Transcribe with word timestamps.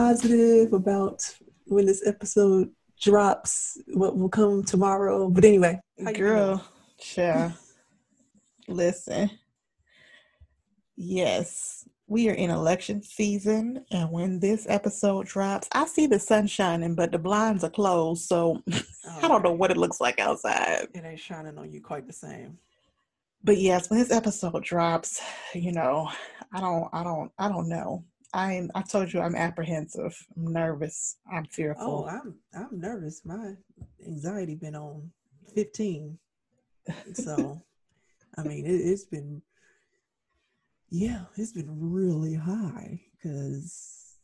positive 0.00 0.72
about 0.72 1.22
when 1.66 1.84
this 1.84 2.06
episode 2.06 2.70
drops, 2.98 3.78
what 3.88 4.16
will 4.16 4.30
come 4.30 4.64
tomorrow. 4.64 5.28
But 5.28 5.44
anyway, 5.44 5.78
girl, 6.14 6.64
sure. 6.98 7.52
Listen, 8.66 9.30
yes, 10.96 11.86
we 12.06 12.30
are 12.30 12.34
in 12.34 12.48
election 12.48 13.02
season, 13.02 13.84
and 13.90 14.10
when 14.10 14.40
this 14.40 14.66
episode 14.70 15.26
drops, 15.26 15.68
I 15.72 15.84
see 15.86 16.06
the 16.06 16.18
sun 16.18 16.46
shining, 16.46 16.94
but 16.94 17.12
the 17.12 17.18
blinds 17.18 17.62
are 17.62 17.70
closed, 17.70 18.22
so 18.22 18.62
I 19.22 19.28
don't 19.28 19.44
know 19.44 19.52
what 19.52 19.70
it 19.70 19.76
looks 19.76 20.00
like 20.00 20.18
outside. 20.18 20.88
It 20.94 21.04
ain't 21.04 21.20
shining 21.20 21.58
on 21.58 21.70
you 21.70 21.82
quite 21.82 22.06
the 22.06 22.12
same 22.14 22.58
but 23.42 23.56
yes, 23.56 23.88
when 23.88 23.98
this 23.98 24.10
episode 24.10 24.62
drops, 24.62 25.20
you 25.54 25.72
know, 25.72 26.10
I 26.52 26.60
don't, 26.60 26.88
I 26.92 27.02
don't, 27.02 27.32
I 27.38 27.48
don't 27.48 27.68
know. 27.68 28.04
I'm. 28.32 28.70
I 28.74 28.82
told 28.82 29.12
you 29.12 29.20
I'm 29.20 29.34
apprehensive. 29.34 30.16
I'm 30.36 30.52
nervous. 30.52 31.16
I'm 31.32 31.44
fearful. 31.46 32.06
Oh, 32.06 32.08
I'm. 32.08 32.34
I'm 32.54 32.80
nervous. 32.80 33.22
My 33.24 33.54
anxiety 34.06 34.54
been 34.54 34.76
on 34.76 35.10
15. 35.54 36.18
So, 37.14 37.62
I 38.38 38.42
mean, 38.42 38.66
it, 38.66 38.70
it's 38.70 39.04
been. 39.04 39.42
Yeah, 40.90 41.24
it's 41.36 41.52
been 41.52 41.68
really 41.68 42.34
high 42.34 43.00
because 43.12 44.16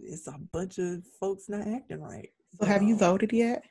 it's 0.00 0.26
a 0.26 0.38
bunch 0.52 0.78
of 0.78 1.02
folks 1.20 1.48
not 1.48 1.66
acting 1.66 2.00
right. 2.00 2.30
So, 2.60 2.66
have 2.66 2.82
you 2.82 2.96
voted 2.96 3.32
yet? 3.32 3.64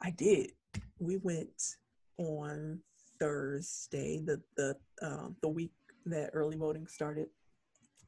I 0.00 0.10
did. 0.10 0.52
We 0.98 1.16
went 1.18 1.76
on 2.18 2.80
Thursday, 3.20 4.22
the 4.24 4.40
the 4.56 4.76
um, 5.02 5.36
the 5.42 5.48
week 5.48 5.72
that 6.06 6.30
early 6.32 6.56
voting 6.56 6.86
started. 6.86 7.28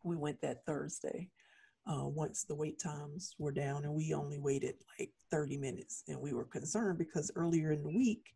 We 0.02 0.16
went 0.16 0.40
that 0.42 0.64
Thursday. 0.66 1.28
Uh, 1.86 2.06
once 2.06 2.44
the 2.44 2.54
wait 2.54 2.78
times 2.78 3.34
were 3.38 3.50
down, 3.50 3.84
and 3.84 3.94
we 3.94 4.12
only 4.12 4.38
waited 4.38 4.74
like 4.98 5.10
30 5.30 5.56
minutes, 5.56 6.04
and 6.08 6.20
we 6.20 6.32
were 6.32 6.44
concerned 6.44 6.98
because 6.98 7.30
earlier 7.34 7.72
in 7.72 7.82
the 7.82 7.88
week, 7.88 8.34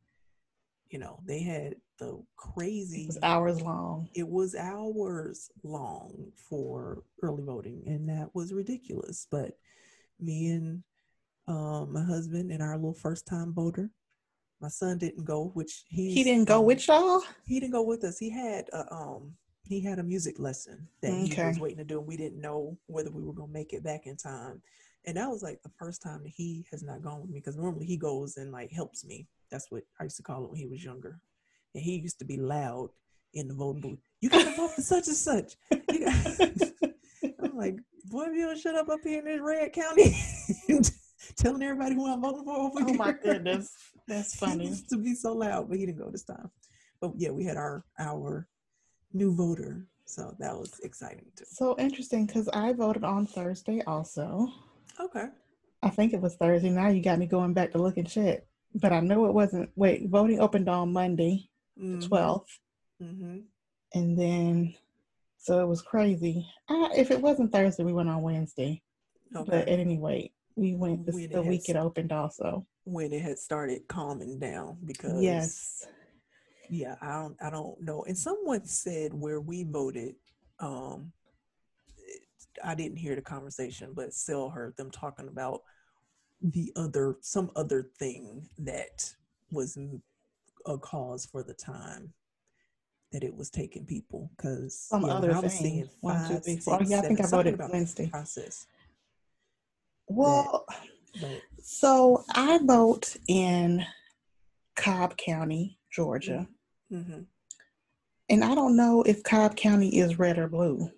you 0.88 0.98
know, 0.98 1.20
they 1.26 1.42
had 1.42 1.74
the 1.98 2.22
crazy 2.36 3.10
hours 3.22 3.60
long. 3.60 4.08
It 4.14 4.26
was 4.26 4.54
hours 4.54 5.50
long 5.62 6.32
for 6.36 7.02
early 7.22 7.42
voting, 7.42 7.82
and 7.86 8.08
that 8.08 8.34
was 8.34 8.52
ridiculous. 8.52 9.26
But 9.30 9.58
me 10.20 10.50
and 10.50 10.82
um, 11.46 11.92
my 11.92 12.02
husband 12.02 12.50
and 12.50 12.62
our 12.62 12.76
little 12.76 12.94
first 12.94 13.26
time 13.26 13.52
voter, 13.52 13.90
my 14.60 14.68
son 14.68 14.98
didn't 14.98 15.24
go, 15.24 15.50
which 15.54 15.84
he 15.88 16.12
he 16.12 16.24
didn't 16.24 16.48
go 16.48 16.60
um, 16.60 16.66
with 16.66 16.86
y'all. 16.86 17.22
He 17.44 17.60
didn't 17.60 17.72
go 17.72 17.82
with 17.82 18.04
us. 18.04 18.18
He 18.18 18.30
had 18.30 18.68
a, 18.72 18.92
um 18.92 19.34
he 19.66 19.80
had 19.80 19.98
a 19.98 20.02
music 20.02 20.38
lesson 20.38 20.86
that 21.00 21.10
okay. 21.10 21.34
he 21.34 21.42
was 21.42 21.58
waiting 21.58 21.78
to 21.78 21.84
do, 21.84 21.98
and 21.98 22.06
we 22.06 22.16
didn't 22.16 22.40
know 22.40 22.76
whether 22.86 23.10
we 23.10 23.22
were 23.22 23.32
gonna 23.32 23.52
make 23.52 23.72
it 23.72 23.82
back 23.82 24.06
in 24.06 24.16
time. 24.16 24.62
And 25.06 25.16
that 25.16 25.28
was 25.28 25.42
like 25.42 25.62
the 25.62 25.70
first 25.78 26.02
time 26.02 26.22
that 26.22 26.32
he 26.34 26.66
has 26.70 26.82
not 26.82 27.02
gone 27.02 27.20
with 27.20 27.30
me 27.30 27.40
because 27.40 27.56
normally 27.56 27.86
he 27.86 27.96
goes 27.96 28.36
and 28.36 28.52
like 28.52 28.70
helps 28.70 29.04
me. 29.04 29.26
That's 29.50 29.70
what 29.70 29.82
I 30.00 30.04
used 30.04 30.16
to 30.16 30.22
call 30.22 30.44
it 30.44 30.50
when 30.50 30.58
he 30.58 30.66
was 30.66 30.84
younger. 30.84 31.18
And 31.74 31.82
he 31.82 31.96
used 31.96 32.18
to 32.20 32.24
be 32.24 32.36
loud 32.36 32.90
in 33.34 33.48
the 33.48 33.54
voting 33.54 33.82
booth. 33.82 33.98
You 34.20 34.30
gotta 34.30 34.54
vote 34.56 34.72
for 34.72 34.80
such 34.80 35.08
and 35.08 35.16
such. 35.16 35.56
I'm 37.42 37.56
like, 37.56 37.76
boy, 38.06 38.24
if 38.24 38.34
you 38.34 38.46
don't 38.46 38.58
shut 38.58 38.74
up 38.76 38.88
up 38.88 39.00
here 39.02 39.18
in 39.18 39.24
this 39.24 39.40
red 39.40 39.72
county, 39.72 40.16
telling 41.36 41.62
everybody 41.62 41.94
who 41.94 42.10
I'm 42.10 42.20
voting 42.20 42.44
for. 42.44 42.54
Oh 42.56 42.94
my 42.94 43.12
goodness. 43.12 43.70
That's 44.06 44.36
funny. 44.38 44.68
Used 44.68 44.88
to 44.90 44.96
be 44.96 45.14
so 45.14 45.32
loud, 45.34 45.68
but 45.68 45.78
he 45.78 45.86
didn't 45.86 45.98
go 45.98 46.10
this 46.10 46.24
time. 46.24 46.50
But 47.00 47.12
yeah, 47.16 47.30
we 47.30 47.44
had 47.44 47.56
our 47.56 47.84
our 47.98 48.48
new 49.14 49.34
voter, 49.34 49.86
so 50.04 50.34
that 50.38 50.56
was 50.56 50.80
exciting 50.82 51.26
too. 51.36 51.44
So 51.48 51.76
interesting 51.78 52.26
because 52.26 52.48
I 52.48 52.72
voted 52.72 53.04
on 53.04 53.26
Thursday 53.26 53.82
also. 53.86 54.48
Okay. 55.00 55.26
I 55.82 55.90
think 55.90 56.12
it 56.12 56.20
was 56.20 56.34
Thursday. 56.36 56.70
Now 56.70 56.88
you 56.88 57.02
got 57.02 57.18
me 57.18 57.26
going 57.26 57.52
back 57.52 57.72
to 57.72 57.78
looking 57.78 58.06
shit. 58.06 58.46
but 58.74 58.92
I 58.92 59.00
know 59.00 59.26
it 59.26 59.34
wasn't. 59.34 59.70
Wait, 59.76 60.08
voting 60.08 60.40
opened 60.40 60.68
on 60.68 60.92
Monday, 60.92 61.48
mm-hmm. 61.78 62.00
the 62.00 62.06
12th 62.06 62.58
mm-hmm. 63.02 63.38
and 63.94 64.18
then 64.18 64.74
so 65.38 65.60
it 65.60 65.66
was 65.66 65.82
crazy. 65.82 66.46
I, 66.68 66.90
if 66.96 67.10
it 67.10 67.20
wasn't 67.20 67.52
Thursday, 67.52 67.84
we 67.84 67.92
went 67.92 68.08
on 68.08 68.22
Wednesday. 68.22 68.82
Okay. 69.36 69.44
But 69.50 69.68
at 69.68 69.80
any 69.80 69.98
rate, 69.98 70.32
we 70.56 70.74
went 70.74 71.04
the, 71.04 71.26
the 71.26 71.42
week 71.42 71.68
it 71.68 71.76
opened 71.76 72.12
also 72.12 72.66
when 72.84 73.12
it 73.12 73.22
had 73.22 73.38
started 73.38 73.86
calming 73.88 74.38
down 74.38 74.76
because 74.84 75.20
yes 75.22 75.86
yeah 76.70 76.96
i 77.02 77.12
don't 77.20 77.36
i 77.42 77.50
don't 77.50 77.80
know 77.80 78.04
and 78.04 78.16
someone 78.16 78.64
said 78.64 79.12
where 79.12 79.40
we 79.40 79.64
voted 79.64 80.14
um 80.60 81.12
i 82.64 82.74
didn't 82.74 82.96
hear 82.96 83.14
the 83.14 83.22
conversation 83.22 83.92
but 83.94 84.12
still 84.14 84.48
heard 84.48 84.76
them 84.76 84.90
talking 84.90 85.28
about 85.28 85.62
the 86.40 86.72
other 86.76 87.16
some 87.20 87.50
other 87.56 87.90
thing 87.98 88.48
that 88.58 89.14
was 89.50 89.78
a 90.66 90.78
cause 90.78 91.26
for 91.26 91.42
the 91.42 91.54
time 91.54 92.12
that 93.12 93.22
it 93.22 93.34
was 93.34 93.48
taking 93.48 93.86
people 93.86 94.30
because 94.36 94.76
some 94.76 95.06
yeah, 95.06 95.14
other 95.14 95.32
I 95.32 95.38
was 95.38 95.52
thing. 95.52 95.62
seeing 95.62 95.84
five, 95.84 95.90
One, 96.00 96.28
two, 96.28 96.38
three, 96.40 96.56
four. 96.56 96.82
yeah, 96.84 96.98
I 96.98 97.02
think 97.02 97.20
I 97.20 97.26
voted 97.28 97.60
Wednesday. 97.72 98.08
Process. 98.08 98.66
Well, 100.08 100.66
that, 101.20 101.40
so 101.62 102.24
I 102.34 102.58
vote 102.62 103.16
in 103.28 103.86
Cobb 104.74 105.16
County, 105.16 105.78
Georgia. 105.92 106.48
Mm-hmm. 106.94 107.20
And 108.30 108.44
I 108.44 108.54
don't 108.54 108.76
know 108.76 109.02
if 109.02 109.22
Cobb 109.22 109.56
County 109.56 109.98
is 109.98 110.18
red 110.18 110.38
or 110.38 110.48
blue. 110.48 110.90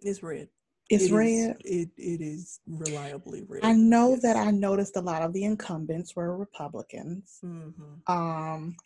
It's 0.00 0.22
red. 0.22 0.48
It's 0.90 1.04
it 1.04 1.12
red. 1.12 1.56
Is, 1.64 1.86
it, 1.86 1.90
it 1.96 2.20
is 2.20 2.60
reliably 2.66 3.44
red. 3.48 3.64
I 3.64 3.72
know 3.72 4.10
yes. 4.10 4.22
that 4.22 4.36
I 4.36 4.50
noticed 4.50 4.96
a 4.96 5.00
lot 5.00 5.22
of 5.22 5.32
the 5.32 5.44
incumbents 5.44 6.16
were 6.16 6.36
Republicans. 6.36 7.38
Mm-hmm. 7.44 8.12
Um, 8.12 8.76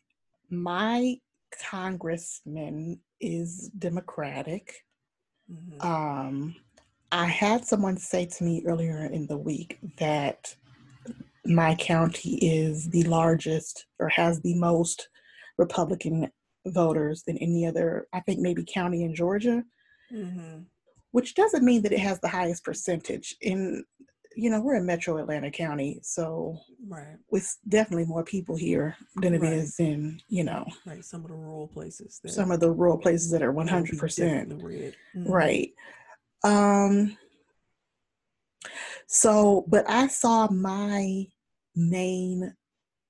my 0.51 1.17
congressman 1.71 3.01
is 3.21 3.71
Democratic. 3.79 4.85
Mm-hmm. 5.51 5.87
Um, 5.87 6.57
I 7.11 7.27
had 7.27 7.65
someone 7.65 7.97
say 7.97 8.27
to 8.27 8.45
me 8.45 8.63
earlier 8.67 9.07
in 9.07 9.27
the 9.27 9.39
week 9.39 9.79
that 9.99 10.55
my 11.45 11.75
county 11.77 12.37
is 12.37 12.91
the 12.91 13.05
largest 13.05 13.87
or 13.99 14.09
has 14.09 14.41
the 14.41 14.55
most 14.55 15.09
Republican 15.59 16.31
voters 16.67 17.23
than 17.27 17.39
any 17.39 17.67
other, 17.67 18.07
I 18.13 18.21
think 18.21 18.41
maybe 18.41 18.65
county 18.65 19.05
in 19.05 19.15
Georgia, 19.15 19.63
mm-hmm. 20.13 20.61
which 21.13 21.35
doesn't 21.35 21.65
mean 21.65 21.83
that 21.83 21.93
it 21.93 22.01
has 22.01 22.21
the 22.21 22.29
highest 22.29 22.65
percentage. 22.65 23.37
In, 23.41 23.85
you 24.35 24.51
know, 24.51 24.61
we're 24.61 24.77
in 24.77 24.85
metro 24.85 25.17
Atlanta 25.17 25.51
County, 25.51 25.99
so 26.03 26.59
right. 26.89 27.17
with 27.31 27.57
definitely 27.69 28.05
more 28.05 28.25
people 28.25 28.57
here 28.57 28.97
than 29.17 29.35
it 29.35 29.41
right. 29.41 29.53
is 29.53 29.81
in, 29.81 30.21
you 30.29 30.45
know, 30.45 30.67
like 30.85 31.03
some 31.03 31.23
of 31.23 31.29
the 31.29 31.37
rural 31.37 31.69
places. 31.69 32.21
some 32.27 32.51
of 32.51 32.61
the 32.61 32.71
rural 32.71 32.99
places 32.99 33.31
that 33.31 33.43
are 33.43 33.53
100%. 33.53 33.99
Mm-hmm. 33.99 35.25
Right. 35.27 35.73
Um, 36.45 37.17
so, 39.07 39.65
but 39.69 39.89
I 39.89 40.09
saw 40.09 40.49
my 40.51 41.27
main 41.75 42.55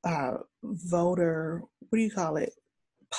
uh, 0.04 0.38
voter, 0.62 1.62
what 1.80 1.98
do 1.98 2.02
you 2.02 2.10
call 2.10 2.36
it? 2.36 2.52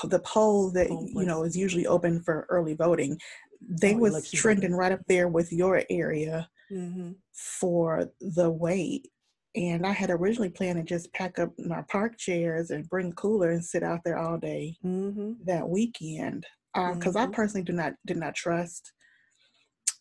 The 0.04 0.20
poll 0.20 0.70
that 0.72 0.90
you 0.90 1.26
know 1.26 1.44
is 1.44 1.58
usually 1.58 1.88
open 1.88 2.22
for 2.22 2.46
early 2.50 2.76
voting. 2.76 3.18
They 3.62 3.96
oh, 3.96 4.00
was 4.00 4.30
trending 4.32 4.74
right 4.74 4.92
up 4.92 5.02
there 5.08 5.28
with 5.28 5.52
your 5.52 5.84
area 5.90 6.48
mm-hmm. 6.72 7.12
for 7.34 8.10
the 8.22 8.50
wait. 8.50 9.08
And 9.56 9.88
I 9.88 9.92
had 9.92 10.12
originally 10.12 10.50
planned 10.50 10.78
to 10.78 10.84
just 10.84 11.12
pack 11.14 11.40
up 11.40 11.52
my 11.58 11.82
park 11.90 12.18
chairs 12.18 12.70
and 12.70 12.88
bring 12.90 13.10
a 13.12 13.16
cooler 13.16 13.52
and 13.52 13.64
sit 13.64 13.82
out 13.82 14.02
there 14.06 14.18
all 14.18 14.38
day 14.38 14.76
mm-hmm. 14.86 15.34
that 15.46 15.68
weekend. 15.68 16.46
Because 16.76 17.16
uh, 17.16 17.22
mm-hmm. 17.22 17.32
I 17.32 17.36
personally 17.36 17.64
do 17.64 17.74
not 17.74 17.94
did 18.06 18.18
not 18.18 18.36
trust 18.36 18.92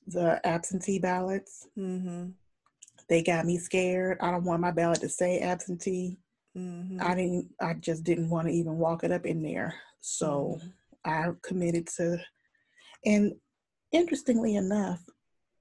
the 0.06 0.40
absentee 0.44 0.99
ballots. 0.99 1.67
Mm-hmm. 1.79 2.31
They 3.08 3.22
got 3.22 3.46
me 3.46 3.58
scared. 3.58 4.19
I 4.20 4.31
don't 4.31 4.44
want 4.44 4.61
my 4.61 4.72
ballot 4.72 5.00
to 5.00 5.08
say 5.08 5.40
absentee. 5.40 6.19
Mm-hmm. 6.56 6.99
I 7.00 7.14
didn't. 7.14 7.49
I 7.61 7.75
just 7.75 8.05
didn't 8.05 8.31
want 8.31 8.49
to 8.49 8.55
even 8.55 8.79
walk 8.79 9.05
it 9.05 9.12
up 9.12 9.26
in 9.26 9.43
there. 9.43 9.75
So 10.00 10.58
mm-hmm. 10.58 10.69
I 11.05 11.32
committed 11.43 11.87
to. 11.97 12.19
And 13.05 13.35
interestingly 13.93 14.56
enough, 14.56 15.00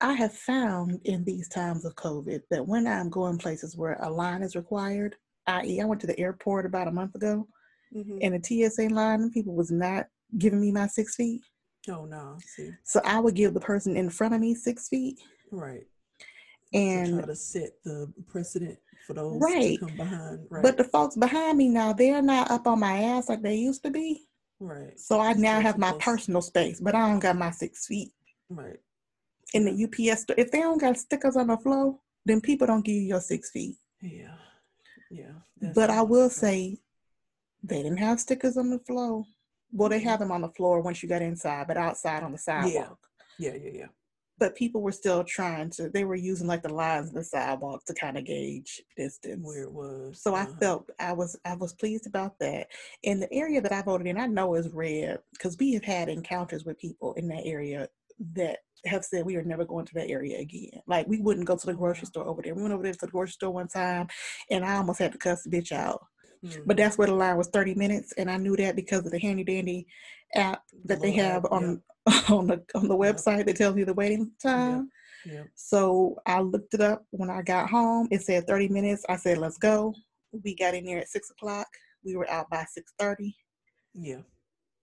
I 0.01 0.13
have 0.13 0.33
found 0.33 1.00
in 1.06 1.24
these 1.24 1.50
times 1.50 1.86
of 1.86 1.95
COVID 1.95 2.42
that 2.51 2.65
when 2.65 2.88
I'm 2.88 3.09
going 3.09 3.38
places 3.38 3.75
where 3.75 3.97
a 4.01 4.09
line 4.09 4.42
is 4.42 4.56
required, 4.56 5.15
i.e., 5.47 5.81
I 5.81 5.86
went 5.86 6.01
to 6.01 6.07
the 6.07 6.19
airport 6.19 6.65
about 6.65 6.88
a 6.88 6.92
month 6.92 7.15
ago, 7.15 7.47
mm-hmm. 7.95 8.18
and 8.21 8.33
the 8.44 8.69
TSA 8.69 8.94
line, 8.94 9.30
people 9.31 9.56
was 9.56 9.71
not 9.71 10.06
giving 10.38 10.62
me 10.62 10.71
my 10.71 10.88
six 10.88 11.15
feet. 11.15 11.42
Oh 11.89 12.06
no! 12.06 12.38
See. 12.56 12.71
So 12.83 13.00
I 13.06 13.19
would 13.19 13.36
give 13.36 13.53
the 13.53 13.59
person 13.59 13.95
in 13.95 14.09
front 14.09 14.33
of 14.33 14.42
me 14.42 14.56
six 14.56 14.88
feet. 14.88 15.19
Right. 15.51 15.86
And 16.74 17.07
to 17.07 17.18
try 17.18 17.25
to 17.25 17.36
set 17.36 17.69
the 17.83 18.12
precedent 18.27 18.80
for 19.06 19.13
those 19.13 19.40
right. 19.40 19.80
come 19.80 19.96
behind. 19.96 20.40
Right. 20.50 20.63
But 20.63 20.78
the 20.78 20.84
folks 20.84 21.16
behind 21.16 21.57
me 21.57 21.69
now, 21.69 21.94
they're 21.94 22.22
not 22.22 22.52
up 22.52 22.68
on 22.68 22.80
my 22.80 22.98
ass 22.98 23.30
like 23.30 23.42
they 23.42 23.56
used 23.56 23.84
to 23.84 23.92
be. 23.92 24.28
Right. 24.60 25.00
So 25.00 25.19
I 25.19 25.34
now 25.34 25.60
have 25.60 25.78
my 25.78 25.94
personal 26.00 26.42
space, 26.42 26.80
but 26.80 26.96
I 26.96 27.07
don't 27.07 27.19
got 27.19 27.38
my 27.38 27.52
six 27.52 27.86
feet. 27.86 28.12
Right. 28.50 28.78
In 29.54 29.66
the 29.66 29.84
UPS 29.84 30.24
store, 30.24 30.36
if 30.38 30.52
they 30.52 30.60
don't 30.60 30.80
got 30.80 30.98
stickers 30.98 31.36
on 31.36 31.48
the 31.48 31.57
floor, 31.57 32.00
then 32.25 32.42
people 32.42 32.68
don't 32.68 32.84
give 32.84 32.96
you 32.96 33.02
your 33.02 33.22
six 33.22 33.52
feet. 33.52 33.75
Yeah. 34.02 34.36
Yeah. 35.12 35.72
But 35.74 35.90
I 35.90 36.02
will 36.02 36.30
say 36.30 36.80
they 37.63 37.84
didn't 37.84 37.98
have 37.98 38.19
stickers 38.19 38.57
on 38.57 38.69
the 38.69 38.80
floor. 38.80 39.24
Well, 39.72 39.90
they 39.90 40.00
have 40.00 40.19
them 40.19 40.31
on 40.31 40.42
the 40.42 40.50
floor 40.50 40.81
once 40.81 41.02
you 41.04 41.10
got 41.10 41.22
inside, 41.22 41.68
but 41.68 41.78
outside 41.78 42.24
on 42.24 42.31
the 42.31 42.38
sidewalk. 42.38 43.00
Yeah, 43.38 43.52
yeah, 43.54 43.60
yeah. 43.63 43.72
yeah. 43.74 43.86
But 44.37 44.55
people 44.55 44.81
were 44.81 44.91
still 44.91 45.23
trying 45.23 45.69
to. 45.71 45.89
They 45.89 46.03
were 46.03 46.15
using 46.15 46.47
like 46.47 46.61
the 46.61 46.73
lines 46.73 47.09
of 47.09 47.15
the 47.15 47.23
sidewalk 47.23 47.85
to 47.85 47.93
kind 47.93 48.17
of 48.17 48.25
gauge 48.25 48.81
distance 48.97 49.39
where 49.41 49.63
it 49.63 49.71
was. 49.71 50.21
So 50.21 50.35
uh-huh. 50.35 50.47
I 50.49 50.59
felt 50.59 50.89
I 50.99 51.13
was 51.13 51.37
I 51.45 51.55
was 51.55 51.73
pleased 51.73 52.07
about 52.07 52.37
that. 52.39 52.67
In 53.03 53.19
the 53.19 53.33
area 53.33 53.61
that 53.61 53.71
I 53.71 53.81
voted 53.81 54.07
in, 54.07 54.17
I 54.17 54.27
know 54.27 54.55
is 54.55 54.69
red 54.69 55.19
because 55.33 55.57
we 55.59 55.73
have 55.73 55.85
had 55.85 56.09
encounters 56.09 56.65
with 56.65 56.79
people 56.79 57.13
in 57.13 57.27
that 57.29 57.45
area 57.45 57.87
that 58.33 58.59
have 58.85 59.03
said 59.03 59.25
we 59.25 59.35
are 59.35 59.43
never 59.43 59.65
going 59.65 59.85
to 59.85 59.93
that 59.95 60.09
area 60.09 60.39
again. 60.39 60.81
Like 60.87 61.07
we 61.07 61.19
wouldn't 61.19 61.47
go 61.47 61.57
to 61.57 61.65
the 61.65 61.73
grocery 61.73 62.07
store 62.07 62.27
over 62.27 62.41
there. 62.41 62.55
We 62.55 62.61
went 62.61 62.73
over 62.73 62.83
there 62.83 62.93
to 62.93 62.99
the 63.01 63.07
grocery 63.07 63.31
store 63.31 63.51
one 63.51 63.67
time, 63.67 64.07
and 64.51 64.63
I 64.63 64.75
almost 64.75 64.99
had 64.99 65.11
to 65.13 65.17
cuss 65.17 65.43
the 65.43 65.49
bitch 65.49 65.71
out. 65.71 66.05
But 66.65 66.77
that's 66.77 66.97
where 66.97 67.07
the 67.07 67.15
line 67.15 67.37
was 67.37 67.47
30 67.47 67.75
minutes, 67.75 68.13
and 68.17 68.29
I 68.29 68.37
knew 68.37 68.55
that 68.57 68.75
because 68.75 69.05
of 69.05 69.11
the 69.11 69.19
handy 69.19 69.43
dandy 69.43 69.87
app 70.35 70.61
that 70.85 71.01
they 71.01 71.11
have 71.13 71.45
on. 71.45 71.81
on 72.30 72.48
the 72.48 72.63
on 72.75 72.88
the 72.88 72.96
website 72.96 73.46
that 73.46 73.56
tells 73.56 73.78
you 73.78 73.86
the 73.86 73.94
waiting 73.94 74.31
time. 74.42 74.90
Yeah. 75.25 75.34
yeah. 75.34 75.44
So 75.56 76.18
I 76.25 76.42
looked 76.42 76.74
it 76.74 76.81
up 76.81 77.06
when 77.12 77.30
I 77.30 77.42
got 77.42 77.69
home. 77.69 78.07
It 78.12 78.22
said 78.22 78.48
30 78.48 78.69
minutes. 78.69 79.06
I 79.10 79.16
said, 79.16 79.38
"Let's 79.38 79.57
go." 79.57 79.94
We 80.44 80.56
got 80.56 80.75
in 80.75 80.86
there 80.86 81.00
at 81.00 81.10
six 81.10 81.30
o'clock. 81.31 81.68
We 82.04 82.16
were 82.16 82.30
out 82.30 82.50
by 82.50 82.66
6:30. 83.02 83.34
Yeah. 83.94 84.22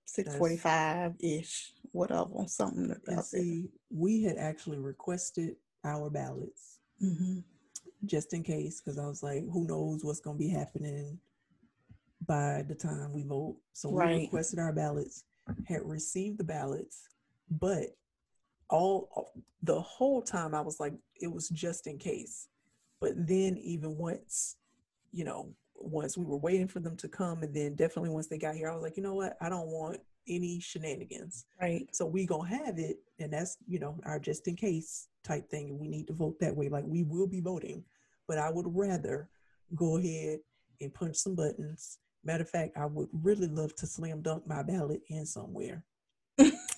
6:45 0.07 1.15
ish, 1.21 1.73
whatever, 1.93 2.47
something. 2.47 2.95
And 3.07 3.25
see, 3.25 3.71
we 3.91 4.23
had 4.23 4.37
actually 4.37 4.79
requested 4.79 5.57
our 5.85 6.11
ballots. 6.11 6.81
Mm-hmm 7.03 7.41
just 8.05 8.33
in 8.33 8.43
case 8.43 8.81
because 8.81 8.99
I 8.99 9.07
was 9.07 9.23
like, 9.23 9.45
who 9.53 9.67
knows 9.67 10.05
what's 10.05 10.21
going 10.21 10.37
to 10.37 10.45
be 10.45 10.51
happening 10.51 11.19
by 12.27 12.65
the 12.69 12.75
time 12.75 13.13
we 13.13 13.23
vote. 13.23 13.57
So 13.73 13.91
right. 13.93 14.17
we 14.17 14.23
requested 14.23 14.59
our 14.59 14.73
ballots, 14.73 15.25
had 15.67 15.83
received 15.85 16.39
the 16.39 16.45
ballots, 16.45 17.09
but 17.61 17.97
all 18.69 19.33
the 19.63 19.81
whole 19.81 20.23
time 20.23 20.55
I 20.55 20.61
was 20.61 20.81
like, 20.81 20.95
it 21.21 21.31
was 21.31 21.49
just 21.49 21.87
in 21.87 21.99
case. 21.99 22.49
But 23.01 23.13
then 23.17 23.59
even 23.59 23.97
once, 23.97 24.57
you 25.13 25.25
know, 25.25 25.55
once 25.75 26.17
we 26.17 26.25
were 26.25 26.39
waiting 26.39 26.69
for 26.69 26.81
them 26.81 26.97
to 26.99 27.09
come, 27.09 27.43
and 27.43 27.55
then 27.55 27.75
definitely 27.75 28.11
once 28.11 28.29
they 28.29 28.39
got 28.39 28.55
here, 28.55 28.71
I 28.71 28.75
was 28.75 28.83
like, 28.83 28.97
you 28.97 29.03
know 29.03 29.15
what, 29.15 29.37
I 29.41 29.49
don't 29.49 29.69
want 29.69 29.99
any 30.29 30.61
shenanigans. 30.61 31.47
Right. 31.61 31.87
So 31.93 32.07
we 32.07 32.27
gonna 32.27 32.49
have 32.49 32.79
it, 32.79 32.99
and 33.19 33.33
that's 33.33 33.59
you 33.67 33.79
know 33.79 33.99
our 34.05 34.19
just 34.21 34.47
in 34.47 34.57
case 34.57 35.09
type 35.25 35.51
thing, 35.51 35.71
and 35.71 35.81
we 35.81 35.89
need 35.89 36.07
to 36.07 36.13
vote 36.13 36.39
that 36.41 36.57
way. 36.57 36.69
Like 36.69 36.85
we 36.87 37.03
will 37.03 37.27
be 37.27 37.41
voting, 37.41 37.85
but 38.29 38.39
I 38.39 38.51
would 38.51 38.67
rather 38.69 39.29
go 39.75 39.99
ahead 39.99 40.39
and 40.81 40.95
punch 40.95 41.17
some 41.17 41.35
buttons 41.35 41.99
Matter 42.25 42.43
of 42.43 42.51
fact, 42.51 42.77
I 42.77 42.87
would 42.87 43.09
really 43.13 43.49
love 43.49 43.75
to 43.77 43.87
slam 43.87 44.23
dunk 44.23 44.47
my 44.47 44.63
ballot 44.63 45.03
in 45.09 45.27
somewhere. 45.27 45.85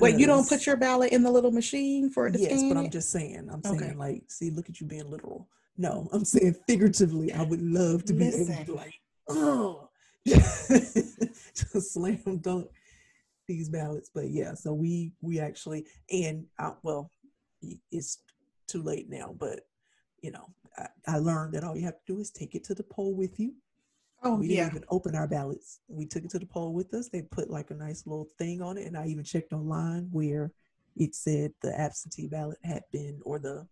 Wait, 0.00 0.18
you 0.18 0.26
don't 0.26 0.48
put 0.48 0.66
your 0.66 0.76
ballot 0.76 1.12
in 1.12 1.22
the 1.22 1.30
little 1.30 1.50
machine 1.50 2.10
for 2.10 2.26
it 2.26 2.32
to 2.32 2.40
yes, 2.40 2.62
but 2.62 2.76
I'm 2.76 2.90
just 2.90 3.10
saying. 3.10 3.48
I'm 3.52 3.62
saying 3.62 3.82
okay. 3.82 3.94
like, 3.94 4.24
see, 4.28 4.50
look 4.50 4.68
at 4.68 4.80
you 4.80 4.86
being 4.86 5.10
literal. 5.10 5.48
No, 5.76 6.08
I'm 6.12 6.24
saying 6.24 6.56
figuratively. 6.66 7.32
I 7.32 7.42
would 7.42 7.62
love 7.62 8.04
to 8.06 8.14
Listen. 8.14 8.46
be 8.46 8.52
able 8.52 8.64
to 8.64 8.74
like, 8.74 8.94
oh, 9.28 9.88
to 10.26 11.80
slam 11.80 12.38
dunk 12.40 12.68
these 13.48 13.68
ballots. 13.68 14.10
But 14.14 14.30
yeah, 14.30 14.54
so 14.54 14.72
we 14.72 15.12
we 15.20 15.40
actually 15.40 15.86
and 16.10 16.46
I, 16.58 16.72
well, 16.82 17.10
it's 17.90 18.22
too 18.66 18.82
late 18.82 19.10
now. 19.10 19.34
But 19.38 19.60
you 20.22 20.30
know, 20.30 20.48
I, 20.78 20.86
I 21.06 21.18
learned 21.18 21.54
that 21.54 21.64
all 21.64 21.76
you 21.76 21.84
have 21.84 21.98
to 22.06 22.14
do 22.14 22.20
is 22.20 22.30
take 22.30 22.54
it 22.54 22.64
to 22.64 22.74
the 22.74 22.84
poll 22.84 23.14
with 23.14 23.38
you 23.38 23.54
Oh, 24.24 24.36
we 24.36 24.48
didn't 24.48 24.70
even 24.70 24.84
open 24.88 25.16
our 25.16 25.26
ballots. 25.26 25.80
We 25.88 26.06
took 26.06 26.24
it 26.24 26.30
to 26.30 26.38
the 26.38 26.46
poll 26.46 26.72
with 26.72 26.94
us. 26.94 27.08
They 27.08 27.22
put 27.22 27.50
like 27.50 27.70
a 27.70 27.74
nice 27.74 28.06
little 28.06 28.28
thing 28.38 28.62
on 28.62 28.78
it, 28.78 28.86
and 28.86 28.96
I 28.96 29.06
even 29.06 29.24
checked 29.24 29.52
online 29.52 30.08
where 30.12 30.52
it 30.96 31.14
said 31.14 31.52
the 31.62 31.78
absentee 31.78 32.28
ballot 32.28 32.58
had 32.62 32.82
been, 32.92 33.20
or 33.24 33.38
the 33.38 33.66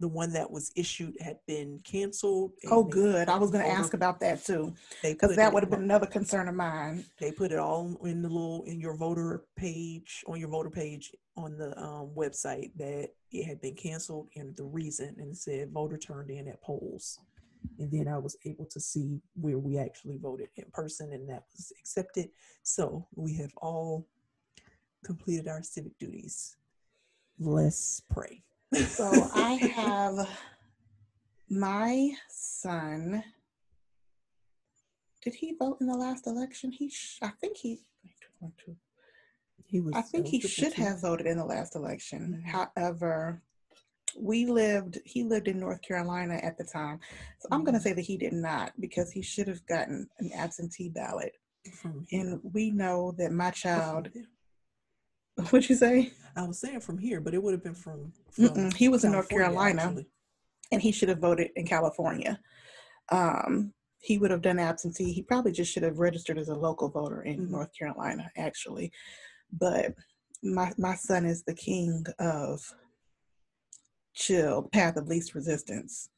the 0.00 0.08
one 0.08 0.32
that 0.32 0.48
was 0.48 0.70
issued 0.76 1.14
had 1.20 1.38
been 1.46 1.80
canceled. 1.82 2.52
Oh, 2.70 2.84
good. 2.84 3.28
I 3.28 3.36
was 3.36 3.50
going 3.50 3.64
to 3.64 3.70
ask 3.70 3.94
about 3.94 4.20
that 4.20 4.44
too, 4.44 4.72
because 5.02 5.34
that 5.34 5.52
would 5.52 5.64
have 5.64 5.70
been 5.70 5.82
another 5.82 6.06
concern 6.06 6.46
of 6.46 6.54
mine. 6.54 7.04
They 7.18 7.32
put 7.32 7.50
it 7.50 7.58
all 7.58 7.98
in 8.04 8.22
the 8.22 8.28
little 8.28 8.62
in 8.64 8.80
your 8.80 8.96
voter 8.96 9.44
page 9.56 10.24
on 10.26 10.38
your 10.38 10.50
voter 10.50 10.70
page 10.70 11.12
on 11.36 11.56
the 11.56 11.76
um, 11.80 12.10
website 12.16 12.70
that 12.76 13.10
it 13.32 13.44
had 13.44 13.60
been 13.60 13.74
canceled 13.74 14.28
and 14.36 14.56
the 14.56 14.64
reason, 14.64 15.16
and 15.18 15.32
it 15.32 15.36
said 15.36 15.72
voter 15.72 15.98
turned 15.98 16.30
in 16.30 16.48
at 16.48 16.62
polls 16.62 17.18
and 17.78 17.90
then 17.90 18.08
I 18.08 18.18
was 18.18 18.36
able 18.44 18.66
to 18.66 18.80
see 18.80 19.20
where 19.34 19.58
we 19.58 19.78
actually 19.78 20.18
voted 20.18 20.48
in 20.56 20.64
person, 20.72 21.12
and 21.12 21.28
that 21.28 21.44
was 21.56 21.72
accepted. 21.78 22.30
So 22.62 23.06
we 23.14 23.34
have 23.36 23.52
all 23.56 24.06
completed 25.04 25.48
our 25.48 25.62
civic 25.62 25.98
duties. 25.98 26.56
Let's 27.38 28.02
pray. 28.10 28.42
so 28.74 29.10
I 29.34 29.52
have 29.74 30.28
my 31.48 32.10
son. 32.28 33.22
Did 35.22 35.34
he 35.34 35.54
vote 35.58 35.78
in 35.80 35.86
the 35.86 35.96
last 35.96 36.26
election? 36.26 36.72
He, 36.72 36.90
sh- 36.90 37.18
I 37.22 37.28
think 37.40 37.56
he. 37.56 37.80
He 39.66 39.80
was. 39.80 39.94
I 39.94 40.02
think 40.02 40.26
he 40.26 40.40
should 40.40 40.72
have 40.74 41.02
voted 41.02 41.26
in 41.26 41.36
the 41.36 41.44
last 41.44 41.76
election. 41.76 42.42
Mm-hmm. 42.46 42.50
However, 42.50 43.42
we 44.16 44.46
lived 44.46 44.98
he 45.04 45.22
lived 45.22 45.48
in 45.48 45.58
north 45.58 45.80
carolina 45.82 46.34
at 46.42 46.56
the 46.56 46.64
time 46.64 46.98
so 47.38 47.48
i'm 47.50 47.64
going 47.64 47.72
to 47.74 47.78
mm-hmm. 47.78 47.88
say 47.88 47.92
that 47.92 48.02
he 48.04 48.16
did 48.16 48.32
not 48.32 48.72
because 48.80 49.10
he 49.10 49.22
should 49.22 49.48
have 49.48 49.64
gotten 49.66 50.08
an 50.18 50.30
absentee 50.34 50.88
ballot 50.88 51.32
and 52.12 52.40
we 52.42 52.70
know 52.70 53.14
that 53.18 53.32
my 53.32 53.50
child 53.50 54.08
what'd 55.50 55.68
you 55.68 55.76
say 55.76 56.10
i 56.36 56.42
was 56.42 56.60
saying 56.60 56.80
from 56.80 56.98
here 56.98 57.20
but 57.20 57.34
it 57.34 57.42
would 57.42 57.52
have 57.52 57.62
been 57.62 57.74
from, 57.74 58.12
from 58.30 58.70
he 58.72 58.88
was 58.88 59.04
in 59.04 59.12
north 59.12 59.28
carolina 59.28 59.82
actually. 59.82 60.06
and 60.72 60.82
he 60.82 60.92
should 60.92 61.08
have 61.08 61.18
voted 61.18 61.50
in 61.56 61.66
california 61.66 62.38
um, 63.10 63.72
he 64.00 64.18
would 64.18 64.30
have 64.30 64.42
done 64.42 64.58
absentee 64.58 65.12
he 65.12 65.22
probably 65.22 65.52
just 65.52 65.72
should 65.72 65.82
have 65.82 65.98
registered 65.98 66.38
as 66.38 66.48
a 66.48 66.54
local 66.54 66.88
voter 66.88 67.22
in 67.22 67.40
mm-hmm. 67.40 67.52
north 67.52 67.70
carolina 67.76 68.30
actually 68.36 68.90
but 69.52 69.94
my 70.42 70.72
my 70.78 70.94
son 70.94 71.26
is 71.26 71.42
the 71.42 71.54
king 71.54 72.04
of 72.18 72.60
chill, 74.18 74.68
path 74.72 74.96
of 74.96 75.08
least 75.08 75.34
resistance. 75.34 76.10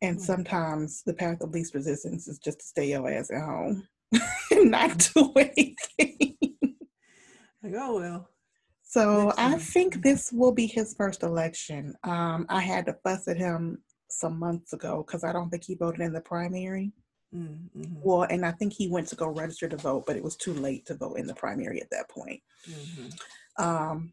And 0.00 0.16
mm-hmm. 0.16 0.24
sometimes 0.24 1.02
the 1.04 1.14
path 1.14 1.40
of 1.42 1.50
least 1.50 1.74
resistance 1.74 2.26
is 2.26 2.38
just 2.38 2.60
to 2.60 2.66
stay 2.66 2.90
your 2.90 3.08
ass 3.08 3.30
at 3.30 3.42
home 3.42 3.86
and 4.50 4.70
not 4.70 5.10
do 5.14 5.32
anything. 5.36 6.36
like, 7.62 7.74
oh 7.76 8.00
well. 8.00 8.28
So 8.82 9.32
I 9.38 9.56
think 9.56 10.02
this 10.02 10.30
will 10.32 10.52
be 10.52 10.66
his 10.66 10.94
first 10.94 11.22
election. 11.22 11.94
Um, 12.04 12.44
I 12.50 12.60
had 12.60 12.84
to 12.86 12.96
fuss 13.02 13.26
at 13.26 13.38
him 13.38 13.78
some 14.10 14.38
months 14.38 14.74
ago 14.74 15.02
because 15.06 15.24
I 15.24 15.32
don't 15.32 15.48
think 15.48 15.64
he 15.64 15.76
voted 15.76 16.02
in 16.02 16.12
the 16.12 16.20
primary. 16.20 16.92
Mm-hmm. 17.34 17.94
Well, 18.02 18.24
and 18.24 18.44
I 18.44 18.50
think 18.50 18.74
he 18.74 18.88
went 18.88 19.08
to 19.08 19.16
go 19.16 19.28
register 19.28 19.66
to 19.66 19.78
vote, 19.78 20.04
but 20.06 20.16
it 20.16 20.22
was 20.22 20.36
too 20.36 20.52
late 20.52 20.84
to 20.86 20.94
vote 20.94 21.14
in 21.14 21.26
the 21.26 21.34
primary 21.34 21.80
at 21.80 21.88
that 21.90 22.10
point. 22.10 22.42
Mm-hmm. 22.68 23.64
Um, 23.64 24.12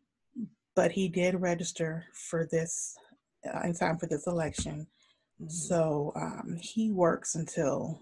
but 0.78 0.94
he 0.94 1.10
did 1.10 1.42
register 1.42 2.06
for 2.14 2.48
this 2.50 2.96
in 3.64 3.74
time 3.74 3.98
for 3.98 4.08
this 4.08 4.28
election. 4.28 4.88
Mm-hmm. 5.42 5.50
So 5.50 6.12
um, 6.16 6.58
he 6.62 6.92
works 6.92 7.36
until 7.36 8.02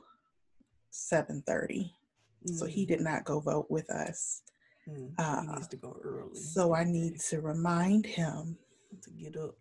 7.30. 0.91 1.43
Mm-hmm. 1.45 2.55
So 2.55 2.65
he 2.65 2.85
did 2.85 2.99
mm. 2.99 3.03
not 3.03 3.25
go 3.25 3.39
vote 3.39 3.67
with 3.69 3.89
us. 3.89 4.41
Mm, 4.89 5.11
uh, 5.17 5.41
he 5.41 5.47
needs 5.47 5.67
to 5.67 5.75
go 5.75 5.97
early. 6.03 6.35
So 6.35 6.73
I 6.73 6.83
need 6.83 7.19
to 7.29 7.41
remind 7.41 8.05
him 8.05 8.57
to 9.01 9.09
get 9.11 9.35
up 9.35 9.55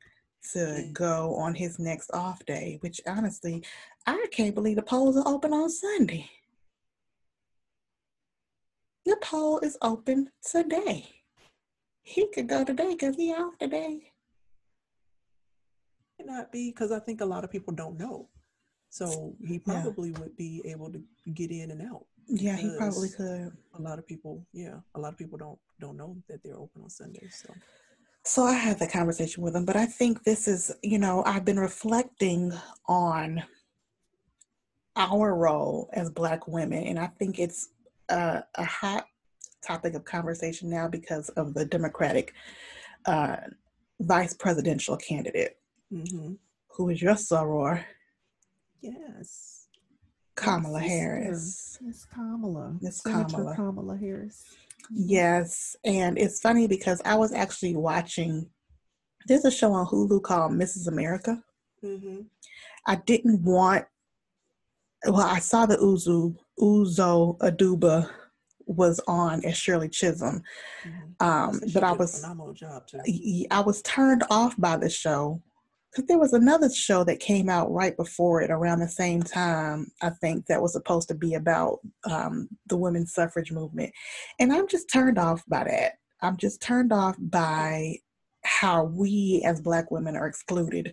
to 0.53 0.89
go 0.93 1.35
on 1.35 1.55
his 1.55 1.79
next 1.79 2.11
off 2.13 2.45
day, 2.47 2.79
which 2.81 3.01
honestly, 3.07 3.65
I 4.07 4.27
can't 4.31 4.55
believe 4.55 4.77
the 4.77 4.83
polls 4.83 5.17
are 5.17 5.27
open 5.27 5.53
on 5.53 5.69
Sunday. 5.69 6.31
The 9.05 9.17
poll 9.21 9.59
is 9.61 9.77
open 9.83 10.31
today. 10.49 11.09
He 12.03 12.29
could 12.33 12.49
go 12.49 12.65
today 12.65 12.93
because 12.93 13.17
he 13.17 13.33
off 13.33 13.59
today 13.59 14.13
not 16.27 16.53
be 16.53 16.71
because 16.71 16.93
I 16.93 16.99
think 16.99 17.21
a 17.21 17.27
lot 17.27 17.45
of 17.45 17.51
people 17.51 17.75
don't 17.75 17.99
know. 17.99 18.29
So 18.91 19.35
he 19.47 19.59
probably 19.59 20.11
yeah. 20.11 20.19
would 20.21 20.37
be 20.37 20.63
able 20.65 20.93
to 20.93 21.03
get 21.35 21.51
in 21.51 21.71
and 21.71 21.83
out. 21.83 22.07
Yeah, 22.29 22.57
he 22.57 22.75
probably 22.77 23.09
could. 23.09 23.53
A 23.79 23.81
lot 23.81 23.99
of 23.99 24.07
people, 24.07 24.45
yeah, 24.53 24.77
a 24.95 25.01
lot 25.01 25.13
of 25.13 25.19
people 25.19 25.39
don't 25.39 25.59
don't 25.81 25.97
know 25.97 26.17
that 26.29 26.43
they're 26.43 26.57
open 26.57 26.83
on 26.83 26.91
Sundays. 26.91 27.43
So 27.47 27.55
so 28.27 28.43
I 28.43 28.55
had 28.55 28.81
that 28.81 28.91
conversation 28.91 29.45
with 29.45 29.55
him, 29.55 29.65
but 29.65 29.77
I 29.77 29.87
think 29.87 30.25
this 30.25 30.49
is, 30.49 30.73
you 30.83 30.99
know, 30.99 31.23
I've 31.25 31.45
been 31.45 31.61
reflecting 31.61 32.53
on 32.89 33.45
our 34.97 35.33
role 35.33 35.89
as 35.93 36.11
black 36.11 36.49
women 36.49 36.83
and 36.85 36.99
I 36.99 37.07
think 37.07 37.39
it's 37.39 37.69
uh, 38.09 38.41
a 38.57 38.65
hot 38.65 39.07
topic 39.65 39.95
of 39.95 40.05
conversation 40.05 40.69
now 40.69 40.89
because 40.89 41.29
of 41.31 41.55
the 41.55 41.65
Democratic 41.67 42.35
uh, 43.05 43.37
vice 44.01 44.35
presidential 44.35 44.97
candidate, 44.97 45.59
mm-hmm. 45.93 46.35
who 46.69 46.89
is 46.91 47.01
your 47.01 47.15
soror. 47.15 47.85
Yes. 48.81 49.67
Kamala 50.35 50.81
Harris. 50.81 51.79
Miss 51.81 52.05
Kamala. 52.05 52.77
Miss 52.81 53.01
Kamala. 53.01 53.55
Kamala 53.57 53.97
Harris. 53.97 54.45
Yes. 54.91 55.77
And 55.85 56.19
it's 56.19 56.41
funny 56.41 56.67
because 56.67 57.01
I 57.05 57.17
was 57.17 57.33
actually 57.33 57.75
watching, 57.75 58.49
there's 59.27 59.45
a 59.45 59.51
show 59.51 59.73
on 59.73 59.87
Hulu 59.87 60.23
called 60.23 60.53
Mrs. 60.53 60.89
America. 60.89 61.43
Mm-hmm. 61.83 62.23
I 62.87 62.97
didn't 62.97 63.43
want, 63.43 63.87
well, 65.07 65.27
I 65.27 65.41
saw 65.41 65.67
the 65.67 65.77
Uzo, 65.77 66.37
Uzo 66.61 67.39
Aduba 67.39 68.09
was 68.67 69.01
on 69.07 69.45
as 69.45 69.57
Shirley 69.57 69.89
Chisholm. 69.89 70.43
Mm-hmm. 70.85 71.27
Um, 71.27 71.61
but 71.73 71.83
I 71.83 71.93
was 71.93 72.21
phenomenal 72.21 72.53
job 72.53 72.87
too. 72.87 73.01
I 73.51 73.61
was 73.61 73.81
turned 73.83 74.25
off 74.31 74.55
by 74.59 74.77
the 74.77 74.91
show 74.91 75.43
because 75.97 76.09
there 76.09 76.19
was 76.19 76.35
another 76.35 76.69
show 76.69 77.05
that 77.05 77.21
came 77.21 77.49
out 77.49 77.73
right 77.73 77.97
before 77.97 78.43
it 78.43 78.51
around 78.51 78.81
the 78.81 78.89
same 78.89 79.23
time. 79.23 79.91
I 80.03 80.11
think 80.11 80.47
that 80.47 80.61
was 80.61 80.75
supposed 80.75 81.09
to 81.09 81.15
be 81.15 81.35
about 81.35 81.79
um, 82.11 82.49
the 82.67 82.77
women's 82.77 83.15
suffrage 83.15 83.51
movement, 83.51 83.93
and 84.39 84.53
I'm 84.53 84.69
just 84.69 84.93
turned 84.93 85.19
off 85.19 85.43
by 85.49 85.65
that. 85.65 85.95
I'm 86.21 86.37
just 86.37 86.61
turned 86.61 86.93
off 86.93 87.17
by 87.19 87.97
how 88.45 88.85
we 88.85 89.43
as 89.45 89.61
Black 89.61 89.91
women 89.91 90.17
are 90.17 90.27
excluded. 90.27 90.93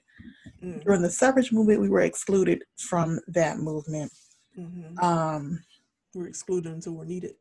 Mm-hmm. 0.63 0.79
During 0.79 1.01
the 1.01 1.10
suffrage 1.10 1.51
movement, 1.51 1.81
we 1.81 1.89
were 1.89 2.01
excluded 2.01 2.63
from 2.77 3.19
that 3.27 3.57
movement. 3.57 4.12
Mm-hmm. 4.57 5.03
Um, 5.03 5.60
we're 6.15 6.27
excluded 6.27 6.72
until 6.72 6.93
we're 6.93 7.05
needed 7.05 7.33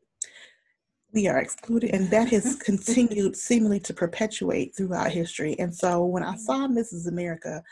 we 1.13 1.27
are 1.27 1.37
excluded 1.39 1.91
and 1.93 2.09
that 2.09 2.29
has 2.29 2.55
continued 2.65 3.35
seemingly 3.35 3.79
to 3.79 3.93
perpetuate 3.93 4.75
throughout 4.75 5.11
history. 5.11 5.57
And 5.59 5.73
so 5.73 6.05
when 6.05 6.23
i 6.23 6.35
saw 6.35 6.67
mrs 6.67 7.07
america 7.07 7.63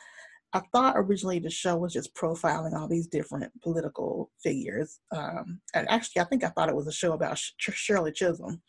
i 0.53 0.62
thought 0.71 0.95
originally 0.98 1.39
the 1.39 1.50
show 1.50 1.77
was 1.77 1.93
just 1.93 2.13
profiling 2.15 2.74
all 2.74 2.88
these 2.88 3.07
different 3.07 3.51
political 3.62 4.31
figures. 4.43 5.00
Um, 5.15 5.60
and 5.74 5.89
actually 5.89 6.21
i 6.21 6.25
think 6.25 6.43
i 6.43 6.50
thought 6.50 6.69
it 6.69 6.75
was 6.75 6.88
a 6.88 6.93
show 6.93 7.13
about 7.13 7.38
Sh- 7.38 7.53
shirley 7.57 8.12
chisholm. 8.12 8.62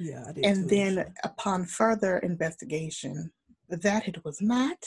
Yeah 0.00 0.24
and 0.42 0.68
too, 0.68 0.76
then 0.76 1.14
upon 1.24 1.66
further 1.66 2.18
investigation 2.18 3.32
that 3.68 4.08
it 4.08 4.24
was 4.24 4.40
not. 4.40 4.78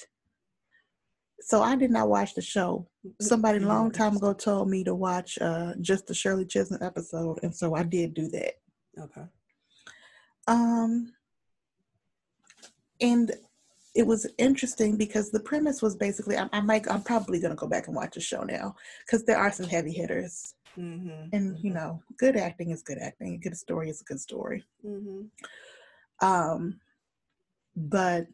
So 1.41 1.61
I 1.61 1.75
did 1.75 1.91
not 1.91 2.09
watch 2.09 2.33
the 2.33 2.41
show. 2.41 2.87
Somebody 3.21 3.59
a 3.59 3.67
long 3.67 3.91
time 3.91 4.17
ago 4.17 4.33
told 4.33 4.69
me 4.69 4.83
to 4.83 4.95
watch 4.95 5.37
uh, 5.39 5.73
just 5.81 6.07
the 6.07 6.13
Shirley 6.13 6.45
Chisholm 6.45 6.79
episode, 6.81 7.39
and 7.43 7.55
so 7.55 7.75
I 7.75 7.83
did 7.83 8.13
do 8.13 8.27
that. 8.29 8.55
Okay. 8.99 9.23
Um, 10.47 11.13
and 13.01 13.31
it 13.95 14.05
was 14.05 14.27
interesting 14.37 14.95
because 14.95 15.31
the 15.31 15.39
premise 15.39 15.81
was 15.81 15.95
basically 15.95 16.37
I, 16.37 16.47
I 16.53 16.61
might 16.61 16.89
I'm 16.89 17.01
probably 17.01 17.39
gonna 17.39 17.55
go 17.55 17.67
back 17.67 17.87
and 17.87 17.95
watch 17.95 18.13
the 18.13 18.21
show 18.21 18.43
now 18.43 18.75
because 19.05 19.25
there 19.25 19.37
are 19.37 19.51
some 19.51 19.67
heavy 19.67 19.91
hitters. 19.91 20.53
Mm-hmm. 20.77 21.29
And 21.33 21.57
you 21.59 21.73
know, 21.73 22.01
good 22.17 22.37
acting 22.37 22.69
is 22.69 22.83
good 22.83 22.99
acting. 22.99 23.33
A 23.33 23.37
good 23.37 23.57
story 23.57 23.89
is 23.89 24.01
a 24.01 24.05
good 24.05 24.19
story. 24.19 24.63
Mm-hmm. 24.85 26.25
Um, 26.25 26.79
but 27.75 28.27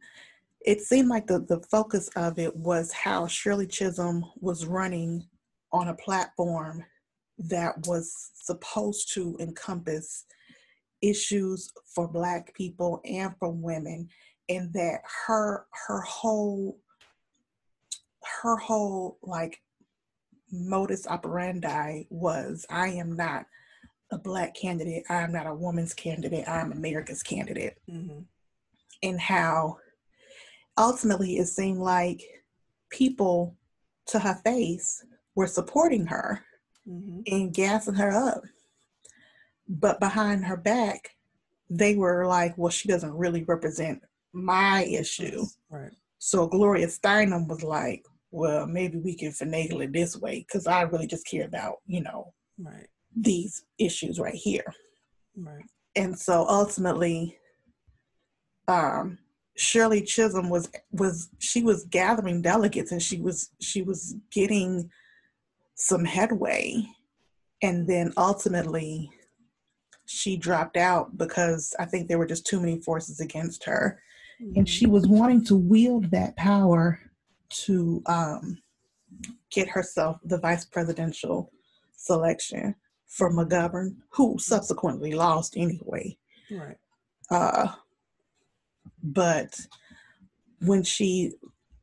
it 0.65 0.81
seemed 0.81 1.09
like 1.09 1.27
the 1.27 1.39
the 1.39 1.61
focus 1.71 2.09
of 2.15 2.39
it 2.39 2.55
was 2.55 2.91
how 2.91 3.27
Shirley 3.27 3.67
Chisholm 3.67 4.25
was 4.39 4.65
running 4.65 5.25
on 5.71 5.87
a 5.87 5.95
platform 5.95 6.83
that 7.37 7.87
was 7.87 8.31
supposed 8.35 9.13
to 9.13 9.35
encompass 9.39 10.25
issues 11.03 11.71
for 11.93 12.07
black 12.07 12.55
people 12.55 13.01
and 13.05 13.33
for 13.37 13.51
women 13.51 14.07
and 14.49 14.73
that 14.73 15.01
her 15.27 15.65
her 15.87 16.01
whole 16.01 16.79
her 18.41 18.55
whole 18.55 19.17
like 19.21 19.61
modus 20.51 21.05
operandi 21.07 22.03
was 22.09 22.65
i 22.69 22.87
am 22.87 23.15
not 23.15 23.45
a 24.11 24.17
black 24.17 24.55
candidate 24.55 25.03
i 25.09 25.21
am 25.21 25.31
not 25.31 25.47
a 25.47 25.53
woman's 25.53 25.93
candidate 25.93 26.47
i'm 26.47 26.71
america's 26.71 27.21
candidate 27.21 27.77
mm-hmm. 27.89 28.19
and 29.01 29.19
how 29.19 29.77
ultimately 30.77 31.37
it 31.37 31.47
seemed 31.47 31.79
like 31.79 32.23
people 32.89 33.57
to 34.07 34.19
her 34.19 34.39
face 34.45 35.03
were 35.35 35.47
supporting 35.47 36.05
her 36.05 36.43
mm-hmm. 36.87 37.19
and 37.27 37.53
gassing 37.53 37.95
her 37.95 38.11
up 38.11 38.43
but 39.67 39.99
behind 39.99 40.45
her 40.45 40.57
back, 40.57 41.09
they 41.69 41.95
were 41.95 42.25
like, 42.25 42.57
well, 42.57 42.69
she 42.69 42.87
doesn't 42.87 43.13
really 43.13 43.43
represent 43.43 44.01
my 44.33 44.83
issue. 44.83 45.43
Right. 45.69 45.91
So 46.19 46.47
Gloria 46.47 46.87
Steinem 46.87 47.47
was 47.47 47.63
like, 47.63 48.05
well, 48.31 48.65
maybe 48.65 48.97
we 48.97 49.15
can 49.15 49.31
finagle 49.31 49.83
it 49.83 49.93
this 49.93 50.17
way 50.17 50.39
because 50.39 50.67
I 50.67 50.81
really 50.81 51.07
just 51.07 51.27
care 51.27 51.45
about, 51.45 51.77
you 51.85 52.01
know, 52.01 52.33
right. 52.57 52.87
these 53.15 53.63
issues 53.77 54.19
right 54.19 54.33
here. 54.33 54.65
Right. 55.35 55.65
And 55.95 56.17
so 56.17 56.45
ultimately, 56.47 57.37
um, 58.67 59.19
Shirley 59.55 60.01
Chisholm 60.01 60.49
was 60.49 60.69
was 60.91 61.29
she 61.37 61.61
was 61.61 61.85
gathering 61.85 62.41
delegates 62.41 62.91
and 62.91 63.01
she 63.01 63.21
was 63.21 63.51
she 63.61 63.83
was 63.83 64.15
getting 64.31 64.89
some 65.75 66.05
headway, 66.05 66.83
and 67.61 67.87
then 67.87 68.13
ultimately 68.17 69.11
she 70.05 70.37
dropped 70.37 70.77
out 70.77 71.17
because 71.17 71.73
I 71.79 71.85
think 71.85 72.07
there 72.07 72.17
were 72.17 72.25
just 72.25 72.45
too 72.45 72.59
many 72.59 72.79
forces 72.81 73.19
against 73.19 73.63
her. 73.65 74.01
Mm-hmm. 74.41 74.59
And 74.59 74.69
she 74.69 74.85
was 74.85 75.07
wanting 75.07 75.43
to 75.45 75.55
wield 75.55 76.11
that 76.11 76.35
power 76.35 76.99
to 77.49 78.01
um, 78.05 78.57
get 79.51 79.69
herself 79.69 80.17
the 80.23 80.37
vice 80.37 80.65
presidential 80.65 81.51
selection 81.95 82.75
for 83.07 83.31
McGovern, 83.31 83.95
who 84.09 84.37
subsequently 84.39 85.13
lost 85.13 85.55
anyway. 85.55 86.17
Right. 86.49 86.77
Uh, 87.29 87.67
but 89.01 89.55
when 90.61 90.83
she 90.83 91.33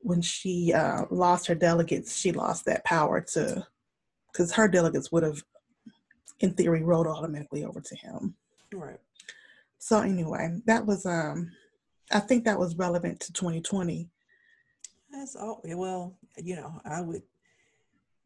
when 0.03 0.23
she 0.23 0.73
uh, 0.73 1.05
lost 1.11 1.47
her 1.47 1.55
delegates, 1.55 2.17
she 2.17 2.33
lost 2.33 2.65
that 2.65 2.85
power 2.85 3.21
to 3.21 3.67
because 4.33 4.53
her 4.53 4.69
delegates 4.69 5.13
would 5.13 5.23
have 5.23 5.43
in 6.41 6.55
theory 6.55 6.83
rolled 6.83 7.07
automatically 7.07 7.65
over 7.65 7.81
to 7.81 7.97
him. 7.97 8.35
Right. 8.73 8.99
So 9.79 10.01
anyway, 10.01 10.61
that 10.67 10.87
was 10.87 11.07
um 11.07 11.51
I 12.13 12.21
think 12.21 12.45
that 12.45 12.59
was 12.59 12.77
relevant 12.77 13.21
to 13.21 13.33
2020. 13.33 14.09
That's 15.13 15.37
all 15.37 15.61
well, 15.65 16.17
you 16.37 16.57
know, 16.57 16.81
I 16.85 17.01
would 17.01 17.23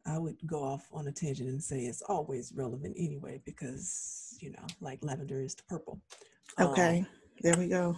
I 0.05 0.19
would 0.19 0.37
go 0.45 0.63
off 0.63 0.87
on 0.93 1.07
a 1.07 1.11
tangent 1.11 1.49
and 1.49 1.63
say 1.63 1.81
it's 1.81 2.03
always 2.03 2.53
relevant 2.55 2.95
anyway 2.97 3.41
because, 3.43 4.37
you 4.39 4.51
know, 4.51 4.65
like 4.79 4.99
lavender 5.01 5.41
is 5.41 5.55
to 5.55 5.63
purple. 5.65 5.99
Okay. 6.59 6.99
Um, 6.99 7.07
there 7.41 7.57
we 7.57 7.67
go. 7.67 7.97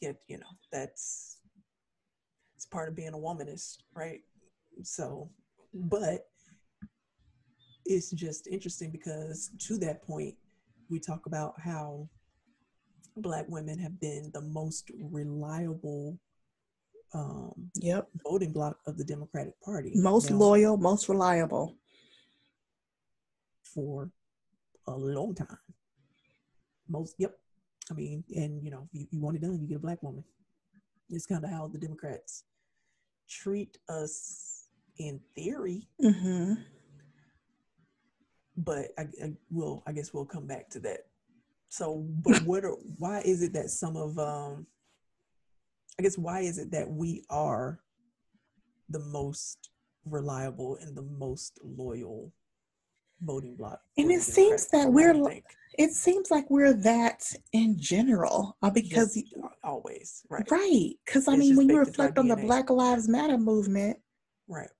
Yeah, 0.00 0.12
you 0.26 0.38
know, 0.38 0.46
that's 0.72 1.38
it's 2.56 2.64
part 2.66 2.88
of 2.88 2.96
being 2.96 3.12
a 3.12 3.18
womanist, 3.18 3.78
right? 3.94 4.20
So, 4.82 5.28
but 5.74 6.28
it's 7.84 8.10
just 8.10 8.46
interesting 8.46 8.90
because 8.90 9.50
to 9.58 9.76
that 9.78 10.02
point, 10.02 10.34
we 10.90 10.98
talk 10.98 11.26
about 11.26 11.54
how 11.60 12.08
black 13.16 13.46
women 13.48 13.78
have 13.78 14.00
been 14.00 14.30
the 14.32 14.40
most 14.40 14.90
reliable 14.98 16.18
um, 17.12 17.70
yep. 17.76 18.08
voting 18.24 18.52
bloc 18.52 18.76
of 18.86 18.98
the 18.98 19.04
Democratic 19.04 19.60
Party. 19.60 19.92
Most 19.94 20.30
now, 20.30 20.36
loyal, 20.36 20.76
most 20.76 21.08
reliable. 21.08 21.76
For 23.62 24.10
a 24.86 24.92
long 24.92 25.34
time. 25.34 25.58
Most, 26.88 27.14
yep. 27.18 27.36
I 27.90 27.94
mean, 27.94 28.24
and 28.34 28.62
you 28.62 28.70
know, 28.70 28.88
you, 28.92 29.06
you 29.10 29.20
want 29.20 29.36
it 29.36 29.42
done, 29.42 29.60
you 29.60 29.68
get 29.68 29.76
a 29.76 29.80
black 29.80 30.02
woman. 30.02 30.24
It's 31.10 31.26
kind 31.26 31.44
of 31.44 31.50
how 31.50 31.68
the 31.68 31.78
Democrats 31.78 32.44
treat 33.28 33.78
us 33.88 34.66
in 34.98 35.20
theory. 35.34 35.88
Mm-hmm 36.02 36.54
but 38.56 38.88
I, 38.98 39.02
I 39.22 39.32
will 39.50 39.82
I 39.86 39.92
guess 39.92 40.12
we'll 40.12 40.24
come 40.24 40.46
back 40.46 40.68
to 40.70 40.80
that. 40.80 41.06
So, 41.68 42.06
but 42.24 42.42
what 42.44 42.64
are 42.64 42.76
why 42.98 43.20
is 43.20 43.42
it 43.42 43.52
that 43.54 43.70
some 43.70 43.96
of 43.96 44.18
um 44.18 44.66
I 45.98 46.02
guess 46.02 46.18
why 46.18 46.40
is 46.40 46.58
it 46.58 46.70
that 46.72 46.90
we 46.90 47.24
are 47.30 47.80
the 48.88 48.98
most 48.98 49.70
reliable 50.04 50.76
and 50.80 50.96
the 50.96 51.02
most 51.02 51.58
loyal 51.62 52.32
voting 53.22 53.56
bloc? 53.56 53.80
And 53.96 54.10
it 54.10 54.22
seems 54.22 54.66
that 54.68 54.92
we're 54.92 55.14
it 55.76 55.90
seems 55.92 56.30
like 56.30 56.48
we're 56.50 56.72
that 56.72 57.24
in 57.52 57.78
general 57.78 58.56
uh, 58.62 58.70
because 58.70 59.20
always 59.62 60.22
right 60.28 60.48
right 60.50 60.92
because 61.04 61.26
I 61.28 61.36
mean 61.36 61.56
when 61.56 61.68
you 61.68 61.78
reflect 61.78 62.18
on 62.18 62.28
the 62.28 62.36
Black 62.36 62.70
Lives 62.70 63.08
Matter 63.08 63.38
movement 63.38 63.98
right 64.46 64.70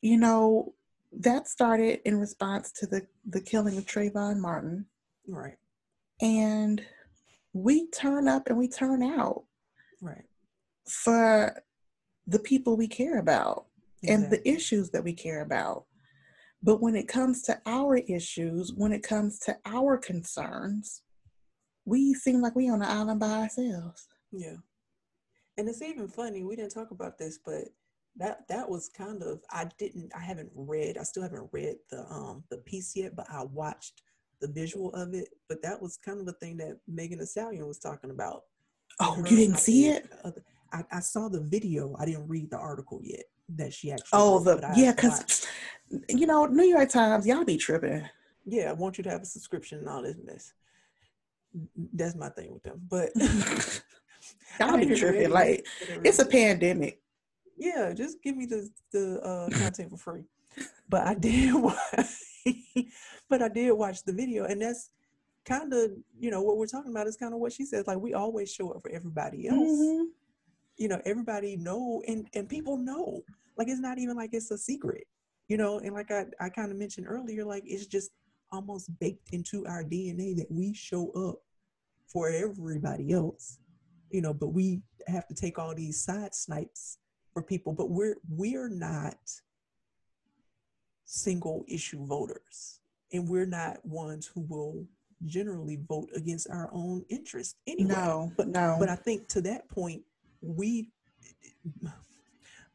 you 0.00 0.16
know 0.16 0.74
that 1.12 1.48
started 1.48 2.00
in 2.04 2.18
response 2.18 2.72
to 2.72 2.86
the 2.86 3.06
the 3.28 3.40
killing 3.40 3.78
of 3.78 3.86
Trayvon 3.86 4.38
Martin. 4.38 4.86
Right. 5.26 5.56
And 6.20 6.82
we 7.52 7.88
turn 7.90 8.28
up 8.28 8.48
and 8.48 8.58
we 8.58 8.68
turn 8.68 9.02
out. 9.02 9.44
Right. 10.00 10.24
For 10.86 11.62
the 12.26 12.38
people 12.38 12.76
we 12.76 12.88
care 12.88 13.18
about 13.18 13.66
exactly. 14.02 14.24
and 14.24 14.32
the 14.32 14.48
issues 14.48 14.90
that 14.90 15.04
we 15.04 15.12
care 15.12 15.42
about. 15.42 15.84
But 16.62 16.82
when 16.82 16.96
it 16.96 17.08
comes 17.08 17.42
to 17.42 17.60
our 17.66 17.96
issues, 17.96 18.72
when 18.74 18.92
it 18.92 19.02
comes 19.02 19.38
to 19.40 19.56
our 19.64 19.96
concerns, 19.96 21.02
we 21.84 22.14
seem 22.14 22.42
like 22.42 22.56
we 22.56 22.68
on 22.68 22.80
the 22.80 22.88
island 22.88 23.20
by 23.20 23.30
ourselves. 23.30 24.08
Yeah. 24.32 24.56
And 25.56 25.68
it's 25.68 25.82
even 25.82 26.08
funny, 26.08 26.44
we 26.44 26.56
didn't 26.56 26.72
talk 26.74 26.90
about 26.90 27.18
this, 27.18 27.38
but 27.44 27.64
that 28.18 28.46
that 28.48 28.68
was 28.68 28.88
kind 28.88 29.22
of 29.22 29.40
I 29.50 29.68
didn't 29.78 30.12
I 30.14 30.20
haven't 30.20 30.50
read, 30.54 30.98
I 30.98 31.04
still 31.04 31.22
haven't 31.22 31.48
read 31.52 31.76
the 31.90 32.04
um 32.10 32.44
the 32.50 32.58
piece 32.58 32.94
yet, 32.96 33.16
but 33.16 33.26
I 33.30 33.44
watched 33.44 34.02
the 34.40 34.48
visual 34.48 34.92
of 34.94 35.14
it. 35.14 35.28
But 35.48 35.62
that 35.62 35.80
was 35.80 35.96
kind 35.96 36.20
of 36.20 36.26
the 36.26 36.32
thing 36.34 36.56
that 36.58 36.78
Megan 36.86 37.18
Thee 37.18 37.26
Stallion 37.26 37.66
was 37.66 37.78
talking 37.78 38.10
about. 38.10 38.44
Oh, 39.00 39.16
you 39.28 39.36
didn't 39.36 39.58
see 39.58 39.88
it? 39.88 40.10
I, 40.72 40.84
I, 40.90 41.00
saw 41.00 41.28
the 41.28 41.40
video. 41.40 41.94
I 41.98 42.04
didn't 42.04 42.26
read 42.26 42.50
the 42.50 42.58
article 42.58 43.00
yet 43.02 43.24
that 43.56 43.72
she 43.72 43.92
actually. 43.92 44.08
Oh, 44.12 44.40
the 44.40 44.60
yeah, 44.76 44.92
because 44.92 45.46
you 46.08 46.26
know 46.26 46.46
New 46.46 46.64
York 46.64 46.90
Times, 46.90 47.26
y'all 47.26 47.44
be 47.44 47.56
tripping. 47.56 48.04
Yeah, 48.44 48.70
I 48.70 48.72
want 48.72 48.98
you 48.98 49.04
to 49.04 49.10
have 49.10 49.22
a 49.22 49.26
subscription 49.26 49.78
and 49.78 49.88
all 49.88 50.02
this 50.02 50.16
mess. 50.24 50.52
That's 51.92 52.16
my 52.16 52.28
thing 52.30 52.52
with 52.52 52.62
them, 52.62 52.80
but 52.88 53.10
y'all 54.60 54.76
be 54.78 54.94
tripping. 54.94 55.30
Like 55.30 55.66
it's 56.04 56.18
a 56.18 56.26
pandemic. 56.26 57.00
Yeah, 57.58 57.92
just 57.92 58.22
give 58.22 58.36
me 58.36 58.46
the 58.46 58.68
the 58.92 59.20
uh, 59.20 59.48
content 59.58 59.90
for 59.90 59.96
free. 59.96 60.24
But 60.88 61.06
I 61.06 61.14
did 61.28 61.54
watch, 61.54 61.76
but 63.28 63.42
I 63.42 63.48
did 63.48 63.72
watch 63.72 64.04
the 64.04 64.12
video, 64.12 64.44
and 64.44 64.62
that's 64.62 64.90
kind 65.44 65.72
of 65.72 65.90
you 66.18 66.30
know 66.30 66.42
what 66.42 66.56
we're 66.56 66.66
talking 66.66 66.90
about 66.90 67.06
is 67.06 67.16
kind 67.16 67.34
of 67.34 67.40
what 67.40 67.52
she 67.52 67.64
says. 67.64 67.86
Like 67.86 67.98
we 67.98 68.14
always 68.14 68.52
show 68.52 68.70
up 68.70 68.82
for 68.82 68.90
everybody 68.90 69.48
else. 69.48 69.56
Mm-hmm 69.58 70.04
you 70.78 70.88
know 70.88 71.00
everybody 71.04 71.56
know 71.56 72.02
and 72.06 72.28
and 72.34 72.48
people 72.48 72.76
know 72.76 73.22
like 73.56 73.68
it's 73.68 73.80
not 73.80 73.98
even 73.98 74.16
like 74.16 74.30
it's 74.32 74.50
a 74.50 74.56
secret 74.56 75.06
you 75.48 75.56
know 75.56 75.80
and 75.80 75.92
like 75.92 76.10
i, 76.10 76.24
I 76.40 76.48
kind 76.48 76.70
of 76.70 76.78
mentioned 76.78 77.06
earlier 77.08 77.44
like 77.44 77.64
it's 77.66 77.86
just 77.86 78.10
almost 78.52 78.96
baked 78.98 79.30
into 79.32 79.66
our 79.66 79.82
dna 79.84 80.36
that 80.36 80.50
we 80.50 80.72
show 80.72 81.10
up 81.10 81.40
for 82.06 82.30
everybody 82.30 83.12
else 83.12 83.58
you 84.10 84.22
know 84.22 84.32
but 84.32 84.48
we 84.48 84.80
have 85.06 85.26
to 85.26 85.34
take 85.34 85.58
all 85.58 85.74
these 85.74 86.02
side 86.02 86.34
snipes 86.34 86.98
for 87.38 87.42
people 87.42 87.72
but 87.72 87.88
we're 87.88 88.16
we're 88.30 88.68
not 88.68 89.16
single 91.04 91.64
issue 91.68 92.04
voters 92.04 92.80
and 93.12 93.28
we're 93.28 93.46
not 93.46 93.84
ones 93.84 94.26
who 94.26 94.40
will 94.48 94.84
generally 95.24 95.78
vote 95.88 96.08
against 96.16 96.48
our 96.50 96.68
own 96.72 97.04
interest 97.08 97.56
anyway. 97.68 97.94
No 97.94 98.32
but 98.36 98.48
no. 98.48 98.76
But 98.80 98.88
i 98.88 98.96
think 98.96 99.28
to 99.28 99.40
that 99.42 99.68
point 99.68 100.02
we 100.40 100.90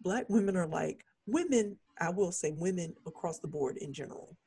black 0.01 0.29
women 0.29 0.55
are 0.55 0.67
like 0.67 1.03
women 1.27 1.77
i 1.99 2.09
will 2.09 2.31
say 2.31 2.51
women 2.51 2.93
across 3.05 3.39
the 3.39 3.47
board 3.47 3.75
in 3.77 3.91
general 3.91 4.37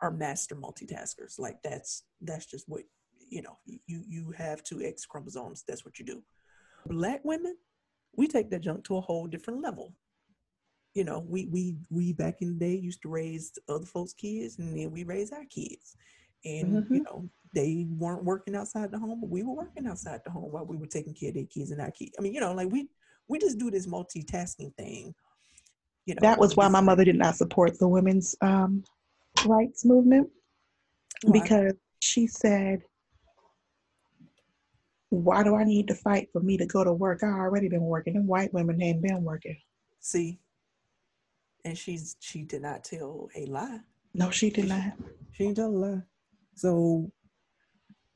are 0.00 0.10
master 0.10 0.56
multitaskers. 0.56 1.38
Like 1.38 1.62
that's 1.62 2.04
that's 2.22 2.46
just 2.46 2.68
what 2.70 2.84
you 3.28 3.42
know 3.42 3.58
you 3.66 4.02
you 4.08 4.30
have 4.32 4.62
two 4.62 4.82
x 4.82 5.04
chromosomes 5.04 5.62
that's 5.68 5.84
what 5.84 5.98
you 5.98 6.06
do. 6.06 6.22
Black 6.86 7.20
women 7.22 7.56
we 8.16 8.26
take 8.26 8.50
that 8.50 8.60
junk 8.60 8.84
to 8.84 8.96
a 8.96 9.00
whole 9.00 9.26
different 9.26 9.62
level 9.62 9.94
you 10.94 11.04
know 11.04 11.24
we 11.26 11.46
we 11.46 11.76
we 11.90 12.12
back 12.12 12.36
in 12.40 12.58
the 12.58 12.66
day 12.66 12.74
used 12.74 13.02
to 13.02 13.08
raise 13.08 13.52
other 13.68 13.86
folks 13.86 14.12
kids 14.12 14.58
and 14.58 14.76
then 14.76 14.90
we 14.90 15.04
raise 15.04 15.32
our 15.32 15.44
kids 15.46 15.96
and 16.44 16.74
mm-hmm. 16.74 16.94
you 16.94 17.02
know 17.02 17.28
they 17.54 17.86
weren't 17.90 18.24
working 18.24 18.56
outside 18.56 18.90
the 18.90 18.98
home, 18.98 19.20
but 19.20 19.30
we 19.30 19.42
were 19.42 19.54
working 19.54 19.86
outside 19.86 20.20
the 20.24 20.30
home 20.30 20.50
while 20.50 20.64
we 20.64 20.76
were 20.76 20.86
taking 20.86 21.14
care 21.14 21.28
of 21.28 21.34
their 21.34 21.44
kids 21.44 21.70
and 21.70 21.80
our 21.80 21.90
kids. 21.90 22.12
I 22.18 22.22
mean, 22.22 22.34
you 22.34 22.40
know, 22.40 22.52
like 22.52 22.70
we 22.70 22.88
we 23.28 23.38
just 23.38 23.58
do 23.58 23.70
this 23.70 23.86
multitasking 23.86 24.74
thing. 24.76 25.14
You 26.06 26.14
know, 26.14 26.20
that 26.22 26.38
was 26.38 26.56
why 26.56 26.68
my 26.68 26.80
mother 26.80 27.04
did 27.04 27.16
not 27.16 27.36
support 27.36 27.78
the 27.78 27.88
women's 27.88 28.34
um, 28.40 28.82
rights 29.46 29.84
movement 29.84 30.28
because 31.30 31.74
she 32.00 32.26
said, 32.26 32.82
"Why 35.12 35.42
do 35.42 35.56
I 35.56 35.64
need 35.64 35.88
to 35.88 35.94
fight 35.94 36.30
for 36.32 36.40
me 36.40 36.56
to 36.56 36.66
go 36.66 36.84
to 36.84 36.92
work? 36.92 37.22
I 37.22 37.28
already 37.28 37.68
been 37.68 37.84
working, 37.84 38.16
and 38.16 38.26
white 38.26 38.52
women 38.52 38.80
ain't 38.82 39.02
been 39.02 39.22
working." 39.22 39.58
See, 40.00 40.40
and 41.64 41.76
she's 41.76 42.16
she 42.20 42.42
did 42.42 42.62
not 42.62 42.84
tell 42.84 43.28
a 43.36 43.46
lie. 43.46 43.80
No, 44.14 44.30
she 44.30 44.50
did 44.50 44.68
not. 44.68 44.92
She 45.32 45.44
didn't 45.44 45.56
tell 45.56 45.68
a 45.68 45.78
lie. 45.86 46.02
So 46.54 47.12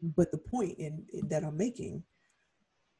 but 0.03 0.31
the 0.31 0.39
point 0.39 0.79
in, 0.79 1.05
in, 1.13 1.29
that 1.29 1.45
I'm 1.45 1.57
making 1.57 2.03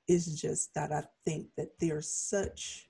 is 0.09 0.41
just 0.41 0.75
that 0.75 0.93
I 0.93 1.05
think 1.25 1.49
that 1.57 1.79
there's 1.81 2.09
such 2.09 2.89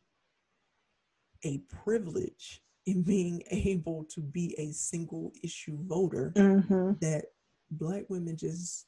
a 1.44 1.58
privilege 1.84 2.62
in 2.86 3.02
being 3.02 3.42
able 3.50 4.04
to 4.10 4.20
be 4.20 4.54
a 4.58 4.72
single 4.72 5.32
issue 5.42 5.76
voter 5.86 6.32
mm-hmm. 6.36 6.92
that 7.00 7.26
black 7.70 8.04
women 8.08 8.36
just 8.36 8.86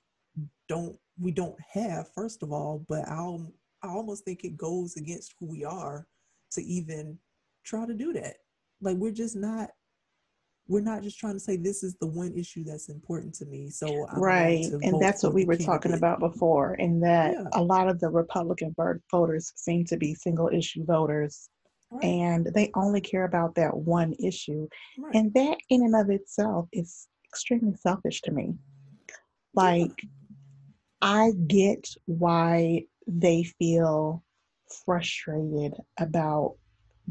don't 0.68 0.96
we 1.20 1.30
don't 1.30 1.56
have 1.72 2.08
first 2.14 2.42
of 2.42 2.52
all 2.52 2.84
but 2.88 3.06
I'll 3.08 3.52
I 3.82 3.88
almost 3.88 4.24
think 4.24 4.44
it 4.44 4.56
goes 4.56 4.96
against 4.96 5.34
who 5.38 5.46
we 5.46 5.64
are 5.64 6.06
to 6.52 6.62
even 6.62 7.18
try 7.64 7.86
to 7.86 7.94
do 7.94 8.12
that 8.14 8.36
like 8.80 8.96
we're 8.96 9.12
just 9.12 9.36
not 9.36 9.70
we're 10.68 10.80
not 10.80 11.02
just 11.02 11.18
trying 11.18 11.32
to 11.32 11.40
say 11.40 11.56
this 11.56 11.82
is 11.82 11.96
the 11.96 12.06
one 12.06 12.32
issue 12.36 12.62
that's 12.62 12.90
important 12.90 13.34
to 13.36 13.46
me. 13.46 13.70
So 13.70 14.06
I'm 14.08 14.20
right, 14.20 14.66
and 14.82 15.00
that's 15.00 15.22
what 15.22 15.32
we 15.32 15.46
were 15.46 15.56
talking 15.56 15.94
about 15.94 16.20
before, 16.20 16.74
in 16.74 17.00
that 17.00 17.32
yeah. 17.32 17.44
a 17.54 17.62
lot 17.62 17.88
of 17.88 17.98
the 18.00 18.08
Republican 18.08 18.74
voters 19.10 19.52
seem 19.56 19.86
to 19.86 19.96
be 19.96 20.14
single 20.14 20.50
issue 20.52 20.84
voters, 20.84 21.48
right. 21.90 22.04
and 22.04 22.48
they 22.54 22.70
only 22.74 23.00
care 23.00 23.24
about 23.24 23.54
that 23.54 23.74
one 23.74 24.14
issue, 24.22 24.68
right. 24.98 25.14
and 25.14 25.32
that 25.32 25.56
in 25.70 25.82
and 25.82 25.96
of 25.96 26.10
itself 26.10 26.68
is 26.72 27.08
extremely 27.32 27.74
selfish 27.74 28.20
to 28.22 28.30
me. 28.30 28.54
Like, 29.54 29.92
yeah. 30.02 30.10
I 31.00 31.32
get 31.46 31.88
why 32.06 32.84
they 33.06 33.44
feel 33.44 34.22
frustrated 34.84 35.74
about 35.98 36.56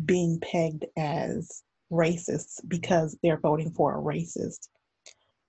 being 0.06 0.40
pegged 0.40 0.86
as 0.98 1.64
racists 1.92 2.60
because 2.68 3.18
they're 3.24 3.40
voting 3.40 3.72
for 3.72 3.98
a 3.98 4.02
racist. 4.02 4.68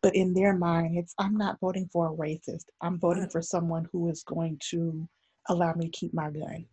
But 0.02 0.14
in 0.14 0.32
their 0.32 0.56
mind, 0.56 0.96
it's 0.96 1.14
I'm 1.18 1.36
not 1.36 1.58
voting 1.60 1.88
for 1.92 2.08
a 2.08 2.16
racist. 2.16 2.66
I'm 2.80 2.98
voting 2.98 3.24
mm. 3.24 3.32
for 3.32 3.42
someone 3.42 3.88
who 3.92 4.08
is 4.08 4.22
going 4.22 4.60
to 4.70 5.08
allow 5.48 5.74
me 5.74 5.86
to 5.86 5.98
keep 5.98 6.14
my 6.14 6.30
gun. 6.30 6.64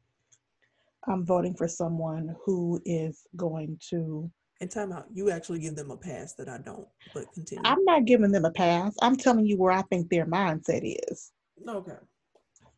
I'm 1.07 1.25
voting 1.25 1.55
for 1.55 1.67
someone 1.67 2.35
who 2.45 2.81
is 2.85 3.25
going 3.35 3.79
to. 3.89 4.29
And 4.61 4.71
time 4.71 4.91
out, 4.91 5.05
you 5.13 5.31
actually 5.31 5.59
give 5.59 5.75
them 5.75 5.91
a 5.91 5.97
pass 5.97 6.33
that 6.35 6.47
I 6.47 6.59
don't, 6.59 6.87
but 7.13 7.31
continue. 7.33 7.61
I'm 7.65 7.83
not 7.83 8.05
giving 8.05 8.31
them 8.31 8.45
a 8.45 8.51
pass. 8.51 8.95
I'm 9.01 9.15
telling 9.17 9.45
you 9.45 9.57
where 9.57 9.73
I 9.73 9.81
think 9.83 10.09
their 10.09 10.25
mindset 10.25 10.81
is. 11.09 11.31
Okay. 11.67 11.97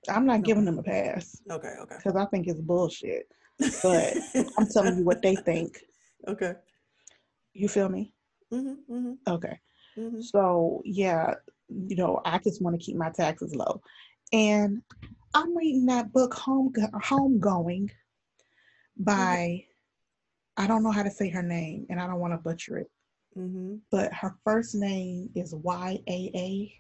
I'm 0.10 0.26
not 0.26 0.44
giving 0.44 0.66
them 0.66 0.80
a 0.80 0.84
pass. 0.84 1.42
Okay, 1.50 1.74
okay. 1.82 1.96
Because 1.98 2.16
I 2.16 2.26
think 2.26 2.48
it's 2.48 2.62
bullshit. 2.62 3.28
But 3.82 4.14
I'm 4.58 4.68
telling 4.68 4.98
you 4.98 5.04
what 5.04 5.22
they 5.22 5.36
think. 5.36 5.80
Okay. 6.28 6.54
You 7.54 7.68
feel 7.68 7.90
me? 7.90 8.14
Mm-hmm, 8.54 8.94
mm-hmm. 8.94 9.34
Okay. 9.34 9.60
Mm-hmm. 9.98 10.22
So 10.22 10.82
yeah, 10.86 11.34
you 11.70 11.96
know, 11.96 12.22
I 12.24 12.38
just 12.38 12.62
want 12.62 12.80
to 12.80 12.86
keep 12.86 12.96
my 12.96 13.10
taxes 13.10 13.56
low, 13.56 13.82
and 14.32 14.82
I'm 15.34 15.58
reading 15.58 15.86
that 15.88 16.14
book, 16.14 16.34
Home 16.36 16.72
Homegoing, 17.04 17.90
by 18.98 19.64
I 20.56 20.68
don't 20.68 20.84
know 20.84 20.92
how 20.92 21.04
to 21.04 21.12
say 21.12 21.30
her 21.30 21.44
name, 21.44 21.88
and 21.90 22.00
I 22.00 22.08
don't 22.08 22.20
want 22.20 22.34
to 22.34 22.38
butcher 22.38 22.78
it. 22.78 22.92
Mm-hmm. 23.38 23.76
But 23.92 24.14
her 24.14 24.36
first 24.44 24.76
name 24.76 25.30
is 25.36 25.54
Y 25.54 26.00
A 26.08 26.32
A, 26.36 26.74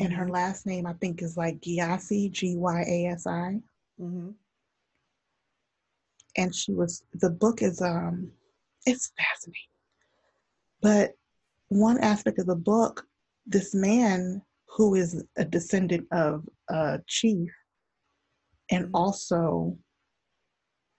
and 0.00 0.12
her 0.12 0.24
mm-hmm. 0.24 0.32
last 0.32 0.66
name 0.66 0.86
I 0.86 0.94
think 0.94 1.22
is 1.22 1.36
like 1.36 1.60
Gyasi, 1.60 2.30
G 2.30 2.56
Y 2.56 2.82
A 2.82 3.06
S 3.12 3.26
I. 3.26 3.60
Mm-hmm. 4.00 4.30
And 6.36 6.54
she 6.54 6.72
was 6.72 7.04
the 7.14 7.30
book 7.30 7.62
is 7.62 7.80
um 7.82 8.30
it's 8.86 9.12
fascinating. 9.18 9.62
But 10.80 11.12
one 11.68 11.98
aspect 11.98 12.38
of 12.38 12.46
the 12.46 12.56
book, 12.56 13.06
this 13.46 13.74
man 13.74 14.42
who 14.66 14.94
is 14.94 15.22
a 15.36 15.44
descendant 15.44 16.06
of 16.10 16.48
a 16.68 17.00
chief 17.06 17.50
and 18.70 18.86
mm-hmm. 18.86 18.96
also 18.96 19.76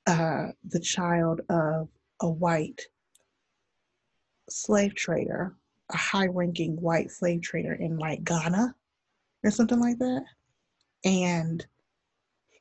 uh, 0.06 0.48
the 0.68 0.80
child 0.80 1.42
of 1.50 1.88
a 2.22 2.30
white 2.30 2.82
slave 4.50 4.94
trader, 4.96 5.56
a 5.92 5.98
high 5.98 6.28
ranking 6.28 6.80
white 6.80 7.10
slave 7.10 7.42
trader 7.42 7.74
in 7.74 7.98
like 7.98 8.24
Ghana 8.24 8.76
or 9.44 9.52
something 9.52 9.80
like 9.80 10.00
that. 10.00 10.24
And 11.06 11.66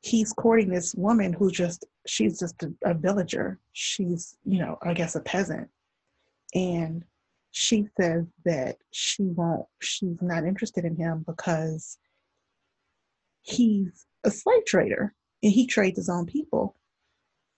he's 0.01 0.33
courting 0.33 0.69
this 0.69 0.95
woman 0.95 1.33
who 1.33 1.51
just 1.51 1.85
she's 2.07 2.39
just 2.39 2.63
a, 2.65 2.73
a, 2.85 2.93
villager 2.93 3.61
she's 3.73 4.37
you 4.45 4.59
know 4.59 4.77
i 4.83 4.93
guess 4.93 5.15
a 5.15 5.21
peasant 5.21 5.69
and 6.55 7.05
she 7.53 7.87
says 8.01 8.25
that 8.45 8.77
she 8.93 9.25
won't, 9.25 9.67
she's 9.81 10.21
not 10.21 10.45
interested 10.45 10.85
in 10.85 10.97
him 10.97 11.25
because 11.27 11.99
he's 13.43 14.07
a 14.25 14.31
slave 14.31 14.65
trader 14.67 15.15
and 15.43 15.53
he 15.53 15.67
trades 15.67 15.99
his 15.99 16.09
own 16.09 16.27
people. 16.27 16.75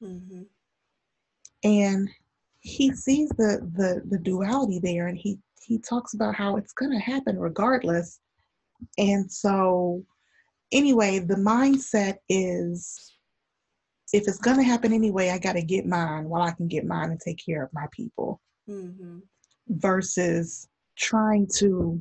Mm-hmm. 0.03 0.43
And 1.63 2.11
he 2.61 2.93
sees 2.93 3.29
the, 3.31 3.61
the 3.75 4.03
the 4.07 4.19
duality 4.19 4.81
there 4.83 5.07
and 5.07 5.17
he 5.17 5.39
he 5.63 5.79
talks 5.79 6.15
about 6.15 6.35
how 6.35 6.57
it's 6.57 6.73
going 6.73 6.91
to 6.91 6.99
happen 6.99 7.39
regardless. 7.39 8.21
And 8.99 9.31
so 9.31 10.05
anyway, 10.73 11.19
the 11.19 11.37
mindset 11.37 12.17
is 12.29 13.13
if 14.13 14.29
it's 14.29 14.39
going 14.39 14.59
to 14.59 14.63
happen 14.63 14.93
anyway, 14.93 15.31
I 15.31 15.39
got 15.39 15.55
to 15.55 15.63
get 15.63 15.87
mine 15.87 16.29
while 16.29 16.43
I 16.43 16.53
can 16.53 16.69
get 16.69 16.87
mine 16.87 17.11
and 17.11 17.21
take 17.21 17.45
care 17.45 17.65
of 17.65 17.73
my 17.73 17.87
people. 17.93 18.41
Mm-hmm. 18.69 19.19
Versus 19.69 20.69
trying 20.97 21.49
to, 21.57 21.99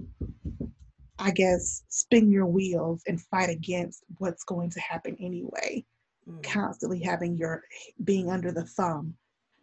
I 1.17 1.31
guess, 1.31 1.83
spin 1.89 2.31
your 2.31 2.45
wheels 2.45 3.01
and 3.07 3.21
fight 3.21 3.49
against 3.49 4.03
what's 4.17 4.43
going 4.43 4.69
to 4.71 4.79
happen 4.79 5.17
anyway. 5.19 5.83
Mm-hmm. 6.29 6.41
Constantly 6.41 6.99
having 6.99 7.35
your 7.35 7.63
being 8.03 8.29
under 8.29 8.51
the 8.51 8.65
thumb 8.65 9.15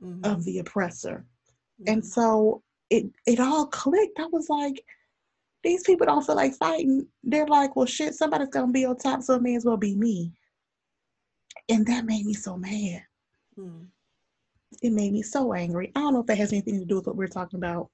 mm-hmm. 0.02 0.24
of 0.24 0.44
the 0.44 0.59
oppressor. 0.59 1.24
And 1.87 2.02
mm-hmm. 2.02 2.09
so 2.09 2.62
it 2.90 3.06
it 3.26 3.40
all 3.40 3.66
clicked. 3.66 4.18
I 4.18 4.26
was 4.26 4.48
like, 4.50 4.83
these 5.62 5.83
people 5.83 6.07
don't 6.07 6.25
feel 6.25 6.37
like 6.37 6.55
fighting. 6.55 7.07
They're 7.23 7.46
like, 7.46 7.77
well, 7.77 7.87
shit, 7.87 8.14
somebody's 8.14 8.49
gonna 8.49 8.73
be 8.73 8.85
on 8.85 8.96
top, 8.96 9.23
so 9.23 9.35
it 9.35 9.42
may 9.42 9.57
as 9.57 9.64
well 9.64 9.77
be 9.77 9.94
me. 9.94 10.33
And 11.68 11.87
that 11.87 12.05
made 12.05 12.25
me 12.27 12.35
so 12.35 12.57
mad. 12.57 13.03
Hmm. 13.57 13.83
It 14.83 14.92
made 14.92 15.12
me 15.12 15.23
so 15.23 15.53
angry. 15.53 15.92
I 15.94 16.01
don't 16.01 16.14
know 16.14 16.20
if 16.20 16.27
that 16.27 16.38
has 16.38 16.53
anything 16.53 16.79
to 16.79 16.87
do 16.87 16.96
with 16.96 17.07
what 17.07 17.16
we're 17.16 17.29
talking 17.29 17.59
about. 17.59 17.90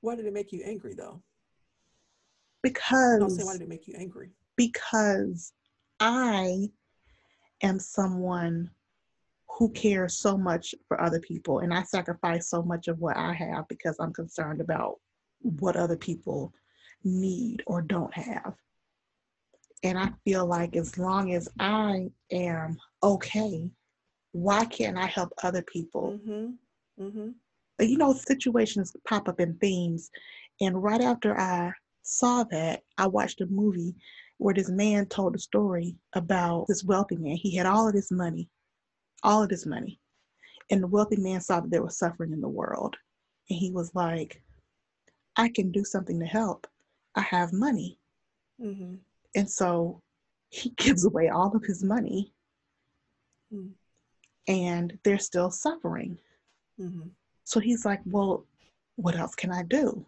Why 0.00 0.14
did 0.14 0.26
it 0.26 0.32
make 0.32 0.52
you 0.52 0.62
angry 0.64 0.94
though? 0.94 1.22
Because 2.62 3.20
don't 3.20 3.30
say 3.30 3.44
why 3.44 3.52
did 3.54 3.62
it 3.62 3.68
make 3.68 3.86
you 3.86 3.94
angry? 3.96 4.30
Because 4.56 5.52
I 6.00 6.68
am 7.62 7.78
someone 7.78 8.70
who 9.48 9.70
cares 9.70 10.18
so 10.18 10.36
much 10.36 10.74
for 10.86 11.00
other 11.00 11.20
people 11.20 11.60
and 11.60 11.72
I 11.72 11.82
sacrifice 11.84 12.50
so 12.50 12.62
much 12.62 12.88
of 12.88 12.98
what 12.98 13.16
I 13.16 13.32
have 13.32 13.66
because 13.68 13.96
I'm 13.98 14.12
concerned 14.12 14.60
about 14.60 14.96
what 15.46 15.76
other 15.76 15.96
people 15.96 16.52
need 17.04 17.62
or 17.66 17.82
don't 17.82 18.14
have. 18.14 18.54
And 19.82 19.98
I 19.98 20.10
feel 20.24 20.46
like 20.46 20.74
as 20.76 20.98
long 20.98 21.32
as 21.32 21.48
I 21.60 22.10
am 22.32 22.78
okay, 23.02 23.70
why 24.32 24.64
can't 24.64 24.98
I 24.98 25.06
help 25.06 25.32
other 25.42 25.62
people? 25.62 26.18
Mm-hmm. 26.18 27.04
Mm-hmm. 27.04 27.28
You 27.80 27.98
know, 27.98 28.12
situations 28.12 28.96
pop 29.06 29.28
up 29.28 29.40
in 29.40 29.54
themes. 29.58 30.10
And 30.60 30.82
right 30.82 31.00
after 31.00 31.38
I 31.38 31.72
saw 32.02 32.44
that, 32.44 32.82
I 32.98 33.06
watched 33.06 33.40
a 33.42 33.46
movie 33.46 33.94
where 34.38 34.54
this 34.54 34.70
man 34.70 35.06
told 35.06 35.34
a 35.34 35.38
story 35.38 35.96
about 36.14 36.66
this 36.68 36.84
wealthy 36.84 37.16
man. 37.16 37.36
He 37.36 37.54
had 37.54 37.66
all 37.66 37.86
of 37.86 37.94
this 37.94 38.10
money, 38.10 38.48
all 39.22 39.42
of 39.42 39.48
this 39.48 39.66
money. 39.66 40.00
And 40.70 40.82
the 40.82 40.88
wealthy 40.88 41.16
man 41.16 41.40
saw 41.40 41.60
that 41.60 41.70
there 41.70 41.82
was 41.82 41.98
suffering 41.98 42.32
in 42.32 42.40
the 42.40 42.48
world. 42.48 42.96
And 43.50 43.58
he 43.58 43.70
was 43.70 43.94
like, 43.94 44.42
I 45.36 45.48
can 45.48 45.70
do 45.70 45.84
something 45.84 46.18
to 46.20 46.26
help. 46.26 46.66
I 47.14 47.22
have 47.22 47.52
money. 47.52 47.98
Mm-hmm. 48.60 48.94
And 49.34 49.50
so 49.50 50.02
he 50.50 50.70
gives 50.76 51.04
away 51.04 51.28
all 51.28 51.54
of 51.54 51.64
his 51.64 51.82
money 51.82 52.32
mm-hmm. 53.52 53.68
and 54.48 54.98
they're 55.04 55.18
still 55.18 55.50
suffering. 55.50 56.18
Mm-hmm. 56.80 57.08
So 57.44 57.60
he's 57.60 57.84
like, 57.84 58.00
Well, 58.06 58.46
what 58.96 59.16
else 59.16 59.34
can 59.34 59.52
I 59.52 59.62
do? 59.62 60.04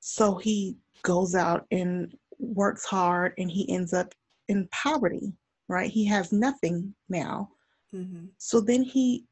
So 0.00 0.36
he 0.36 0.76
goes 1.02 1.34
out 1.34 1.66
and 1.70 2.16
works 2.38 2.84
hard 2.84 3.34
and 3.38 3.50
he 3.50 3.70
ends 3.72 3.92
up 3.92 4.14
in 4.48 4.68
poverty, 4.70 5.32
right? 5.68 5.90
He 5.90 6.04
has 6.06 6.32
nothing 6.32 6.94
now. 7.08 7.50
Mm-hmm. 7.94 8.26
So 8.38 8.60
then 8.60 8.82
he 8.82 9.24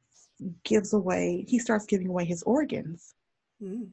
gives 0.65 0.93
away, 0.93 1.45
he 1.49 1.59
starts 1.59 1.87
giving 1.87 2.09
away 2.09 2.25
his 2.25 2.43
organs. 2.43 3.15
Mm 3.63 3.89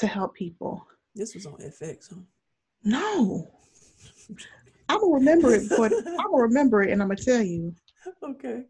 to 0.00 0.06
help 0.06 0.34
people. 0.34 0.86
This 1.14 1.34
was 1.34 1.46
on 1.46 1.58
FX, 1.58 2.08
huh? 2.10 2.20
No. 2.84 3.50
I'm 4.88 5.00
gonna 5.00 5.14
remember 5.14 5.54
it, 5.54 5.68
but 5.68 5.92
I'm 5.92 6.16
gonna 6.16 6.42
remember 6.42 6.82
it, 6.82 6.90
and 6.90 7.02
I'm 7.02 7.08
gonna 7.08 7.20
tell 7.20 7.42
you. 7.42 7.74
Okay. 8.22 8.64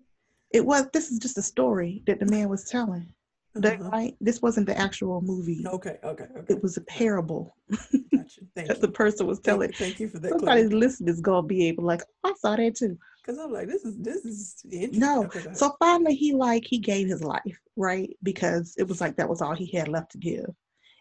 It 0.50 0.66
was. 0.66 0.88
This 0.92 1.10
is 1.10 1.18
just 1.18 1.38
a 1.38 1.42
story 1.42 2.02
that 2.06 2.18
the 2.18 2.26
man 2.26 2.48
was 2.48 2.64
telling. 2.64 3.06
That 3.54 3.80
uh-huh. 3.80 3.90
right? 3.90 4.16
This 4.20 4.42
wasn't 4.42 4.66
the 4.66 4.76
actual 4.76 5.20
movie. 5.20 5.64
Okay. 5.66 5.98
Okay. 6.02 6.24
Okay. 6.36 6.54
It 6.54 6.62
was 6.62 6.76
a 6.76 6.82
parable. 6.82 7.56
Gotcha. 7.70 8.40
Thank 8.54 8.68
that 8.68 8.76
you. 8.76 8.80
the 8.80 8.88
person 8.88 9.26
was 9.26 9.40
telling. 9.40 9.72
Thank 9.72 9.80
you, 9.80 9.86
thank 9.86 10.00
you 10.00 10.08
for 10.08 10.18
that. 10.18 10.30
Somebody's 10.30 10.72
listening 10.72 11.10
is 11.10 11.20
gonna 11.20 11.46
be 11.46 11.68
able, 11.68 11.84
like, 11.84 12.02
oh, 12.24 12.30
I 12.30 12.34
saw 12.38 12.56
that 12.56 12.76
too. 12.76 12.98
Cause 13.24 13.38
I'm 13.38 13.52
like, 13.52 13.68
this 13.68 13.84
is 13.84 13.96
this 13.98 14.24
is 14.24 14.62
interesting. 14.64 14.98
No. 14.98 15.24
Okay, 15.24 15.44
so 15.52 15.76
finally, 15.78 16.14
he 16.14 16.32
like 16.32 16.64
he 16.66 16.78
gave 16.78 17.06
his 17.08 17.22
life, 17.22 17.60
right? 17.76 18.10
Because 18.22 18.74
it 18.78 18.88
was 18.88 19.00
like 19.00 19.16
that 19.16 19.28
was 19.28 19.42
all 19.42 19.54
he 19.54 19.70
had 19.76 19.88
left 19.88 20.12
to 20.12 20.18
give 20.18 20.46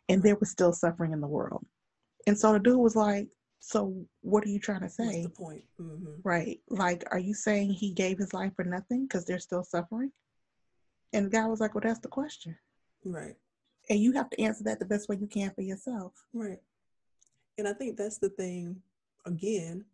and 0.09 0.21
there 0.21 0.35
was 0.35 0.49
still 0.49 0.73
suffering 0.73 1.13
in 1.13 1.21
the 1.21 1.27
world. 1.27 1.65
And 2.27 2.37
so 2.37 2.51
the 2.53 2.59
dude 2.59 2.77
was 2.77 2.95
like, 2.95 3.29
"So 3.59 4.05
what 4.21 4.43
are 4.43 4.49
you 4.49 4.59
trying 4.59 4.81
to 4.81 4.89
say?" 4.89 5.05
What's 5.05 5.23
the 5.23 5.43
point? 5.43 5.63
Mm-hmm. 5.79 6.21
Right? 6.23 6.59
Like, 6.69 7.03
are 7.11 7.19
you 7.19 7.33
saying 7.33 7.71
he 7.71 7.93
gave 7.93 8.17
his 8.17 8.33
life 8.33 8.53
for 8.55 8.65
nothing 8.65 9.03
because 9.03 9.25
they're 9.25 9.39
still 9.39 9.63
suffering? 9.63 10.11
And 11.13 11.27
the 11.27 11.29
guy 11.29 11.47
was 11.47 11.59
like, 11.59 11.75
"Well, 11.75 11.83
that's 11.83 11.99
the 11.99 12.09
question." 12.09 12.57
Right. 13.05 13.35
And 13.89 13.99
you 13.99 14.11
have 14.13 14.29
to 14.31 14.41
answer 14.41 14.63
that 14.65 14.79
the 14.79 14.85
best 14.85 15.07
way 15.07 15.17
you 15.19 15.27
can 15.27 15.51
for 15.51 15.61
yourself. 15.61 16.13
Right. 16.33 16.59
And 17.57 17.67
I 17.67 17.73
think 17.73 17.97
that's 17.97 18.17
the 18.17 18.29
thing. 18.29 18.81
Again, 19.25 19.85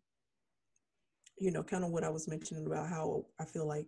you 1.38 1.52
know, 1.52 1.64
kind 1.64 1.84
of 1.84 1.92
what 1.92 2.04
I 2.04 2.10
was 2.10 2.28
mentioning 2.28 2.66
about 2.66 2.90
how 2.90 3.26
I 3.40 3.46
feel 3.46 3.68
like 3.68 3.88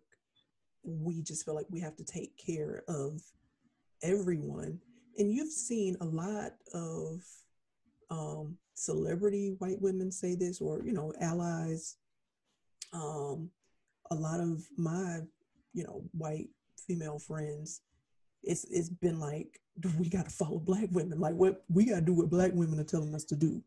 we 0.84 1.22
just 1.22 1.46
feel 1.46 1.56
like 1.56 1.68
we 1.70 1.80
have 1.82 1.96
to 1.98 2.04
take 2.04 2.36
care 2.38 2.84
of 2.88 3.22
everyone 4.02 4.80
and 5.18 5.32
you've 5.32 5.52
seen 5.52 5.98
a 6.02 6.06
lot 6.06 6.54
of 6.74 7.22
um, 8.10 8.58
celebrity 8.74 9.56
white 9.60 9.82
women 9.82 10.12
say 10.12 10.36
this, 10.36 10.62
or 10.62 10.82
you 10.84 10.94
know, 10.94 11.14
allies. 11.20 11.98
Um, 12.94 13.50
a 14.12 14.16
lot 14.16 14.40
of 14.40 14.66
my, 14.78 15.20
you 15.74 15.84
know, 15.84 16.04
white 16.14 16.50
female 16.88 17.20
friends, 17.20 17.82
it's 18.44 18.66
it's 18.66 18.90
been 18.90 19.20
like 19.20 19.60
we 20.00 20.10
got 20.10 20.26
to 20.26 20.32
follow 20.32 20.60
black 20.60 20.88
women. 20.92 21.20
Like 21.20 21.36
what 21.36 21.64
we 21.70 21.86
got 21.86 21.96
to 21.96 22.02
do 22.02 22.14
what 22.14 22.30
black 22.30 22.52
women 22.54 22.80
are 22.80 22.86
telling 22.86 23.14
us 23.14 23.26
to 23.26 23.36
do, 23.36 23.62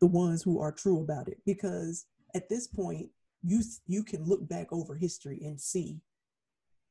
the 0.00 0.06
ones 0.06 0.42
who 0.42 0.60
are 0.60 0.72
true 0.72 1.00
about 1.00 1.28
it. 1.28 1.38
Because 1.46 2.06
at 2.34 2.48
this 2.48 2.66
point, 2.66 3.08
you 3.44 3.62
you 3.86 4.02
can 4.02 4.24
look 4.24 4.48
back 4.48 4.72
over 4.72 4.94
history 4.94 5.40
and 5.44 5.60
see 5.60 6.00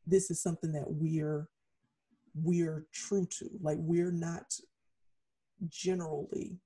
this 0.07 0.29
is 0.29 0.41
something 0.41 0.71
that 0.71 0.85
we're 0.87 1.47
we're 2.35 2.85
true 2.93 3.27
to. 3.39 3.49
Like 3.61 3.77
we're 3.79 4.11
not 4.11 4.53
generally 5.69 6.57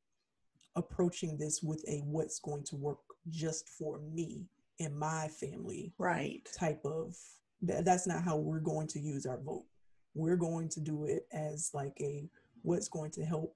approaching 0.75 1.38
this 1.38 1.62
with 1.62 1.84
a 1.88 2.01
what's 2.05 2.39
going 2.39 2.63
to 2.63 2.75
work 2.75 2.99
just 3.29 3.69
for 3.69 3.99
me 4.13 4.45
and 4.79 4.97
my 4.97 5.27
family 5.27 5.91
right 5.97 6.47
type 6.58 6.79
of 6.86 7.15
that's 7.62 8.08
not 8.08 8.23
how 8.23 8.38
we're 8.38 8.60
going 8.60 8.88
to 8.88 8.99
use 8.99 9.25
our 9.25 9.39
vote 9.41 9.65
we're 10.13 10.38
going 10.38 10.69
to 10.69 10.79
do 10.79 11.05
it 11.05 11.27
as 11.34 11.71
like 11.73 11.93
a 11.99 12.29
what's 12.62 12.88
going 12.88 13.12
to 13.12 13.23
help 13.25 13.55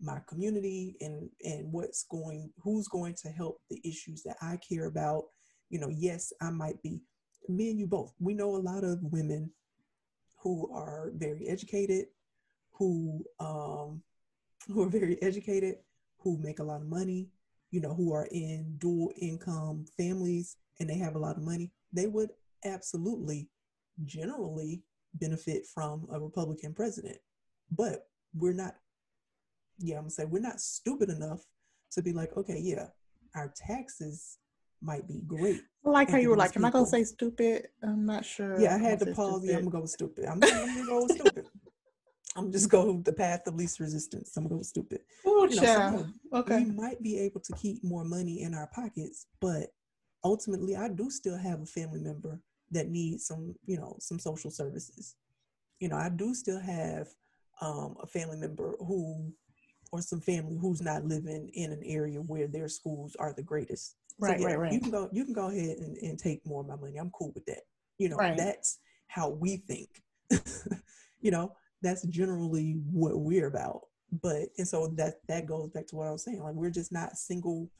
my 0.00 0.18
community 0.28 0.96
and 1.00 1.28
and 1.44 1.70
what's 1.70 2.04
going 2.04 2.50
who's 2.62 2.88
going 2.88 3.14
to 3.14 3.28
help 3.28 3.60
the 3.68 3.80
issues 3.84 4.22
that 4.22 4.36
i 4.40 4.56
care 4.56 4.86
about 4.86 5.24
you 5.70 5.78
know 5.78 5.90
yes 5.90 6.32
i 6.40 6.50
might 6.50 6.80
be 6.82 7.00
me 7.48 7.70
and 7.70 7.78
you 7.78 7.86
both 7.86 8.12
we 8.20 8.32
know 8.32 8.56
a 8.56 8.56
lot 8.56 8.84
of 8.84 8.98
women 9.02 9.50
who 10.38 10.70
are 10.72 11.10
very 11.14 11.48
educated, 11.48 12.06
who 12.72 13.24
um, 13.40 14.02
who 14.68 14.82
are 14.82 14.88
very 14.88 15.20
educated, 15.22 15.76
who 16.18 16.38
make 16.38 16.58
a 16.58 16.64
lot 16.64 16.80
of 16.80 16.88
money, 16.88 17.28
you 17.70 17.80
know, 17.80 17.94
who 17.94 18.12
are 18.12 18.28
in 18.30 18.76
dual 18.78 19.12
income 19.20 19.84
families 19.96 20.56
and 20.80 20.88
they 20.88 20.98
have 20.98 21.14
a 21.14 21.18
lot 21.18 21.36
of 21.36 21.42
money, 21.42 21.70
they 21.92 22.06
would 22.06 22.30
absolutely 22.64 23.48
generally 24.04 24.82
benefit 25.14 25.66
from 25.66 26.06
a 26.12 26.20
Republican 26.20 26.74
president. 26.74 27.18
But 27.70 28.08
we're 28.34 28.52
not, 28.52 28.76
yeah, 29.78 29.96
I'm 29.96 30.02
gonna 30.02 30.10
say 30.10 30.24
we're 30.24 30.40
not 30.40 30.60
stupid 30.60 31.08
enough 31.08 31.40
to 31.92 32.02
be 32.02 32.12
like, 32.12 32.36
okay, 32.36 32.58
yeah, 32.60 32.88
our 33.34 33.52
taxes 33.56 34.38
might 34.80 35.06
be 35.06 35.22
great. 35.26 35.60
I 35.84 35.90
like 35.90 36.10
how 36.10 36.18
you 36.18 36.30
were 36.30 36.36
like, 36.36 36.56
am 36.56 36.64
I 36.64 36.70
gonna 36.70 36.86
say 36.86 37.04
stupid? 37.04 37.68
I'm 37.82 38.04
not 38.04 38.24
sure. 38.24 38.60
Yeah, 38.60 38.74
I 38.74 38.78
had 38.78 38.98
to 39.00 39.06
pause. 39.06 39.42
Yeah, 39.44 39.56
I'm 39.56 39.64
gonna 39.64 39.80
go 39.80 39.86
stupid. 39.86 40.24
I'm, 40.26 40.42
I'm 40.42 40.74
gonna 40.74 40.86
go 40.86 41.06
stupid. 41.08 41.46
I'm 42.36 42.52
just 42.52 42.70
go 42.70 43.00
the 43.04 43.12
path 43.12 43.46
of 43.46 43.54
least 43.54 43.80
resistance. 43.80 44.36
I'm 44.36 44.44
gonna 44.44 44.56
go 44.56 44.62
stupid. 44.62 45.00
Oh, 45.24 45.48
you 45.48 45.56
know, 45.56 46.06
okay. 46.32 46.64
We 46.64 46.70
might 46.70 47.02
be 47.02 47.18
able 47.20 47.40
to 47.40 47.52
keep 47.54 47.82
more 47.82 48.04
money 48.04 48.42
in 48.42 48.54
our 48.54 48.68
pockets, 48.68 49.26
but 49.40 49.68
ultimately, 50.22 50.76
I 50.76 50.88
do 50.88 51.10
still 51.10 51.36
have 51.36 51.62
a 51.62 51.66
family 51.66 52.00
member 52.00 52.40
that 52.70 52.88
needs 52.88 53.26
some, 53.26 53.54
you 53.66 53.78
know, 53.78 53.96
some 54.00 54.18
social 54.18 54.50
services. 54.50 55.16
You 55.80 55.88
know, 55.88 55.96
I 55.96 56.10
do 56.10 56.34
still 56.34 56.60
have 56.60 57.08
um, 57.60 57.96
a 58.02 58.06
family 58.06 58.36
member 58.36 58.74
who 58.78 59.32
or 59.90 60.02
some 60.02 60.20
family 60.20 60.56
who's 60.60 60.82
not 60.82 61.04
living 61.04 61.50
in 61.54 61.72
an 61.72 61.82
area 61.84 62.18
where 62.20 62.46
their 62.46 62.68
schools 62.68 63.16
are 63.18 63.32
the 63.32 63.42
greatest. 63.42 63.96
Right, 64.20 64.38
so, 64.38 64.42
yeah, 64.42 64.46
right, 64.48 64.58
right. 64.58 64.72
You 64.72 64.80
can 64.80 64.90
go 64.90 65.08
you 65.12 65.24
can 65.24 65.32
go 65.32 65.48
ahead 65.48 65.78
and, 65.78 65.96
and 65.98 66.18
take 66.18 66.44
more 66.44 66.62
of 66.62 66.68
my 66.68 66.76
money. 66.76 66.96
I'm 66.96 67.10
cool 67.10 67.32
with 67.34 67.46
that. 67.46 67.62
You 67.98 68.08
know, 68.08 68.16
right. 68.16 68.36
that's 68.36 68.78
how 69.06 69.28
we 69.28 69.58
think. 69.58 69.88
you 71.20 71.30
know, 71.30 71.52
that's 71.82 72.02
generally 72.06 72.80
what 72.90 73.18
we're 73.18 73.46
about. 73.46 73.82
But 74.22 74.48
and 74.56 74.66
so 74.66 74.88
that 74.96 75.20
that 75.28 75.46
goes 75.46 75.70
back 75.70 75.86
to 75.88 75.96
what 75.96 76.08
I 76.08 76.10
was 76.10 76.24
saying. 76.24 76.42
Like 76.42 76.54
we're 76.54 76.70
just 76.70 76.92
not 76.92 77.16
single 77.16 77.70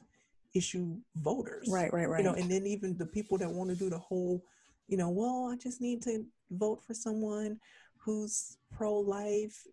issue 0.53 0.97
voters. 1.15 1.67
Right, 1.71 1.91
right, 1.93 2.07
right. 2.07 2.23
You 2.23 2.29
know, 2.29 2.35
and 2.35 2.49
then 2.49 2.65
even 2.65 2.97
the 2.97 3.05
people 3.05 3.37
that 3.39 3.49
want 3.49 3.69
to 3.69 3.75
do 3.75 3.89
the 3.89 3.99
whole, 3.99 4.43
you 4.87 4.97
know, 4.97 5.09
well, 5.09 5.49
I 5.51 5.57
just 5.57 5.81
need 5.81 6.01
to 6.03 6.25
vote 6.51 6.83
for 6.85 6.93
someone 6.93 7.59
who's 7.97 8.57
pro 8.71 8.95
life. 8.95 9.63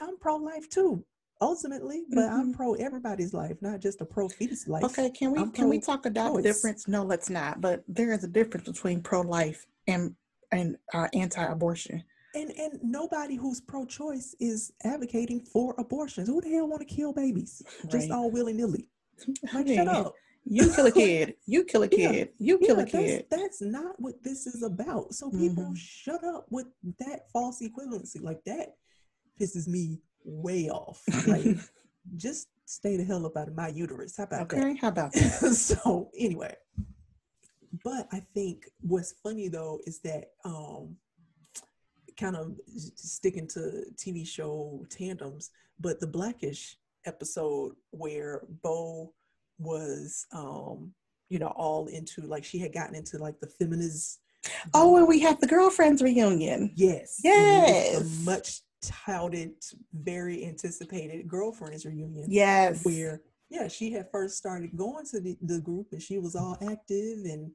I'm 0.00 0.18
pro 0.18 0.36
life 0.36 0.68
too 0.68 1.04
ultimately, 1.40 2.04
but 2.10 2.20
mm-hmm. 2.20 2.40
I'm 2.40 2.52
pro 2.52 2.74
everybody's 2.74 3.32
life, 3.32 3.56
not 3.60 3.80
just 3.80 4.00
a 4.00 4.04
pro 4.04 4.28
fetus 4.28 4.68
life. 4.68 4.84
Okay, 4.84 5.10
can 5.10 5.32
we 5.32 5.50
can 5.50 5.68
we 5.68 5.80
talk 5.80 6.06
about 6.06 6.36
the 6.36 6.42
difference? 6.42 6.88
No, 6.88 7.02
let's 7.02 7.30
not. 7.30 7.60
But 7.60 7.84
there 7.88 8.12
is 8.12 8.24
a 8.24 8.28
difference 8.28 8.66
between 8.66 9.02
pro 9.02 9.20
life 9.20 9.66
and 9.86 10.14
and 10.52 10.76
uh, 10.94 11.08
anti-abortion. 11.14 12.02
And 12.34 12.50
and 12.50 12.80
nobody 12.82 13.36
who's 13.36 13.60
pro-choice 13.60 14.34
is 14.38 14.72
advocating 14.84 15.40
for 15.40 15.74
abortions. 15.78 16.28
Who 16.28 16.40
the 16.40 16.50
hell 16.50 16.68
want 16.68 16.86
to 16.86 16.94
kill 16.94 17.12
babies 17.12 17.62
right. 17.84 17.90
just 17.90 18.10
all 18.10 18.30
willy 18.30 18.52
nilly? 18.52 18.88
Like, 19.52 19.66
shut 19.66 19.88
up. 19.88 20.14
You 20.44 20.72
kill 20.72 20.86
a 20.86 20.92
kid. 20.92 21.34
You 21.46 21.64
kill 21.64 21.82
a 21.82 21.88
kid. 21.88 22.30
Yeah. 22.38 22.46
You 22.46 22.58
kill 22.58 22.76
yeah, 22.76 22.82
a 22.82 22.86
kid. 22.86 23.26
That's, 23.30 23.42
that's, 23.42 23.62
not 23.62 23.96
what 23.98 24.22
this 24.22 24.46
is 24.46 24.62
about. 24.62 25.12
So 25.12 25.30
people 25.30 25.64
mm-hmm. 25.64 25.74
shut 25.74 26.22
up 26.24 26.46
with 26.50 26.66
that 27.00 27.30
false 27.32 27.60
equivalency. 27.60 28.22
Like 28.22 28.44
that 28.46 28.74
pisses 29.40 29.66
me 29.66 29.98
way 30.28 30.68
off. 30.68 31.02
Like, 31.26 31.56
just 32.16 32.48
stay 32.64 32.96
the 32.96 33.04
hell 33.04 33.26
up 33.26 33.36
out 33.36 33.48
of 33.48 33.56
my 33.56 33.68
uterus. 33.68 34.16
How 34.16 34.24
about 34.24 34.42
okay, 34.42 34.60
that? 34.60 34.78
How 34.78 34.88
about 34.88 35.12
that? 35.12 35.20
so 35.54 36.10
anyway, 36.18 36.54
but 37.84 38.06
I 38.12 38.22
think 38.34 38.64
what's 38.80 39.14
funny 39.22 39.48
though 39.48 39.80
is 39.86 40.00
that 40.00 40.32
um, 40.44 40.96
kind 42.18 42.36
of 42.36 42.56
sticking 42.66 43.48
to 43.48 43.84
TV 43.96 44.26
show 44.26 44.84
tandems, 44.90 45.50
but 45.80 46.00
the 46.00 46.06
Blackish 46.06 46.76
episode 47.06 47.72
where 47.90 48.42
Bow 48.62 49.12
was, 49.58 50.26
um, 50.32 50.92
you 51.28 51.38
know, 51.38 51.52
all 51.56 51.86
into 51.86 52.22
like 52.22 52.44
she 52.44 52.58
had 52.58 52.72
gotten 52.72 52.94
into 52.94 53.18
like 53.18 53.38
the 53.40 53.46
feminist. 53.46 54.20
Oh, 54.72 54.96
and 54.96 55.08
we 55.08 55.20
have 55.20 55.40
the 55.40 55.46
girlfriends 55.46 56.02
reunion. 56.02 56.72
Yes. 56.74 57.20
Yes. 57.22 58.24
much 58.24 58.60
touted, 58.82 59.52
very 59.92 60.44
anticipated 60.44 61.28
girlfriends 61.28 61.84
reunion. 61.84 62.26
Yes. 62.28 62.84
Where, 62.84 63.22
yeah, 63.50 63.68
she 63.68 63.92
had 63.92 64.10
first 64.10 64.36
started 64.36 64.76
going 64.76 65.06
to 65.06 65.20
the, 65.20 65.36
the 65.42 65.60
group 65.60 65.88
and 65.92 66.02
she 66.02 66.18
was 66.18 66.34
all 66.34 66.56
active 66.62 67.18
and, 67.24 67.50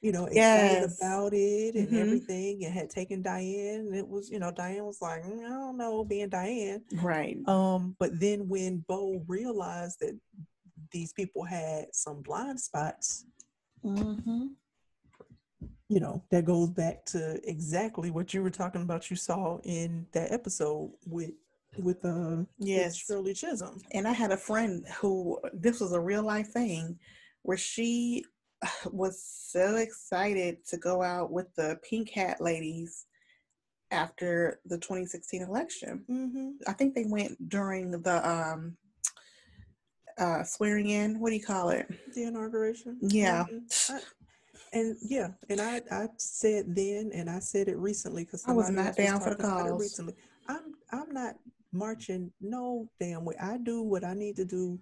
you 0.00 0.12
know, 0.12 0.26
excited 0.26 0.82
yes. 0.82 0.98
about 0.98 1.32
it 1.32 1.74
and 1.74 1.88
mm-hmm. 1.88 1.96
everything 1.96 2.64
and 2.64 2.74
had 2.74 2.90
taken 2.90 3.22
Diane. 3.22 3.86
And 3.86 3.94
it 3.94 4.06
was, 4.06 4.30
you 4.30 4.38
know, 4.38 4.50
Diane 4.50 4.84
was 4.84 5.00
like, 5.00 5.24
mm, 5.24 5.44
I 5.44 5.48
don't 5.48 5.76
know, 5.76 6.04
being 6.04 6.28
Diane. 6.28 6.82
Right. 7.02 7.36
Um, 7.46 7.96
but 7.98 8.18
then 8.18 8.48
when 8.48 8.84
Bow 8.88 9.22
realized 9.26 9.98
that 10.00 10.18
these 10.92 11.12
people 11.12 11.44
had 11.44 11.86
some 11.92 12.22
blind 12.22 12.60
spots, 12.60 13.24
mm-hmm 13.84 14.46
you 15.88 16.00
know 16.00 16.22
that 16.30 16.44
goes 16.44 16.70
back 16.70 17.04
to 17.04 17.40
exactly 17.48 18.10
what 18.10 18.34
you 18.34 18.42
were 18.42 18.50
talking 18.50 18.82
about 18.82 19.10
you 19.10 19.16
saw 19.16 19.58
in 19.64 20.06
that 20.12 20.32
episode 20.32 20.90
with 21.06 21.30
with 21.78 22.04
uh 22.04 22.44
yes. 22.58 22.86
With 22.86 22.96
Shirley 22.96 23.34
Chisholm. 23.34 23.80
And 23.92 24.06
I 24.06 24.12
had 24.12 24.32
a 24.32 24.36
friend 24.36 24.84
who 25.00 25.38
this 25.52 25.80
was 25.80 25.92
a 25.92 26.00
real 26.00 26.22
life 26.22 26.48
thing 26.48 26.98
where 27.42 27.56
she 27.56 28.24
was 28.90 29.22
so 29.22 29.76
excited 29.76 30.64
to 30.68 30.76
go 30.76 31.02
out 31.02 31.30
with 31.30 31.54
the 31.54 31.78
pink 31.88 32.10
hat 32.10 32.40
ladies 32.40 33.06
after 33.90 34.60
the 34.64 34.78
2016 34.78 35.42
election. 35.42 36.04
Mm-hmm. 36.10 36.50
I 36.66 36.72
think 36.72 36.94
they 36.94 37.04
went 37.06 37.48
during 37.48 37.90
the 37.90 38.28
um 38.28 38.76
uh 40.18 40.42
swearing 40.42 40.88
in 40.88 41.20
what 41.20 41.30
do 41.30 41.36
you 41.36 41.44
call 41.44 41.70
it? 41.70 41.86
The 42.14 42.24
inauguration? 42.24 42.98
Yeah. 43.02 43.44
Mm-hmm 43.44 43.96
and 44.76 44.96
yeah, 45.02 45.28
and 45.48 45.60
I 45.60 45.80
I 45.90 46.08
said 46.18 46.74
then, 46.74 47.10
and 47.14 47.30
I 47.30 47.38
said 47.38 47.68
it 47.68 47.78
recently 47.78 48.24
because 48.24 48.44
I 48.46 48.52
was 48.52 48.70
not 48.70 48.96
down 48.96 49.20
for 49.20 49.30
the 49.30 49.36
cause. 49.36 49.80
Recently, 49.80 50.14
I'm 50.48 50.74
I'm 50.92 51.12
not 51.12 51.36
marching 51.72 52.30
no 52.40 52.88
damn 53.00 53.24
way. 53.24 53.34
I 53.40 53.58
do 53.58 53.82
what 53.82 54.04
I 54.04 54.14
need 54.14 54.36
to 54.36 54.44
do 54.44 54.78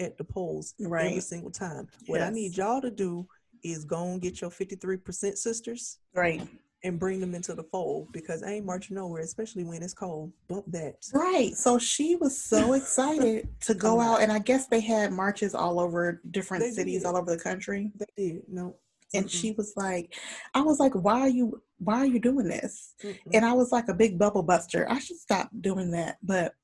at 0.00 0.16
the 0.18 0.24
polls 0.24 0.74
right. 0.80 1.06
every 1.06 1.20
single 1.20 1.50
time. 1.50 1.88
What 2.06 2.20
yes. 2.20 2.28
I 2.28 2.32
need 2.32 2.56
y'all 2.56 2.80
to 2.80 2.90
do 2.90 3.26
is 3.64 3.84
go 3.84 4.04
and 4.04 4.22
get 4.22 4.40
your 4.40 4.50
53% 4.50 5.36
sisters. 5.36 5.98
Right. 6.14 6.42
And 6.84 6.96
bring 6.96 7.18
them 7.18 7.34
into 7.34 7.54
the 7.54 7.64
fold 7.64 8.12
because 8.12 8.44
I 8.44 8.52
ain't 8.52 8.64
marching 8.64 8.94
nowhere, 8.94 9.22
especially 9.22 9.64
when 9.64 9.82
it's 9.82 9.94
cold. 9.94 10.32
Bump 10.46 10.64
that. 10.68 10.94
Right. 11.12 11.52
So 11.56 11.76
she 11.76 12.14
was 12.14 12.40
so 12.40 12.72
excited 12.74 13.48
to 13.62 13.74
go 13.74 13.96
mm-hmm. 13.96 14.08
out, 14.08 14.22
and 14.22 14.30
I 14.30 14.38
guess 14.38 14.68
they 14.68 14.78
had 14.78 15.12
marches 15.12 15.56
all 15.56 15.80
over 15.80 16.22
different 16.30 16.62
they 16.62 16.70
cities 16.70 17.02
did. 17.02 17.08
all 17.08 17.16
over 17.16 17.34
the 17.34 17.42
country. 17.42 17.90
They 17.96 18.06
did. 18.16 18.42
No, 18.46 18.76
and 19.14 19.26
mm-hmm. 19.26 19.38
she 19.38 19.52
was 19.52 19.72
like 19.76 20.14
i 20.54 20.60
was 20.60 20.78
like 20.78 20.94
why 20.94 21.20
are 21.20 21.28
you 21.28 21.60
why 21.78 21.96
are 21.96 22.06
you 22.06 22.18
doing 22.18 22.48
this? 22.48 22.94
Mm-hmm. 23.02 23.30
and 23.34 23.44
i 23.44 23.52
was 23.52 23.72
like 23.72 23.88
a 23.88 23.94
big 23.94 24.18
bubble 24.18 24.42
buster. 24.42 24.86
I 24.90 24.98
should 24.98 25.18
stop 25.18 25.50
doing 25.60 25.90
that 25.92 26.18
but 26.22 26.54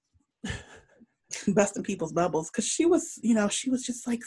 busting 1.49 1.83
people's 1.83 2.13
bubbles 2.13 2.51
because 2.51 2.67
she 2.67 2.87
was 2.87 3.19
you 3.23 3.35
know 3.35 3.49
she 3.49 3.71
was 3.71 3.85
just 3.85 4.07
like 4.07 4.23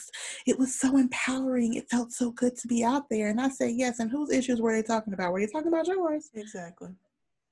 it 0.46 0.58
was 0.58 0.78
so 0.78 0.96
empowering. 0.96 1.74
It 1.74 1.90
felt 1.90 2.12
so 2.12 2.30
good 2.30 2.56
to 2.56 2.68
be 2.68 2.84
out 2.84 3.04
there. 3.10 3.28
And 3.28 3.40
i 3.40 3.48
said 3.48 3.72
yes 3.74 3.98
and 3.98 4.10
whose 4.10 4.30
issues 4.30 4.60
were 4.60 4.72
they 4.72 4.82
talking 4.82 5.12
about? 5.12 5.32
Were 5.32 5.40
they 5.40 5.46
talking 5.46 5.68
about 5.68 5.86
yours? 5.86 6.30
Exactly. 6.34 6.90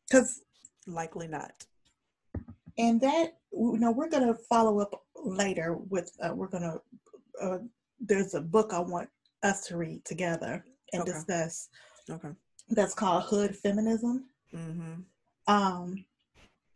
Because 0.09 0.43
likely 0.87 1.29
not. 1.29 1.53
And 2.79 3.01
that 3.01 3.39
you 3.53 3.79
know 3.79 3.91
we're 3.91 4.09
gonna 4.09 4.35
follow 4.49 4.81
up 4.81 5.03
later 5.15 5.75
with 5.75 6.11
uh, 6.23 6.35
we're 6.35 6.49
gonna 6.49 6.77
uh, 7.41 7.59
there's 8.01 8.35
a 8.35 8.41
book 8.41 8.73
i 8.73 8.79
want 8.79 9.09
us 9.47 9.67
to 9.67 9.77
read 9.77 10.05
together 10.05 10.65
and 10.93 11.03
okay. 11.03 11.13
discuss. 11.13 11.69
Okay. 12.11 12.29
That's 12.69 12.95
called 12.95 13.25
Hood 13.25 13.57
Feminism. 13.57 14.25
Mm-hmm. 14.55 14.95
Um, 15.47 16.05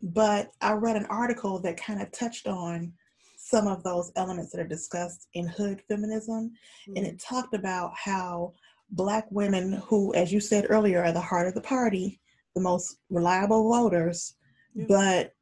but 0.01 0.51
I 0.61 0.73
read 0.73 0.95
an 0.95 1.05
article 1.05 1.59
that 1.59 1.77
kind 1.77 2.01
of 2.01 2.11
touched 2.11 2.47
on 2.47 2.93
some 3.37 3.67
of 3.67 3.83
those 3.83 4.11
elements 4.15 4.51
that 4.51 4.61
are 4.61 4.67
discussed 4.67 5.27
in 5.33 5.47
Hood 5.47 5.81
Feminism, 5.87 6.51
mm-hmm. 6.51 6.97
and 6.97 7.05
it 7.05 7.17
mm-hmm. 7.17 7.35
talked 7.35 7.53
about 7.53 7.91
how 7.95 8.53
Black 8.91 9.25
women, 9.31 9.73
who, 9.85 10.13
as 10.13 10.31
you 10.31 10.39
said 10.39 10.67
earlier, 10.69 11.03
are 11.03 11.11
the 11.11 11.19
heart 11.19 11.47
of 11.47 11.53
the 11.53 11.61
party, 11.61 12.19
the 12.55 12.61
most 12.61 12.97
reliable 13.09 13.69
voters, 13.71 14.35
yeah. 14.73 14.85
but 14.87 15.33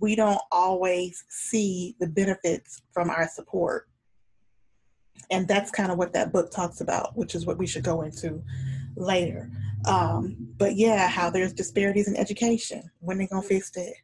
we 0.00 0.16
don't 0.16 0.40
always 0.50 1.24
see 1.28 1.94
the 2.00 2.06
benefits 2.06 2.82
from 2.92 3.10
our 3.10 3.28
support 3.28 3.88
and 5.30 5.48
that's 5.48 5.70
kind 5.70 5.90
of 5.90 5.98
what 5.98 6.12
that 6.12 6.32
book 6.32 6.50
talks 6.50 6.80
about 6.80 7.16
which 7.16 7.34
is 7.34 7.46
what 7.46 7.58
we 7.58 7.66
should 7.66 7.84
go 7.84 8.02
into 8.02 8.42
later 8.96 9.50
um, 9.86 10.36
but 10.58 10.76
yeah 10.76 11.08
how 11.08 11.30
there's 11.30 11.52
disparities 11.52 12.08
in 12.08 12.16
education 12.16 12.90
when 13.00 13.18
they 13.18 13.26
gonna 13.26 13.42
fix 13.42 13.70
that 13.70 13.94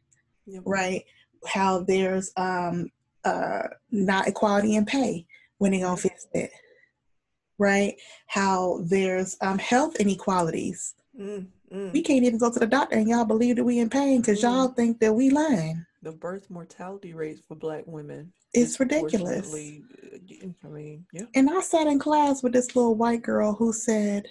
yep. 0.45 0.61
right 0.65 1.03
how 1.47 1.79
there's 1.79 2.31
um, 2.37 2.89
uh, 3.25 3.63
not 3.91 4.27
equality 4.27 4.75
in 4.75 4.85
pay 4.85 5.25
when 5.57 5.71
they 5.71 5.79
gonna 5.79 5.97
fix 5.97 6.27
that 6.33 6.49
right 7.57 7.95
how 8.27 8.79
there's 8.83 9.37
um, 9.41 9.57
health 9.57 9.95
inequalities 9.97 10.95
mm, 11.19 11.45
mm. 11.73 11.93
we 11.93 12.01
can't 12.01 12.23
even 12.23 12.39
go 12.39 12.51
to 12.51 12.59
the 12.59 12.67
doctor 12.67 12.97
and 12.97 13.07
y'all 13.07 13.25
believe 13.25 13.55
that 13.55 13.63
we 13.63 13.79
in 13.79 13.89
pain 13.89 14.21
because 14.21 14.39
mm. 14.39 14.43
y'all 14.43 14.67
think 14.69 14.99
that 14.99 15.13
we 15.13 15.29
lying 15.29 15.85
the 16.03 16.11
birth 16.11 16.49
mortality 16.49 17.13
rates 17.13 17.41
for 17.47 17.55
black 17.55 17.83
women 17.87 18.31
it's 18.53 18.79
ridiculous. 18.79 19.51
Uh, 19.53 20.47
I 20.63 20.67
mean, 20.67 21.05
yeah. 21.11 21.25
And 21.33 21.49
I 21.49 21.59
sat 21.61 21.87
in 21.87 21.97
class 21.97 22.43
with 22.43 22.53
this 22.53 22.75
little 22.75 22.95
white 22.95 23.23
girl 23.23 23.53
who 23.53 23.73
said, 23.73 24.27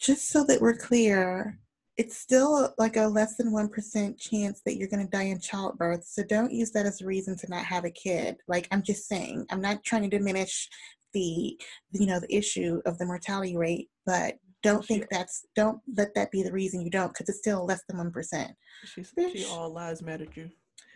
just 0.00 0.28
so 0.28 0.44
that 0.44 0.60
we're 0.60 0.76
clear, 0.76 1.58
it's 1.96 2.16
still 2.16 2.74
like 2.78 2.96
a 2.96 3.06
less 3.06 3.36
than 3.36 3.52
1% 3.52 4.20
chance 4.20 4.60
that 4.64 4.76
you're 4.76 4.88
going 4.88 5.04
to 5.04 5.10
die 5.10 5.24
in 5.24 5.40
childbirth. 5.40 6.04
So 6.04 6.24
don't 6.24 6.52
use 6.52 6.70
that 6.72 6.86
as 6.86 7.00
a 7.00 7.06
reason 7.06 7.36
to 7.38 7.48
not 7.48 7.64
have 7.64 7.84
a 7.84 7.90
kid. 7.90 8.36
Like, 8.48 8.66
I'm 8.70 8.82
just 8.82 9.06
saying, 9.08 9.46
I'm 9.50 9.60
not 9.60 9.84
trying 9.84 10.08
to 10.08 10.18
diminish 10.18 10.68
the, 11.12 11.58
you 11.92 12.06
know, 12.06 12.20
the 12.20 12.34
issue 12.34 12.80
of 12.86 12.98
the 12.98 13.06
mortality 13.06 13.56
rate, 13.56 13.88
but 14.04 14.34
don't 14.62 14.84
think 14.84 15.06
that's, 15.10 15.46
don't 15.54 15.80
let 15.96 16.14
that 16.14 16.30
be 16.30 16.42
the 16.42 16.52
reason 16.52 16.80
you 16.80 16.90
don't, 16.90 17.08
because 17.08 17.28
it's 17.28 17.38
still 17.38 17.64
less 17.64 17.82
than 17.88 17.96
1%. 17.98 18.54
She, 18.84 19.04
she 19.04 19.46
all 19.50 19.72
lies 19.72 20.02
matter 20.02 20.26
you 20.34 20.50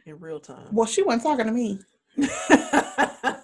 in 0.07 0.19
real 0.19 0.41
time. 0.41 0.69
Well, 0.73 0.87
she 0.87 1.03
wasn't 1.03 1.23
talking 1.23 1.47
to 1.47 1.53
me. 1.53 1.79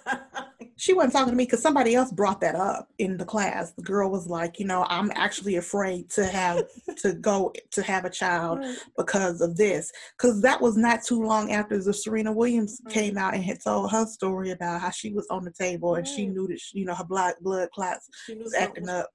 she 0.79 0.93
wasn't 0.93 1.11
talking 1.11 1.31
to 1.31 1.35
me 1.35 1.43
because 1.43 1.61
somebody 1.61 1.93
else 1.93 2.11
brought 2.11 2.39
that 2.39 2.55
up 2.55 2.87
in 2.99 3.17
the 3.17 3.25
class. 3.25 3.71
The 3.71 3.81
girl 3.81 4.09
was 4.09 4.27
like, 4.27 4.59
you 4.59 4.65
know, 4.65 4.85
I'm 4.87 5.11
actually 5.13 5.57
afraid 5.57 6.09
to 6.11 6.25
have 6.25 6.63
to 6.99 7.13
go 7.13 7.53
to 7.71 7.83
have 7.83 8.05
a 8.05 8.09
child 8.09 8.59
right. 8.59 8.77
because 8.97 9.41
of 9.41 9.57
this. 9.57 9.91
Because 10.17 10.41
that 10.41 10.61
was 10.61 10.77
not 10.77 11.03
too 11.03 11.21
long 11.21 11.51
after 11.51 11.81
the 11.81 11.93
Serena 11.93 12.31
Williams 12.31 12.81
right. 12.85 12.93
came 12.93 13.17
out 13.17 13.33
and 13.33 13.43
had 13.43 13.61
told 13.61 13.91
her 13.91 14.05
story 14.05 14.51
about 14.51 14.79
how 14.79 14.89
she 14.89 15.11
was 15.11 15.27
on 15.29 15.43
the 15.43 15.51
table 15.51 15.91
right. 15.91 15.99
and 15.99 16.07
she 16.07 16.27
knew 16.27 16.47
that 16.47 16.59
she, 16.59 16.79
you 16.79 16.85
know 16.85 16.95
her 16.95 17.03
blood 17.03 17.35
blood 17.41 17.69
clots 17.71 18.07
was 18.29 18.53
acting 18.53 18.83
was, 18.83 18.91
up. 18.91 19.09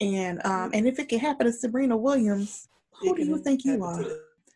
And 0.00 0.44
um 0.44 0.70
and 0.72 0.86
if 0.86 0.98
it 0.98 1.08
can 1.08 1.18
happen 1.18 1.46
to 1.46 1.52
Serena 1.52 1.96
Williams, 1.96 2.68
who 3.00 3.16
do 3.16 3.24
you 3.24 3.38
think 3.38 3.64
you 3.64 3.82
are? 3.84 4.04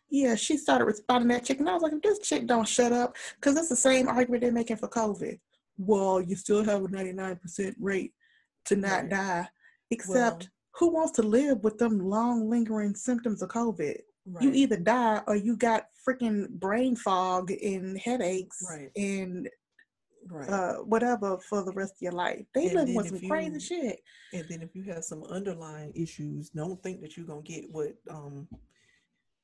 Yeah, 0.09 0.35
she 0.35 0.55
started 0.55 0.85
responding 0.85 1.29
to 1.29 1.35
that 1.35 1.45
chick, 1.45 1.59
and 1.59 1.67
I 1.67 1.73
was 1.73 1.81
like, 1.81 1.93
if 1.93 2.01
this 2.01 2.19
chick 2.19 2.47
don't 2.47 2.67
shut 2.67 2.93
up, 2.93 3.15
because 3.35 3.57
it's 3.57 3.69
the 3.69 3.75
same 3.75 4.07
argument 4.07 4.43
they're 4.43 4.51
making 4.51 4.77
for 4.77 4.87
COVID 4.87 5.39
well, 5.77 6.21
you 6.21 6.35
still 6.35 6.63
have 6.63 6.83
a 6.83 6.87
99% 6.87 7.75
rate 7.79 8.13
to 8.65 8.75
not 8.75 9.03
right. 9.03 9.09
die, 9.09 9.47
except 9.91 10.43
well, 10.43 10.49
who 10.75 10.93
wants 10.93 11.11
to 11.13 11.21
live 11.21 11.63
with 11.63 11.77
them 11.77 11.99
long 11.99 12.49
lingering 12.49 12.95
symptoms 12.95 13.41
of 13.41 13.49
COVID? 13.49 13.97
Right. 14.27 14.43
You 14.43 14.51
either 14.53 14.77
die 14.77 15.21
or 15.27 15.35
you 15.35 15.55
got 15.55 15.87
freaking 16.07 16.49
brain 16.49 16.95
fog 16.95 17.51
and 17.51 17.97
headaches 17.97 18.63
right. 18.69 18.89
and 18.95 19.49
right. 20.29 20.49
uh, 20.49 20.73
whatever 20.77 21.37
for 21.37 21.63
the 21.63 21.71
rest 21.73 21.95
of 21.95 22.01
your 22.01 22.11
life. 22.11 22.45
They 22.53 22.73
live 22.73 22.89
with 22.89 23.07
some 23.07 23.17
you, 23.17 23.29
crazy 23.29 23.59
shit. 23.59 23.99
And 24.33 24.45
then 24.49 24.61
if 24.61 24.75
you 24.75 24.83
have 24.93 25.03
some 25.03 25.23
underlying 25.25 25.91
issues, 25.95 26.49
don't 26.49 26.81
think 26.81 27.01
that 27.01 27.17
you're 27.17 27.25
gonna 27.25 27.41
get 27.41 27.65
what 27.71 27.93
um 28.09 28.47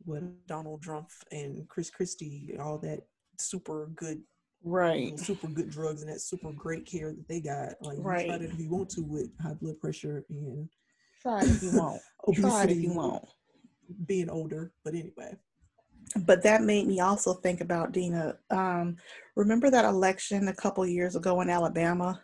what 0.06 0.24
Donald 0.48 0.82
Trump 0.82 1.10
and 1.32 1.68
Chris 1.68 1.90
Christie, 1.90 2.56
all 2.60 2.78
that 2.80 3.02
super 3.38 3.90
good 3.96 4.22
right 4.64 5.18
super 5.20 5.48
good 5.48 5.70
drugs 5.70 6.04
and 6.04 6.12
that 6.12 6.22
super 6.22 6.52
great 6.52 6.86
care 6.86 7.12
that 7.12 7.28
they 7.28 7.40
got 7.42 7.74
like 7.82 7.98
right. 8.00 8.28
try 8.28 8.36
it 8.36 8.42
if 8.44 8.60
you 8.60 8.70
want 8.70 8.90
to 8.90 9.02
with 9.02 9.30
high 9.42 9.54
blood 9.60 9.80
pressure 9.80 10.24
and 10.30 10.70
try 11.22 11.40
it 11.40 11.50
if 11.50 11.64
you 11.64 11.72
want 11.72 12.00
obesity 12.28 12.42
try 12.48 12.64
it 12.64 12.70
if 12.70 12.78
you 12.78 12.94
want 12.94 13.24
being 14.06 14.30
older 14.30 14.72
but 14.84 14.94
anyway 14.94 15.36
but 16.26 16.44
that 16.44 16.62
made 16.64 16.88
me 16.88 17.00
also 17.00 17.34
think 17.34 17.62
about 17.62 17.92
dina 17.92 18.36
um, 18.50 18.96
remember 19.36 19.70
that 19.70 19.86
election 19.86 20.48
a 20.48 20.56
couple 20.56 20.86
years 20.86 21.16
ago 21.16 21.42
in 21.42 21.50
alabama 21.50 22.20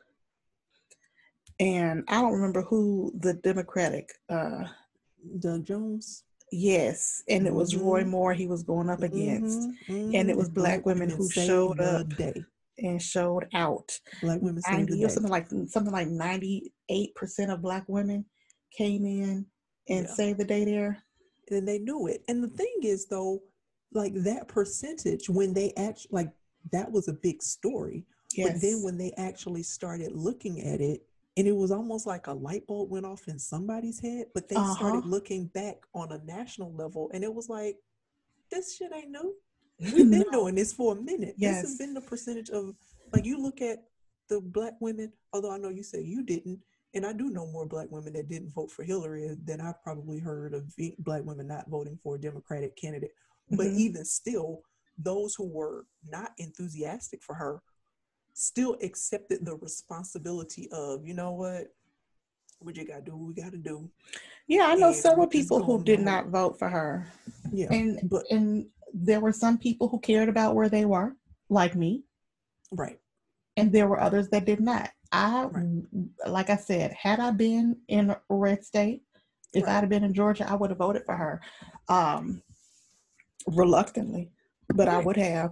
and 1.60 2.04
i 2.08 2.22
don't 2.22 2.34
remember 2.34 2.62
who 2.62 3.12
the 3.20 3.34
democratic 3.34 4.10
uh, 4.30 4.64
doug 5.40 5.66
jones 5.66 6.24
Yes, 6.52 7.24
and 7.28 7.46
it 7.46 7.54
was 7.54 7.76
Roy 7.76 8.02
mm-hmm. 8.02 8.10
Moore 8.12 8.34
he 8.34 8.48
was 8.48 8.64
going 8.64 8.90
up 8.90 9.04
against, 9.04 9.70
mm-hmm. 9.70 9.94
and 9.94 10.16
it 10.16 10.28
mm-hmm. 10.28 10.38
was 10.38 10.50
black 10.50 10.86
women 10.86 11.10
who 11.10 11.30
showed 11.30 11.82
up 11.82 12.08
and 12.78 13.02
showed 13.02 13.48
out. 13.54 14.00
Black 14.22 14.42
women 14.42 14.62
saved 14.62 14.90
the 14.90 14.98
day. 14.98 15.08
something 15.10 15.32
like 15.32 15.48
something 15.68 15.92
like 15.92 16.08
ninety 16.08 16.72
eight 16.88 17.14
percent 17.16 17.52
of 17.52 17.62
black 17.62 17.84
women 17.88 18.26
came 18.72 19.06
in 19.06 19.46
and 19.90 20.06
yeah. 20.06 20.14
saved 20.14 20.40
the 20.40 20.46
day 20.46 20.64
there. 20.64 21.04
And 21.50 21.68
they 21.68 21.80
knew 21.80 22.08
it. 22.08 22.24
And 22.28 22.44
the 22.44 22.50
thing 22.50 22.76
is, 22.82 23.08
though, 23.08 23.42
like 23.94 24.14
that 24.16 24.48
percentage 24.48 25.30
when 25.30 25.54
they 25.54 25.74
actually 25.78 26.10
like 26.12 26.30
that 26.72 26.92
was 26.92 27.08
a 27.08 27.14
big 27.14 27.42
story. 27.42 28.06
Yes. 28.36 28.52
But 28.52 28.62
then 28.62 28.84
when 28.84 28.98
they 28.98 29.14
actually 29.18 29.64
started 29.64 30.12
looking 30.12 30.62
at 30.62 30.82
it, 30.82 31.02
and 31.38 31.48
it 31.48 31.56
was 31.56 31.72
almost 31.72 32.08
like 32.08 32.26
a 32.28 32.34
light 32.34 32.66
bulb 32.66 32.90
went 32.90 33.06
off 33.06 33.28
in 33.28 33.40
somebody's 33.40 34.00
head 34.00 34.26
but 34.34 34.50
they 34.50 34.56
uh-huh. 34.56 34.74
started 34.74 35.06
looking 35.06 35.46
back 35.48 35.78
on 35.94 36.12
a 36.12 36.18
national 36.26 36.74
level 36.74 37.10
and 37.14 37.24
it 37.24 37.34
was 37.34 37.48
like 37.48 37.78
this 38.52 38.76
shit 38.76 38.92
ain't 38.94 39.12
new 39.12 39.34
we've 39.80 40.10
been 40.10 40.26
no. 40.32 40.32
doing 40.32 40.56
this 40.56 40.74
for 40.74 40.94
a 40.94 41.02
minute 41.02 41.36
yes. 41.38 41.62
this 41.62 41.72
has 41.72 41.78
been 41.78 41.94
the 41.94 42.02
percentage 42.02 42.50
of 42.50 42.74
like 43.14 43.26
you 43.26 43.42
look 43.42 43.62
at 43.62 43.84
the 44.30 44.42
black 44.42 44.74
women 44.82 45.12
although 45.32 45.52
i 45.52 45.58
know 45.58 45.70
you 45.70 45.84
say 45.84 46.02
you 46.02 46.24
didn't 46.24 46.60
and 46.96 47.06
i 47.06 47.14
do 47.14 47.30
know 47.30 47.46
more 47.48 47.66
black 47.66 47.88
women 47.92 48.12
that 48.12 48.28
didn't 48.28 48.52
vote 48.54 48.72
for 48.72 48.84
hillary 48.84 49.30
than 49.46 49.62
i've 49.62 49.82
probably 49.84 50.20
heard 50.20 50.54
of 50.54 50.74
black 51.00 51.24
women 51.24 51.48
not 51.48 51.70
voting 51.70 51.98
for 52.02 52.16
a 52.16 52.20
democratic 52.20 52.76
candidate 52.76 53.12
mm-hmm. 53.52 53.58
but 53.58 53.68
even 53.68 54.06
still 54.06 54.62
those 54.98 55.36
who 55.36 55.48
were 55.48 55.86
not 56.08 56.32
enthusiastic 56.38 57.22
for 57.24 57.36
her 57.36 57.62
still 58.34 58.78
accepted 58.82 59.46
the 59.46 59.56
responsibility 59.58 60.68
of, 60.72 61.06
you 61.06 61.14
know 61.14 61.32
what, 61.32 61.68
we 62.62 62.74
just 62.74 62.88
gotta 62.88 63.02
do 63.02 63.16
what 63.16 63.28
we 63.28 63.42
gotta 63.42 63.58
do. 63.58 63.90
Yeah, 64.48 64.68
I 64.68 64.76
know 64.76 64.88
and 64.88 64.96
several 64.96 65.28
people 65.28 65.64
who 65.64 65.84
did 65.84 66.00
not 66.00 66.30
vote 66.30 66.58
for 66.58 66.70
her. 66.70 67.12
Yeah, 67.52 67.68
and 67.72 68.00
but 68.10 68.24
and 68.32 68.68
there 68.94 69.20
were 69.20 69.32
some 69.32 69.58
people 69.58 69.88
who 69.88 70.00
cared 70.00 70.30
about 70.30 70.56
where 70.56 70.70
they 70.70 70.86
were, 70.86 71.16
like 71.50 71.76
me. 71.76 72.04
Right. 72.72 73.00
And 73.56 73.72
there 73.72 73.88
were 73.88 74.00
others 74.00 74.30
that 74.30 74.46
did 74.46 74.60
not. 74.60 74.90
I, 75.12 75.46
right. 75.46 75.84
like 76.28 76.50
I 76.50 76.58
said, 76.58 76.94
had 76.94 77.20
I 77.20 77.32
been 77.32 77.78
in 77.88 78.16
red 78.30 78.64
state, 78.64 79.02
if 79.54 79.64
right. 79.64 79.78
I'd 79.78 79.82
have 79.82 79.90
been 79.90 80.04
in 80.04 80.14
Georgia, 80.14 80.50
I 80.50 80.56
would 80.56 80.70
have 80.70 80.80
voted 80.80 81.04
for 81.06 81.16
her, 81.16 81.42
um, 81.90 82.42
reluctantly, 83.48 84.32
but. 84.74 84.88
I 84.88 85.00
would 85.00 85.18
have. 85.18 85.52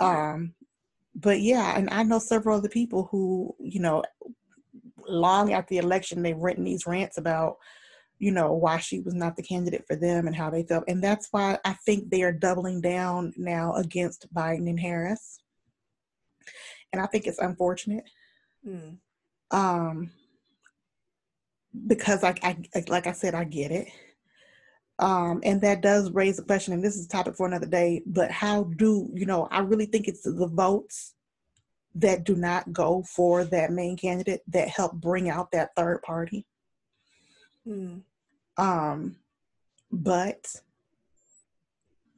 Um, 0.00 0.54
but 1.14 1.40
yeah, 1.40 1.76
and 1.76 1.88
I 1.90 2.02
know 2.02 2.18
several 2.18 2.58
other 2.58 2.68
people 2.68 3.08
who, 3.10 3.54
you 3.58 3.80
know, 3.80 4.04
long 5.08 5.52
after 5.52 5.70
the 5.70 5.78
election, 5.78 6.22
they've 6.22 6.36
written 6.36 6.64
these 6.64 6.86
rants 6.86 7.16
about, 7.16 7.56
you 8.18 8.30
know, 8.30 8.52
why 8.52 8.78
she 8.78 9.00
was 9.00 9.14
not 9.14 9.36
the 9.36 9.42
candidate 9.42 9.84
for 9.86 9.96
them 9.96 10.26
and 10.26 10.36
how 10.36 10.50
they 10.50 10.62
felt. 10.62 10.84
And 10.88 11.02
that's 11.02 11.28
why 11.30 11.58
I 11.64 11.74
think 11.86 12.10
they 12.10 12.22
are 12.22 12.32
doubling 12.32 12.80
down 12.80 13.32
now 13.36 13.74
against 13.74 14.32
Biden 14.34 14.68
and 14.68 14.78
Harris. 14.78 15.38
And 16.92 17.00
I 17.00 17.06
think 17.06 17.26
it's 17.26 17.38
unfortunate. 17.38 18.04
Mm. 18.66 18.98
Um, 19.50 20.10
because 21.86 22.22
like 22.22 22.42
I 22.42 22.56
like 22.88 23.06
I 23.06 23.12
said, 23.12 23.34
I 23.34 23.44
get 23.44 23.70
it. 23.70 23.88
Um, 24.98 25.40
and 25.44 25.60
that 25.60 25.82
does 25.82 26.10
raise 26.12 26.36
the 26.36 26.42
question, 26.42 26.72
and 26.72 26.82
this 26.82 26.96
is 26.96 27.04
a 27.04 27.08
topic 27.08 27.36
for 27.36 27.46
another 27.46 27.66
day, 27.66 28.02
but 28.06 28.30
how 28.30 28.64
do, 28.64 29.10
you 29.12 29.26
know, 29.26 29.46
I 29.50 29.58
really 29.58 29.86
think 29.86 30.08
it's 30.08 30.22
the 30.22 30.46
votes 30.46 31.14
that 31.96 32.24
do 32.24 32.34
not 32.34 32.72
go 32.72 33.02
for 33.02 33.44
that 33.44 33.72
main 33.72 33.96
candidate 33.96 34.42
that 34.48 34.68
help 34.68 34.94
bring 34.94 35.28
out 35.28 35.50
that 35.52 35.74
third 35.76 36.00
party. 36.02 36.46
Hmm. 37.64 37.98
Um, 38.56 39.16
but 39.92 40.46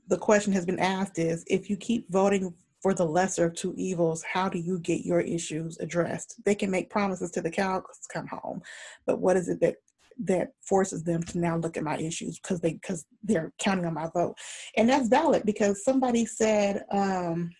the 0.08 0.18
question 0.18 0.52
has 0.52 0.64
been 0.64 0.78
asked 0.78 1.18
is 1.18 1.44
if 1.48 1.68
you 1.68 1.76
keep 1.76 2.10
voting 2.10 2.54
for 2.80 2.94
the 2.94 3.04
lesser 3.04 3.46
of 3.46 3.54
two 3.54 3.74
evils, 3.76 4.22
how 4.22 4.48
do 4.48 4.58
you 4.58 4.78
get 4.78 5.04
your 5.04 5.20
issues 5.20 5.78
addressed? 5.78 6.36
They 6.44 6.54
can 6.54 6.70
make 6.70 6.90
promises 6.90 7.30
to 7.32 7.40
the 7.40 7.50
cows 7.50 7.82
come 8.12 8.26
home, 8.28 8.62
but 9.06 9.20
what 9.20 9.36
is 9.36 9.48
it 9.48 9.60
that 9.60 9.76
that 10.18 10.52
forces 10.61 11.04
them 11.04 11.22
to 11.22 11.38
now 11.38 11.57
look 11.57 11.76
at 11.76 11.85
my 11.85 11.96
issues 11.98 12.38
because 12.38 12.61
they 12.61 12.72
because 12.74 13.04
they're 13.22 13.52
counting 13.59 13.87
on 13.87 13.94
my 13.94 14.09
vote 14.14 14.35
and 14.76 14.88
that's 14.88 15.09
valid 15.09 15.42
because 15.44 15.85
somebody 15.85 16.26
said 16.26 16.85
um 16.90 17.50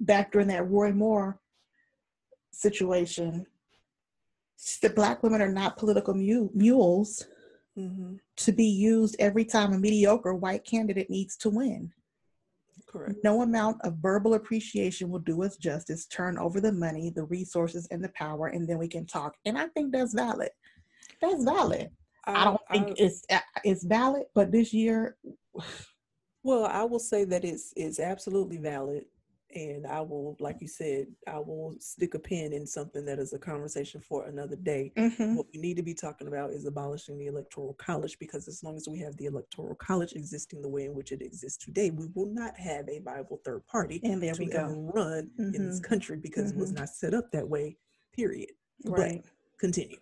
back 0.00 0.32
during 0.32 0.48
that 0.48 0.68
roy 0.68 0.92
moore 0.92 1.38
situation 2.50 3.46
the 4.82 4.90
black 4.90 5.22
women 5.22 5.40
are 5.40 5.52
not 5.52 5.76
political 5.76 6.14
mules 6.14 7.26
mm-hmm. 7.78 8.14
to 8.36 8.52
be 8.52 8.66
used 8.66 9.14
every 9.20 9.44
time 9.44 9.72
a 9.72 9.78
mediocre 9.78 10.34
white 10.34 10.64
candidate 10.64 11.08
needs 11.10 11.36
to 11.36 11.48
win 11.48 11.92
Correct. 12.86 13.16
No 13.22 13.42
amount 13.42 13.82
of 13.82 13.98
verbal 13.98 14.32
appreciation 14.32 15.10
will 15.10 15.18
do 15.18 15.42
us 15.42 15.58
justice. 15.58 16.06
Turn 16.06 16.38
over 16.38 16.58
the 16.58 16.72
money, 16.72 17.10
the 17.10 17.24
resources, 17.24 17.86
and 17.90 18.02
the 18.02 18.08
power, 18.10 18.46
and 18.46 18.66
then 18.66 18.78
we 18.78 18.88
can 18.88 19.04
talk. 19.04 19.34
And 19.44 19.58
I 19.58 19.66
think 19.66 19.92
that's 19.92 20.14
valid 20.14 20.48
that's 21.20 21.44
valid. 21.44 21.90
I, 22.24 22.42
I 22.42 22.44
don't 22.44 22.60
think 22.70 22.88
I, 22.88 22.94
it's 22.96 23.22
uh, 23.30 23.38
it's 23.64 23.84
valid, 23.84 24.24
but 24.34 24.52
this 24.52 24.72
year. 24.72 25.16
Well, 26.44 26.66
I 26.66 26.84
will 26.84 27.00
say 27.00 27.24
that 27.24 27.44
it's 27.44 27.72
it's 27.76 27.98
absolutely 27.98 28.58
valid, 28.58 29.04
and 29.54 29.86
I 29.86 30.00
will, 30.00 30.36
like 30.40 30.60
you 30.60 30.68
said, 30.68 31.08
I 31.26 31.38
will 31.38 31.74
stick 31.80 32.14
a 32.14 32.18
pin 32.18 32.52
in 32.52 32.66
something 32.66 33.04
that 33.06 33.18
is 33.18 33.32
a 33.32 33.38
conversation 33.38 34.00
for 34.00 34.26
another 34.26 34.56
day. 34.56 34.92
Mm-hmm. 34.96 35.34
What 35.34 35.46
we 35.52 35.60
need 35.60 35.76
to 35.78 35.82
be 35.82 35.94
talking 35.94 36.28
about 36.28 36.50
is 36.50 36.64
abolishing 36.64 37.18
the 37.18 37.26
electoral 37.26 37.74
college, 37.74 38.18
because 38.18 38.46
as 38.46 38.62
long 38.62 38.76
as 38.76 38.88
we 38.88 38.98
have 39.00 39.16
the 39.16 39.26
electoral 39.26 39.74
college 39.74 40.12
existing 40.12 40.62
the 40.62 40.68
way 40.68 40.84
in 40.84 40.94
which 40.94 41.12
it 41.12 41.22
exists 41.22 41.62
today, 41.62 41.90
we 41.90 42.06
will 42.14 42.32
not 42.32 42.56
have 42.58 42.88
a 42.88 43.00
viable 43.00 43.40
third 43.44 43.66
party 43.66 44.00
and 44.04 44.22
there 44.22 44.34
we 44.38 44.46
go. 44.46 44.90
run 44.94 45.30
mm-hmm. 45.38 45.54
in 45.54 45.66
this 45.66 45.80
mm-hmm. 45.80 45.88
country 45.88 46.16
because 46.16 46.50
mm-hmm. 46.50 46.58
it 46.58 46.60
was 46.60 46.70
mm-hmm. 46.70 46.80
not 46.80 46.88
set 46.88 47.14
up 47.14 47.30
that 47.32 47.48
way. 47.48 47.76
Period. 48.14 48.50
Right. 48.84 49.22
But 49.22 49.30
continue. 49.58 49.98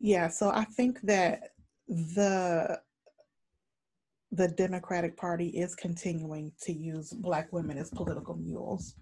Yeah, 0.00 0.28
so 0.28 0.50
I 0.50 0.64
think 0.64 1.00
that 1.02 1.50
the 1.88 2.80
the 4.30 4.48
Democratic 4.48 5.16
Party 5.16 5.48
is 5.48 5.74
continuing 5.74 6.52
to 6.62 6.72
use 6.72 7.12
black 7.12 7.52
women 7.52 7.78
as 7.78 7.90
political 7.90 8.36
mules. 8.36 8.94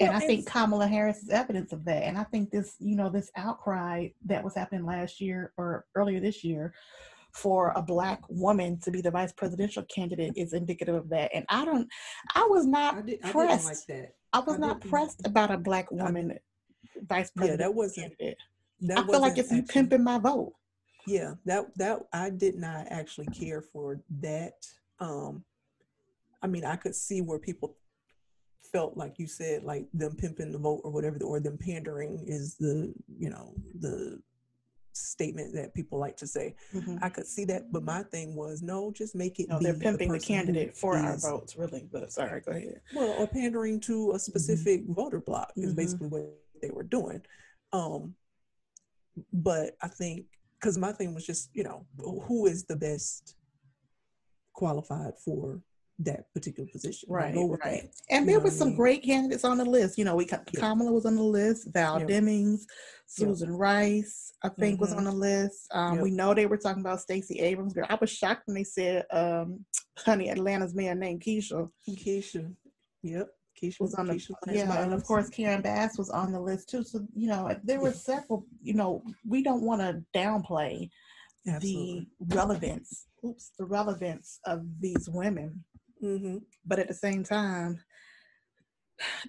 And 0.00 0.10
well, 0.10 0.18
I 0.18 0.26
think 0.26 0.46
Kamala 0.46 0.86
Harris 0.86 1.22
is 1.22 1.30
evidence 1.30 1.72
of 1.72 1.84
that. 1.86 2.04
And 2.04 2.18
I 2.18 2.24
think 2.24 2.50
this, 2.50 2.76
you 2.78 2.96
know, 2.96 3.08
this 3.08 3.30
outcry 3.36 4.08
that 4.26 4.42
was 4.42 4.54
happening 4.54 4.84
last 4.84 5.20
year 5.20 5.52
or 5.56 5.86
earlier 5.94 6.20
this 6.20 6.44
year 6.44 6.74
for 7.32 7.72
a 7.76 7.82
black 7.82 8.20
woman 8.28 8.78
to 8.80 8.90
be 8.90 9.00
the 9.00 9.10
vice 9.10 9.32
presidential 9.32 9.82
candidate 9.84 10.32
is 10.36 10.52
indicative 10.52 10.94
of 10.94 11.08
that. 11.10 11.30
And 11.34 11.44
I 11.48 11.64
don't, 11.64 11.88
I 12.34 12.46
was 12.50 12.66
not 12.66 12.96
I 12.96 13.02
did, 13.02 13.20
pressed. 13.22 13.90
I, 13.90 13.94
like 13.94 14.14
I 14.32 14.40
was 14.40 14.56
I 14.56 14.58
not 14.58 14.80
pressed 14.80 15.26
about 15.26 15.50
a 15.50 15.58
black 15.58 15.90
woman 15.90 16.38
vice 17.06 17.30
president. 17.30 17.60
Yeah, 17.60 17.66
that 17.66 17.74
wasn't. 17.74 18.14
That 18.82 18.98
I 18.98 19.06
feel 19.06 19.20
like 19.20 19.38
if 19.38 19.50
you 19.50 19.62
pimping 19.62 20.04
my 20.04 20.18
vote. 20.18 20.54
Yeah, 21.06 21.34
that 21.46 21.66
that 21.76 22.00
I 22.12 22.30
did 22.30 22.56
not 22.56 22.86
actually 22.90 23.26
care 23.26 23.62
for 23.62 24.00
that. 24.20 24.66
Um, 25.00 25.44
I 26.42 26.46
mean, 26.46 26.64
I 26.64 26.76
could 26.76 26.94
see 26.94 27.20
where 27.20 27.38
people 27.38 27.76
felt 28.72 28.96
like 28.96 29.18
you 29.18 29.26
said, 29.26 29.64
like 29.64 29.86
them 29.94 30.14
pimping 30.16 30.52
the 30.52 30.58
vote 30.58 30.82
or 30.84 30.90
whatever, 30.90 31.18
or 31.24 31.40
them 31.40 31.58
pandering 31.58 32.22
is 32.26 32.56
the 32.56 32.92
you 33.18 33.30
know 33.30 33.54
the 33.80 34.20
statement 34.92 35.54
that 35.54 35.74
people 35.74 35.98
like 35.98 36.16
to 36.18 36.26
say. 36.26 36.54
Mm-hmm. 36.74 36.98
I 37.02 37.08
could 37.08 37.26
see 37.26 37.44
that, 37.46 37.72
but 37.72 37.84
my 37.84 38.02
thing 38.04 38.34
was 38.34 38.62
no, 38.62 38.92
just 38.92 39.14
make 39.14 39.40
it. 39.40 39.48
No, 39.48 39.58
they're 39.60 39.74
pimping 39.74 40.12
the, 40.12 40.18
the 40.18 40.24
candidate 40.24 40.76
for 40.76 40.96
is, 40.96 41.04
our 41.04 41.16
votes, 41.16 41.56
really. 41.56 41.88
But 41.90 42.12
sorry, 42.12 42.40
go 42.40 42.52
ahead. 42.52 42.80
Well, 42.94 43.14
or 43.18 43.26
pandering 43.26 43.80
to 43.80 44.10
a 44.10 44.14
mm-hmm. 44.14 44.18
specific 44.18 44.82
mm-hmm. 44.82 44.94
voter 44.94 45.20
block 45.20 45.52
is 45.56 45.66
mm-hmm. 45.66 45.76
basically 45.76 46.08
what 46.08 46.24
they 46.60 46.70
were 46.70 46.84
doing. 46.84 47.22
Um, 47.72 48.14
but 49.32 49.76
I 49.82 49.88
think 49.88 50.26
because 50.60 50.78
my 50.78 50.92
thing 50.92 51.14
was 51.14 51.26
just 51.26 51.50
you 51.54 51.64
know 51.64 51.86
who 51.98 52.46
is 52.46 52.64
the 52.64 52.76
best 52.76 53.36
qualified 54.54 55.12
for 55.24 55.60
that 56.00 56.32
particular 56.32 56.68
position. 56.70 57.08
Right, 57.10 57.34
right. 57.34 57.82
That, 57.82 57.90
and 58.10 58.28
there 58.28 58.40
were 58.40 58.50
some 58.50 58.68
I 58.68 58.70
mean? 58.70 58.76
great 58.76 59.02
candidates 59.02 59.44
on 59.44 59.58
the 59.58 59.64
list. 59.64 59.98
You 59.98 60.04
know, 60.04 60.14
we 60.14 60.26
yeah. 60.30 60.38
Kamala 60.56 60.92
was 60.92 61.06
on 61.06 61.16
the 61.16 61.22
list, 61.22 61.68
Val 61.72 62.00
yeah. 62.00 62.06
Demings, 62.06 62.62
Susan 63.06 63.50
yeah. 63.50 63.56
Rice, 63.58 64.32
I 64.42 64.48
think, 64.48 64.74
mm-hmm. 64.74 64.80
was 64.80 64.92
on 64.92 65.04
the 65.04 65.12
list. 65.12 65.66
Um, 65.72 65.94
yep. 65.94 66.02
We 66.02 66.10
know 66.10 66.34
they 66.34 66.46
were 66.46 66.56
talking 66.56 66.82
about 66.82 67.00
Stacey 67.00 67.40
Abrams. 67.40 67.72
Girl, 67.72 67.86
I 67.88 67.98
was 68.00 68.10
shocked 68.10 68.42
when 68.46 68.54
they 68.54 68.64
said, 68.64 69.06
um, 69.10 69.64
"Honey, 69.98 70.30
Atlanta's 70.30 70.74
mayor 70.74 70.94
named 70.94 71.22
Keisha." 71.22 71.68
Keisha, 71.88 72.52
yep. 73.02 73.28
Keisha 73.60 73.80
was 73.80 73.94
on 73.94 74.06
the 74.06 74.14
Keisha 74.14 74.34
yeah, 74.50 74.82
and 74.82 74.92
of 74.92 75.04
course 75.04 75.28
Karen 75.28 75.62
Bass 75.62 75.98
was 75.98 76.10
on 76.10 76.32
the 76.32 76.40
list 76.40 76.68
too. 76.68 76.82
So 76.82 77.06
you 77.14 77.28
know, 77.28 77.54
there 77.64 77.80
were 77.80 77.92
several. 77.92 78.46
You 78.62 78.74
know, 78.74 79.02
we 79.26 79.42
don't 79.42 79.62
want 79.62 79.80
to 79.80 80.02
downplay 80.16 80.90
Absolutely. 81.46 82.08
the 82.20 82.36
relevance. 82.36 83.06
Oops, 83.24 83.50
the 83.58 83.64
relevance 83.64 84.38
of 84.46 84.64
these 84.80 85.08
women 85.08 85.64
Mm-hmm. 86.02 86.38
But 86.64 86.78
at 86.78 86.88
the 86.88 86.94
same 86.94 87.24
time, 87.24 87.80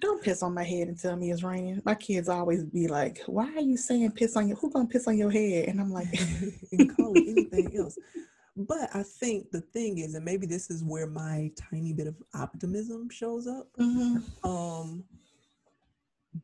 don't 0.00 0.22
piss 0.22 0.42
on 0.42 0.54
my 0.54 0.64
head 0.64 0.88
and 0.88 0.98
tell 0.98 1.16
me 1.16 1.30
it's 1.30 1.42
raining. 1.42 1.82
My 1.84 1.94
kids 1.94 2.28
always 2.28 2.64
be 2.64 2.88
like, 2.88 3.20
"Why 3.26 3.52
are 3.54 3.60
you 3.60 3.76
saying 3.76 4.12
piss 4.12 4.36
on 4.36 4.48
your? 4.48 4.56
Who 4.58 4.70
gonna 4.70 4.88
piss 4.88 5.06
on 5.06 5.16
your 5.16 5.30
head?" 5.30 5.68
And 5.68 5.80
I'm 5.80 5.92
like, 5.92 6.08
and 6.72 6.96
call 6.96 7.12
it 7.14 7.28
anything 7.28 7.76
else. 7.76 7.98
But 8.56 8.90
I 8.94 9.02
think 9.02 9.50
the 9.50 9.60
thing 9.60 9.98
is, 9.98 10.14
and 10.14 10.24
maybe 10.24 10.46
this 10.46 10.70
is 10.70 10.82
where 10.82 11.06
my 11.06 11.50
tiny 11.56 11.92
bit 11.92 12.06
of 12.06 12.16
optimism 12.34 13.08
shows 13.08 13.46
up. 13.46 13.68
Mm-hmm. 13.78 14.48
Um, 14.48 15.04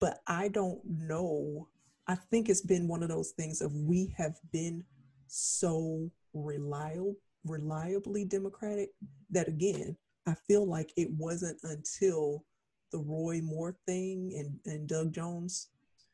but 0.00 0.20
I 0.26 0.48
don't 0.48 0.80
know. 0.84 1.68
I 2.06 2.14
think 2.14 2.48
it's 2.48 2.62
been 2.62 2.88
one 2.88 3.02
of 3.02 3.08
those 3.08 3.30
things 3.32 3.60
of 3.60 3.72
we 3.74 4.14
have 4.16 4.36
been 4.52 4.84
so 5.26 6.10
reliable, 6.32 7.16
reliably 7.44 8.24
democratic 8.24 8.90
that 9.30 9.48
again, 9.48 9.96
I 10.26 10.34
feel 10.46 10.66
like 10.66 10.92
it 10.96 11.10
wasn't 11.10 11.58
until 11.62 12.44
the 12.92 12.98
Roy 12.98 13.40
Moore 13.42 13.76
thing 13.86 14.32
and, 14.36 14.58
and 14.72 14.88
Doug 14.88 15.12
Jones 15.12 15.68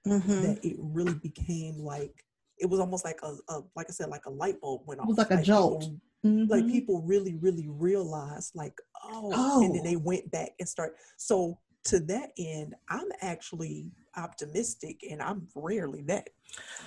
mm-hmm. 0.07 0.43
that 0.43 0.64
it 0.64 0.76
really 0.78 1.14
became 1.14 1.78
like 1.78 2.24
it 2.63 2.71
was 2.71 2.81
almost 2.81 3.05
like 3.05 3.19
a, 3.23 3.35
a, 3.53 3.63
like 3.75 3.87
I 3.89 3.93
said, 3.93 4.09
like 4.09 4.27
a 4.27 4.31
light 4.31 4.61
bulb 4.61 4.83
went 4.87 5.01
off. 5.01 5.07
It 5.07 5.09
was 5.09 5.19
like, 5.19 5.31
like 5.31 5.41
a 5.41 5.43
jolt. 5.43 5.81
People, 5.81 6.01
mm-hmm. 6.25 6.51
Like 6.51 6.69
people 6.69 7.03
really, 7.03 7.35
really 7.35 7.67
realized, 7.69 8.55
like, 8.55 8.81
oh, 9.05 9.33
oh, 9.35 9.65
and 9.65 9.75
then 9.75 9.83
they 9.83 9.97
went 9.97 10.31
back 10.31 10.51
and 10.61 10.69
start. 10.69 10.95
So 11.17 11.59
to 11.87 11.99
that 12.01 12.31
end, 12.39 12.75
I'm 12.89 13.09
actually 13.21 13.91
optimistic, 14.17 15.05
and 15.11 15.21
I'm 15.21 15.49
rarely 15.55 16.03
that. 16.03 16.31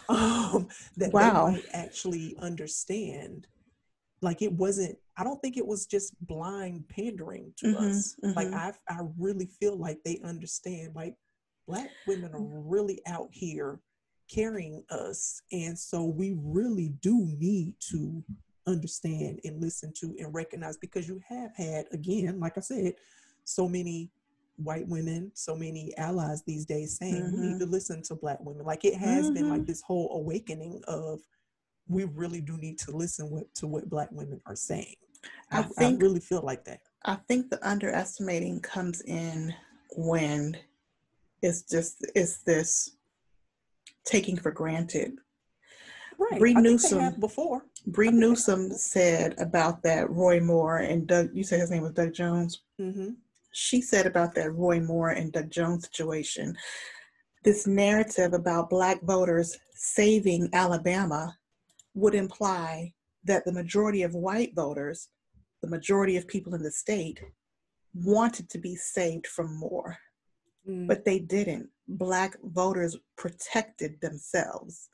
Um, 0.08 0.68
that 0.98 1.12
wow. 1.12 1.48
they 1.48 1.54
might 1.54 1.66
actually 1.74 2.36
understand 2.40 3.48
like 4.22 4.44
it 4.44 4.52
wasn't 4.54 4.96
i 5.18 5.24
don't 5.24 5.42
think 5.42 5.58
it 5.58 5.66
was 5.66 5.88
just 5.88 6.16
blind 6.28 6.88
pandering 6.88 7.52
to 7.58 7.68
mm-hmm, 7.68 7.86
us 7.86 8.16
mm-hmm. 8.24 8.36
like 8.36 8.54
i 8.54 8.72
i 8.90 9.00
really 9.18 9.50
feel 9.60 9.76
like 9.76 9.98
they 10.06 10.20
understand 10.24 10.94
like 10.96 11.16
black 11.68 11.90
women 12.08 12.32
are 12.34 12.42
really 12.42 13.02
out 13.08 13.30
here 13.32 13.80
carrying 14.28 14.84
us 14.90 15.42
and 15.52 15.78
so 15.78 16.04
we 16.04 16.36
really 16.42 16.90
do 17.02 17.28
need 17.38 17.74
to 17.80 18.24
understand 18.68 19.40
and 19.44 19.62
listen 19.62 19.94
to 19.94 20.16
and 20.20 20.34
recognize 20.34 20.78
because 20.78 21.08
you 21.08 21.22
have 21.28 21.52
had 21.56 21.86
again 21.92 22.40
like 22.40 22.58
i 22.58 22.62
said 22.62 22.94
so 23.44 23.68
many 23.68 24.10
white 24.58 24.88
women 24.88 25.32
so 25.36 25.56
many 25.56 25.96
allies 25.98 26.42
these 26.44 26.66
days 26.66 26.98
saying 26.98 27.16
mm-hmm. 27.16 27.36
we 27.36 27.42
need 27.42 27.50
mm-hmm. 27.50 27.60
to 27.60 27.66
listen 27.66 28.02
to 28.02 28.16
black 28.16 28.40
women 28.42 28.66
like 28.66 28.84
it 28.84 28.96
has 28.96 29.30
been 29.30 29.50
like 29.50 29.60
mm-hmm. 29.60 29.68
this 29.68 29.82
whole 29.82 30.10
awakening 30.18 30.82
of 30.88 31.20
we 31.88 32.06
really 32.06 32.42
do 32.42 32.58
need 32.58 32.80
to 32.80 32.92
listen 32.92 33.30
what, 33.30 33.54
to 33.56 33.68
what 33.68 33.90
Black 33.90 34.10
women 34.12 34.42
are 34.46 34.56
saying. 34.56 34.96
I, 35.52 35.60
I 35.60 35.62
think 35.64 36.02
I 36.02 36.06
really 36.06 36.20
feel 36.20 36.42
like 36.42 36.66
that. 36.66 36.82
I 37.06 37.16
think 37.28 37.50
the 37.50 37.68
underestimating 37.68 38.62
comes 38.62 39.02
in 39.02 39.54
when 39.96 40.58
it's 41.42 41.62
just 41.64 42.06
it's 42.16 42.38
this 42.40 42.96
taking 44.06 44.38
for 44.38 44.52
granted. 44.52 45.14
Right. 46.18 46.40
Bree 46.40 46.54
Newsom 46.54 47.20
before. 47.20 47.66
Bree 47.88 48.12
Newsom 48.12 48.72
said 48.72 49.36
about 49.38 49.84
that 49.84 50.10
Roy 50.10 50.40
Moore 50.40 50.78
and 50.78 51.08
Doug. 51.08 51.30
You 51.34 51.44
said 51.44 51.60
his 51.60 51.72
name 51.72 51.84
was 51.84 51.92
Doug 51.92 52.14
Jones. 52.14 52.62
Mm-hmm. 52.80 53.10
She 53.52 53.82
said 53.82 54.06
about 54.06 54.34
that 54.36 54.54
Roy 54.54 54.80
Moore 54.80 55.12
and 55.12 55.32
Doug 55.32 55.50
Jones 55.50 55.86
situation. 55.86 56.56
This 57.44 57.68
narrative 57.68 58.34
about 58.34 58.70
Black 58.70 59.02
voters 59.04 59.58
saving 59.74 60.50
Alabama 60.54 61.36
would 61.94 62.16
imply 62.16 62.94
that 63.24 63.46
the 63.46 63.52
majority 63.52 64.04
of 64.04 64.14
white 64.14 64.56
voters, 64.56 65.10
the 65.62 65.70
majority 65.70 66.18
of 66.18 66.28
people 66.28 66.56
in 66.56 66.64
the 66.64 66.72
state, 66.72 67.22
wanted 67.94 68.50
to 68.50 68.58
be 68.58 68.76
saved 68.76 69.28
from 69.28 69.56
Moore. 69.56 69.98
Mm. 70.70 70.88
But 70.88 71.06
they 71.06 71.20
didn't. 71.20 71.70
Black 71.88 72.36
voters 72.44 72.98
protected 73.18 74.02
themselves. 74.02 74.90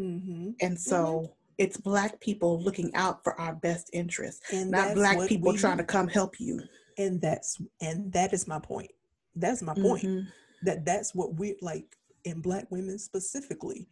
Mm-hmm. 0.00 0.50
And 0.60 0.78
so 0.78 0.96
mm-hmm. 0.96 1.32
it's 1.58 1.76
Black 1.76 2.20
people 2.20 2.60
looking 2.60 2.94
out 2.94 3.24
for 3.24 3.38
our 3.40 3.54
best 3.54 3.90
interests, 3.92 4.52
and 4.52 4.70
not 4.70 4.94
Black 4.94 5.28
people 5.28 5.54
trying 5.54 5.78
to 5.78 5.84
come 5.84 6.08
help 6.08 6.38
you. 6.38 6.60
And 6.98 7.20
that's 7.20 7.60
and 7.80 8.12
that 8.12 8.32
is 8.32 8.46
my 8.46 8.58
point. 8.58 8.90
That's 9.34 9.62
my 9.62 9.74
point. 9.74 10.04
Mm-hmm. 10.04 10.28
That 10.62 10.84
that's 10.84 11.14
what 11.14 11.34
we 11.34 11.56
like 11.60 11.96
in 12.24 12.40
Black 12.40 12.66
women 12.70 12.98
specifically 12.98 13.88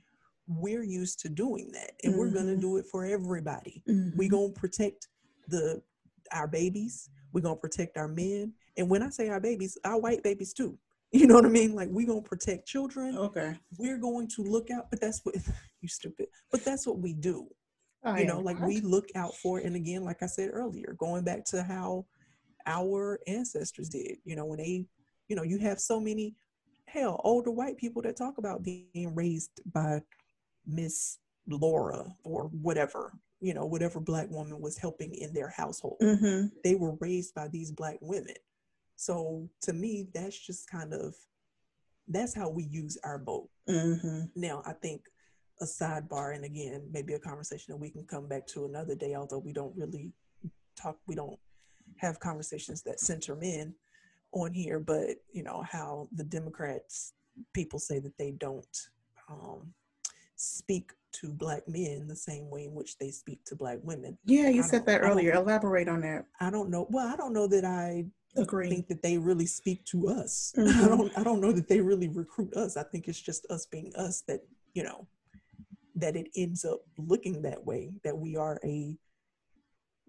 we're 0.49 0.83
used 0.83 1.21
to 1.21 1.29
doing 1.29 1.71
that 1.73 1.93
and 2.05 2.13
mm-hmm. 2.13 2.21
we're 2.21 2.31
going 2.31 2.47
to 2.47 2.57
do 2.57 2.77
it 2.77 2.87
for 2.87 3.05
everybody 3.05 3.83
mm-hmm. 3.89 4.17
we're 4.17 4.31
going 4.31 4.53
to 4.53 4.61
protect 4.61 5.09
the 5.49 5.83
our 6.33 6.47
babies 6.47 7.11
we're 7.33 7.41
going 7.41 7.57
to 7.57 7.61
protect 7.61 7.97
our 7.97 8.09
men 8.09 8.53
and 8.77 8.89
when 8.89 9.03
i 9.03 9.09
say 9.09 9.29
our 9.29 9.41
babies 9.41 9.77
our 9.85 9.99
white 9.99 10.23
babies 10.23 10.53
too 10.53 10.79
you 11.13 11.27
know 11.27 11.35
what 11.35 11.45
i 11.45 11.49
mean 11.49 11.75
like 11.75 11.89
we're 11.91 12.07
going 12.07 12.23
to 12.23 12.29
protect 12.29 12.67
children 12.67 13.17
okay 13.17 13.57
we're 13.79 13.99
going 13.99 14.29
to 14.29 14.43
look 14.43 14.71
out 14.71 14.91
but 14.91 15.01
that's 15.01 15.21
what 15.25 15.35
you 15.81 15.89
stupid 15.89 16.27
but 16.51 16.65
that's 16.65 16.87
what 16.87 16.99
we 16.99 17.13
do 17.13 17.47
I 18.05 18.21
you 18.21 18.27
know 18.27 18.41
like 18.41 18.61
we 18.61 18.81
look 18.81 19.09
out 19.15 19.35
for 19.35 19.59
and 19.59 19.77
again 19.77 20.05
like 20.05 20.23
i 20.23 20.27
said 20.27 20.51
earlier 20.53 20.97
going 20.99 21.25
back 21.25 21.45
to 21.47 21.63
how 21.63 22.07
our 22.67 23.21
ancestors 23.27 23.89
did 23.89 24.19
you 24.25 24.37
know 24.37 24.45
when 24.45 24.59
they 24.59 24.87
you 25.29 25.37
know 25.37 25.43
you 25.43 25.59
have 25.59 25.81
so 25.81 26.01
many 26.01 26.35
hell 26.87 27.21
older 27.25 27.51
white 27.51 27.77
people 27.77 28.03
that 28.03 28.17
talk 28.17 28.39
about 28.39 28.63
being 28.63 29.15
raised 29.15 29.61
by 29.73 30.01
Miss 30.67 31.19
Laura 31.49 32.05
or 32.25 32.45
whatever, 32.63 33.13
you 33.41 33.55
know, 33.55 33.67
whatever 33.67 34.01
black 34.01 34.29
woman 34.31 34.61
was 34.61 34.77
helping 34.77 35.15
in 35.15 35.33
their 35.33 35.49
household. 35.49 35.99
Mm-hmm. 36.03 36.49
They 36.65 36.75
were 36.75 36.97
raised 37.01 37.35
by 37.35 37.49
these 37.49 37.71
black 37.71 37.99
women. 38.01 38.35
So 38.97 39.49
to 39.63 39.73
me, 39.73 40.09
that's 40.13 40.39
just 40.39 40.69
kind 40.71 40.93
of 40.93 41.15
that's 42.09 42.35
how 42.35 42.49
we 42.49 42.65
use 42.65 42.99
our 43.05 43.23
vote. 43.23 43.49
Mm-hmm. 43.69 44.27
Now, 44.37 44.63
I 44.65 44.73
think 44.73 45.03
a 45.61 45.65
sidebar, 45.65 46.35
and 46.35 46.45
again, 46.45 46.89
maybe 46.93 47.15
a 47.15 47.19
conversation 47.19 47.73
that 47.73 47.81
we 47.81 47.91
can 47.91 48.05
come 48.05 48.29
back 48.29 48.47
to 48.49 48.65
another 48.65 48.95
day, 48.95 49.15
although 49.15 49.39
we 49.39 49.53
don't 49.53 49.77
really 49.77 50.13
talk, 50.81 50.99
we 51.07 51.15
don't 51.15 51.39
have 51.97 52.21
conversations 52.21 52.83
that 52.83 53.01
center 53.01 53.35
men 53.35 53.75
on 54.33 54.53
here, 54.53 54.79
but 54.79 55.17
you 55.33 55.43
know, 55.43 55.65
how 55.69 56.09
the 56.13 56.25
Democrats 56.25 57.15
people 57.55 57.79
say 57.79 57.99
that 57.99 58.17
they 58.19 58.33
don't 58.33 58.89
um, 59.31 59.73
speak 60.37 60.93
to 61.13 61.33
black 61.33 61.67
men 61.67 62.07
the 62.07 62.17
same 62.17 62.51
way 62.51 62.65
in 62.65 62.75
which 62.75 62.99
they 62.99 63.11
speak 63.11 63.43
to 63.47 63.57
black 63.57 63.79
women. 63.83 64.19
Yeah, 64.25 64.49
you 64.49 64.63
I 64.63 64.67
said 64.67 64.87
that 64.87 65.01
earlier. 65.01 65.33
Elaborate 65.33 65.89
on 65.89 66.03
that. 66.03 66.27
I 66.41 66.51
don't 66.51 66.71
know. 66.71 66.87
Well, 66.91 67.09
I 67.09 67.17
don't 67.17 67.33
know 67.33 67.47
that 67.47 67.65
I 67.65 68.05
agree 68.37 68.69
think 68.69 68.89
that 68.89 69.03
they 69.03 69.19
really 69.19 69.47
speak 69.47 69.85
to 69.87 70.09
us. 70.09 70.53
Mm-hmm. 70.67 70.85
I 70.85 70.89
don't 70.89 71.19
I 71.19 71.23
don't 71.23 71.41
know 71.41 71.53
that 71.53 71.69
they 71.69 71.81
really 71.81 72.09
recruit 72.09 72.55
us. 72.55 72.77
I 72.77 72.83
think 72.83 73.09
it's 73.09 73.21
just 73.21 73.47
us 73.47 73.67
being 73.67 73.93
us 73.97 74.23
that, 74.23 74.41
you 74.75 74.83
know, 74.83 75.07
that 75.95 76.17
it 76.17 76.29
ends 76.37 76.65
up 76.65 76.81
looking 76.99 77.43
that 77.43 77.65
way, 77.65 77.93
that 78.05 78.17
we 78.17 78.37
are 78.37 78.59
a 78.65 78.97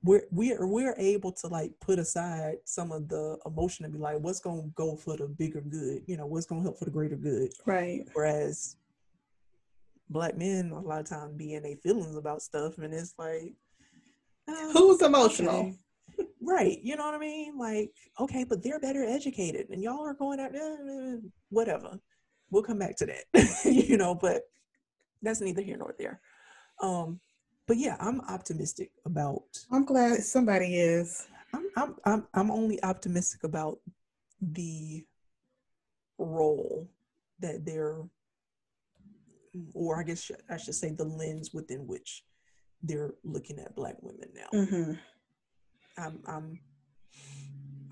we're 0.04 0.24
we're 0.32 0.66
we're 0.66 0.96
able 0.98 1.32
to 1.34 1.48
like 1.48 1.72
put 1.80 2.00
aside 2.00 2.58
some 2.66 2.92
of 2.92 3.08
the 3.10 3.38
emotion 3.46 3.86
and 3.86 3.94
be 3.94 4.00
like, 4.00 4.20
what's 4.20 4.40
gonna 4.40 4.70
go 4.76 4.96
for 4.96 5.18
the 5.18 5.28
bigger 5.28 5.62
good? 5.62 6.04
You 6.08 6.18
know, 6.18 6.26
what's 6.26 6.46
gonna 6.46 6.64
help 6.64 6.80
for 6.80 6.86
the 6.86 6.92
greater 6.92 7.16
good? 7.16 7.52
Right. 7.66 8.06
Whereas 8.14 8.78
black 10.10 10.38
men 10.38 10.72
a 10.72 10.80
lot 10.80 11.00
of 11.02 11.10
times 11.10 11.36
be 11.36 11.54
in 11.54 11.64
their 11.64 11.76
feelings 11.76 12.16
about 12.16 12.42
stuff, 12.42 12.78
and 12.78 12.94
it's 12.94 13.14
like, 13.18 13.54
oh, 14.48 14.72
who's 14.74 15.02
emotional? 15.02 15.56
Okay. 15.56 15.76
Right. 16.48 16.80
You 16.82 16.96
know 16.96 17.06
what 17.06 17.16
I 17.16 17.20
mean? 17.20 17.58
Like, 17.58 17.92
okay, 18.20 18.46
but 18.46 18.64
they're 18.64 18.80
better 18.80 19.04
educated, 19.04 19.68
and 19.70 19.84
y'all 19.84 20.06
are 20.06 20.14
going 20.14 20.40
out 20.40 20.54
there, 20.54 21.20
whatever. 21.50 22.00
We'll 22.50 22.64
come 22.64 22.80
back 22.80 22.96
to 22.98 23.06
that. 23.08 23.66
you 23.66 23.98
know, 23.98 24.16
but 24.16 24.44
that's 25.22 25.42
neither 25.42 25.62
here 25.62 25.76
nor 25.76 25.94
there. 26.00 26.22
Um, 26.82 27.20
but 27.68 27.76
yeah, 27.76 27.98
I'm 28.00 28.22
optimistic 28.22 28.92
about. 29.06 29.44
I'm 29.72 29.84
glad 29.84 30.24
somebody 30.24 30.78
is. 30.78 31.28
I'm 31.54 31.66
I'm 31.76 31.96
I'm 32.06 32.28
I'm 32.34 32.52
only 32.52 32.82
optimistic 32.82 33.44
about 33.44 33.80
the 34.42 35.06
role 36.18 36.90
that 37.40 37.66
they're, 37.66 37.98
or 39.74 40.00
I 40.00 40.04
guess 40.04 40.32
I 40.50 40.56
should 40.56 40.76
say 40.76 40.92
the 40.92 41.04
lens 41.04 41.54
within 41.54 41.88
which 41.88 42.24
they're 42.82 43.16
looking 43.26 43.60
at 43.60 43.76
Black 43.76 43.96
women 44.02 44.30
now. 44.34 44.60
Mm-hmm. 44.60 44.94
I'm 45.98 46.20
I'm 46.28 46.60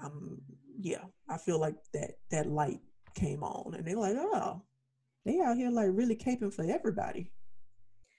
I'm 0.03 0.41
yeah. 0.80 1.03
I 1.30 1.38
feel 1.38 1.60
like 1.60 1.76
that 1.93 2.12
that 2.32 2.47
light 2.47 2.80
came 3.16 3.43
on, 3.43 3.74
and 3.74 3.86
they're 3.86 3.95
like, 3.95 4.16
oh, 4.18 4.62
they 5.26 5.39
out 5.41 5.58
here 5.58 5.72
like 5.72 5.89
really 5.91 6.16
caping 6.16 6.53
for 6.53 6.66
everybody. 6.70 7.32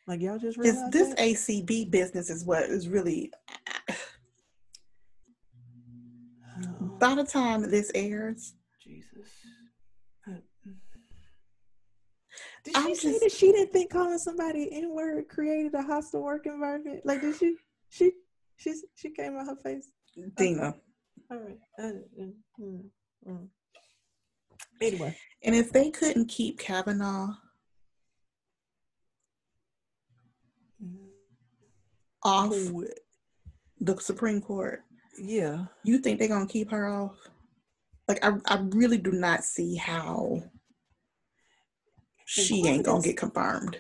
Like 0.07 0.21
y'all 0.21 0.39
just 0.39 0.59
realized 0.59 0.93
this 0.93 1.09
that? 1.11 1.19
ACB 1.19 1.91
business 1.91 2.31
is 2.31 2.45
what 2.45 2.65
is 2.65 2.89
really. 2.89 3.33
Oh. 6.59 6.65
By 6.99 7.15
the 7.15 7.25
time 7.25 7.71
this 7.71 7.91
airs, 7.95 8.55
Jesus. 8.83 9.29
Did 12.67 12.75
she 12.75 12.83
I'm 12.83 12.95
say 12.97 13.11
just, 13.11 13.21
that 13.21 13.31
she 13.31 13.53
didn't 13.53 13.73
think 13.73 13.91
calling 13.91 14.19
somebody 14.19 14.69
N 14.73 14.93
word 14.93 15.29
created 15.29 15.73
a 15.75 15.83
hostile 15.83 16.25
work 16.25 16.47
environment? 16.47 17.03
Like, 17.05 17.21
did 17.21 17.37
she? 17.37 17.55
She 17.91 18.11
she 18.57 18.75
she 18.95 19.11
came 19.11 19.37
on 19.37 19.47
her 19.47 19.57
face. 19.57 19.91
Dina. 20.37 20.75
All 21.31 21.39
right. 21.39 21.59
Uh, 21.79 21.83
mm, 22.21 22.33
mm, 22.61 22.83
mm. 23.29 23.49
Anyway. 24.81 25.17
And 25.43 25.55
if 25.55 25.73
they 25.73 25.91
couldn't 25.91 26.29
keep 26.29 26.59
Kavanaugh 26.59 27.35
off 32.27 32.53
oh. 32.53 32.85
the 33.81 33.97
Supreme 34.01 34.41
Court. 34.41 34.83
Yeah. 35.19 35.67
You 35.85 35.99
think 35.99 36.19
they're 36.19 36.29
gonna 36.29 36.47
keep 36.47 36.71
her 36.71 36.89
off? 36.89 37.17
Like 38.09 38.25
I, 38.25 38.33
I 38.47 38.59
really 38.71 38.99
do 38.99 39.13
not 39.13 39.45
see 39.45 39.77
how 39.77 40.43
she 42.27 42.67
ain't 42.67 42.85
gonna 42.85 43.03
get 43.03 43.17
confirmed. 43.17 43.79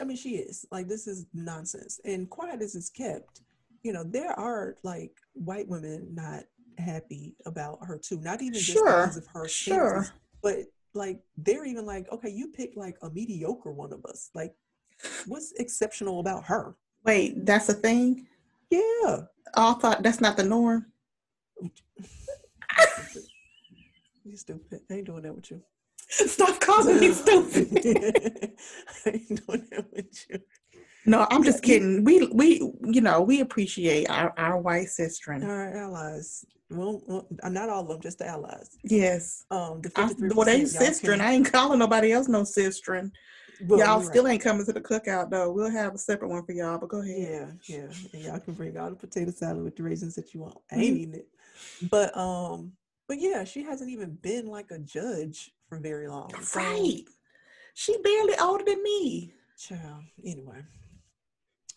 I 0.00 0.04
mean, 0.04 0.16
she 0.16 0.36
is 0.36 0.64
like 0.70 0.88
this 0.88 1.06
is 1.06 1.26
nonsense. 1.34 2.00
And 2.04 2.30
quiet 2.30 2.62
as 2.62 2.74
it's 2.74 2.90
kept, 2.90 3.40
you 3.82 3.92
know, 3.92 4.04
there 4.04 4.32
are 4.32 4.76
like 4.82 5.12
white 5.34 5.68
women 5.68 6.08
not 6.12 6.44
happy 6.78 7.34
about 7.46 7.78
her 7.82 7.98
too. 7.98 8.20
Not 8.20 8.42
even 8.42 8.54
just 8.54 8.72
sure. 8.72 8.84
because 8.84 9.16
of 9.16 9.26
her 9.28 9.48
sure. 9.48 10.06
but 10.42 10.58
like 10.94 11.20
they're 11.36 11.64
even 11.64 11.86
like, 11.86 12.10
okay, 12.12 12.30
you 12.30 12.48
picked 12.48 12.76
like 12.76 12.96
a 13.02 13.10
mediocre 13.10 13.72
one 13.72 13.92
of 13.92 14.04
us. 14.04 14.30
Like, 14.34 14.54
what's 15.26 15.52
exceptional 15.58 16.20
about 16.20 16.44
her? 16.44 16.74
Wait, 17.04 17.44
that's 17.46 17.68
a 17.68 17.74
thing? 17.74 18.26
Yeah. 18.70 19.22
I 19.54 19.72
thought 19.74 20.02
that's 20.02 20.20
not 20.20 20.36
the 20.36 20.44
norm. 20.44 20.86
you 24.24 24.36
stupid. 24.36 24.80
I 24.90 24.94
ain't 24.94 25.06
doing 25.06 25.22
that 25.22 25.34
with 25.34 25.50
you. 25.50 25.62
Stop 26.08 26.60
calling 26.60 27.00
me 27.00 27.12
stupid. 27.12 28.52
I 29.06 29.10
ain't 29.10 29.46
doing 29.46 29.66
that 29.70 29.86
with 29.92 30.26
you. 30.28 30.40
No, 31.08 31.26
I'm 31.30 31.42
just 31.42 31.62
kidding. 31.62 32.04
We 32.04 32.26
we 32.28 32.60
you 32.84 33.00
know 33.00 33.20
we 33.22 33.40
appreciate 33.40 34.08
our, 34.10 34.32
our 34.36 34.58
white 34.58 34.88
sister 34.88 35.32
and 35.32 35.44
our 35.44 35.74
allies. 35.76 36.44
Well, 36.70 37.00
well, 37.06 37.26
not 37.44 37.70
all 37.70 37.82
of 37.82 37.88
them, 37.88 38.00
just 38.00 38.18
the 38.18 38.26
allies. 38.26 38.76
Yes. 38.84 39.46
Um, 39.50 39.80
the 39.80 39.90
I, 39.96 40.10
well, 40.34 40.44
they 40.44 40.66
sister, 40.66 41.14
I 41.14 41.32
ain't 41.32 41.50
calling 41.50 41.78
nobody 41.78 42.12
else 42.12 42.28
no 42.28 42.44
sister. 42.44 43.10
Well, 43.66 43.78
y'all 43.78 44.02
still 44.02 44.24
right. 44.24 44.32
ain't 44.34 44.42
coming 44.42 44.66
to 44.66 44.72
the 44.72 44.80
cookout 44.80 45.30
though. 45.30 45.50
We'll 45.50 45.70
have 45.70 45.94
a 45.94 45.98
separate 45.98 46.28
one 46.28 46.44
for 46.44 46.52
y'all, 46.52 46.78
but 46.78 46.90
go 46.90 47.00
ahead. 47.00 47.58
Yeah, 47.66 47.76
yeah. 47.78 47.88
And 48.12 48.22
y'all 48.22 48.40
can 48.40 48.54
bring 48.54 48.76
all 48.76 48.90
the 48.90 48.96
potato 48.96 49.30
salad 49.30 49.64
with 49.64 49.76
the 49.76 49.82
raisins 49.82 50.14
that 50.16 50.34
you 50.34 50.40
want. 50.40 50.58
I 50.70 50.76
ain't 50.76 50.84
mm-hmm. 50.84 50.96
eating 50.96 51.14
it. 51.14 51.28
But 51.90 52.16
um, 52.16 52.72
but 53.08 53.18
yeah, 53.18 53.44
she 53.44 53.62
hasn't 53.62 53.90
even 53.90 54.14
been 54.16 54.46
like 54.46 54.70
a 54.70 54.78
judge 54.78 55.50
for 55.68 55.78
very 55.78 56.06
long. 56.06 56.30
Right. 56.54 57.04
So, 57.06 57.12
she 57.74 57.96
barely 58.02 58.34
older 58.40 58.64
than 58.64 58.82
me. 58.82 59.32
Child. 59.58 60.04
Anyway. 60.24 60.62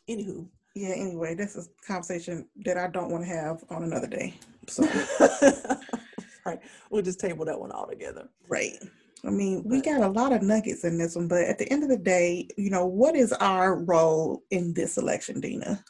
Anywho. 0.10 0.47
Yeah, 0.76 0.89
anyway, 0.95 1.36
this 1.36 1.56
is 1.56 1.68
a 1.68 1.86
conversation 1.86 2.47
that 2.64 2.78
I 2.78 2.88
don't 2.88 3.12
want 3.12 3.26
to 3.26 3.30
have 3.30 3.64
on 3.70 3.84
another 3.84 4.08
day. 4.08 4.36
So 4.68 4.84
right. 6.45 6.60
We'll 6.89 7.02
just 7.02 7.20
table 7.20 7.45
that 7.45 7.60
one 7.60 7.72
all 7.72 7.88
together. 7.88 8.30
Right. 8.47 8.78
I 9.26 9.30
mean, 9.30 9.64
we 9.66 9.82
got 9.82 10.02
a 10.02 10.08
lot 10.08 10.34
of 10.34 10.41
nuggets 10.41 10.84
in 10.84 10.97
this 10.97 11.16
one, 11.16 11.28
but 11.28 11.43
at 11.43 11.58
the 11.58 11.72
end 11.72 11.84
of 11.84 11.89
the 11.89 11.97
day, 11.97 12.47
you 12.58 12.70
know, 12.70 12.86
what 12.86 13.16
is 13.16 13.34
our 13.34 13.76
role 13.76 14.43
in 14.49 14.74
this 14.74 14.97
election, 14.97 15.39
Dina? 15.39 15.84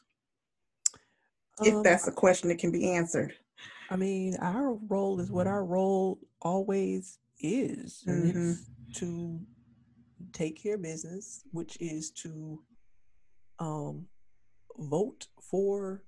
If 1.61 1.75
um, 1.75 1.83
that's 1.83 2.07
a 2.07 2.11
question 2.11 2.49
that 2.49 2.57
can 2.57 2.71
be 2.71 2.91
answered. 2.91 3.33
I 3.89 3.95
mean, 3.95 4.35
our 4.41 4.73
role 4.73 5.19
is 5.19 5.31
what 5.31 5.47
our 5.47 5.63
role 5.63 6.19
always 6.41 7.19
is, 7.39 8.03
mm-hmm. 8.07 8.53
to 8.95 9.39
take 10.33 10.61
care 10.61 10.75
of 10.75 10.81
business, 10.81 11.43
which 11.51 11.77
is 11.79 12.11
to 12.11 12.61
um, 13.59 14.07
vote 14.77 15.27
for 15.41 16.03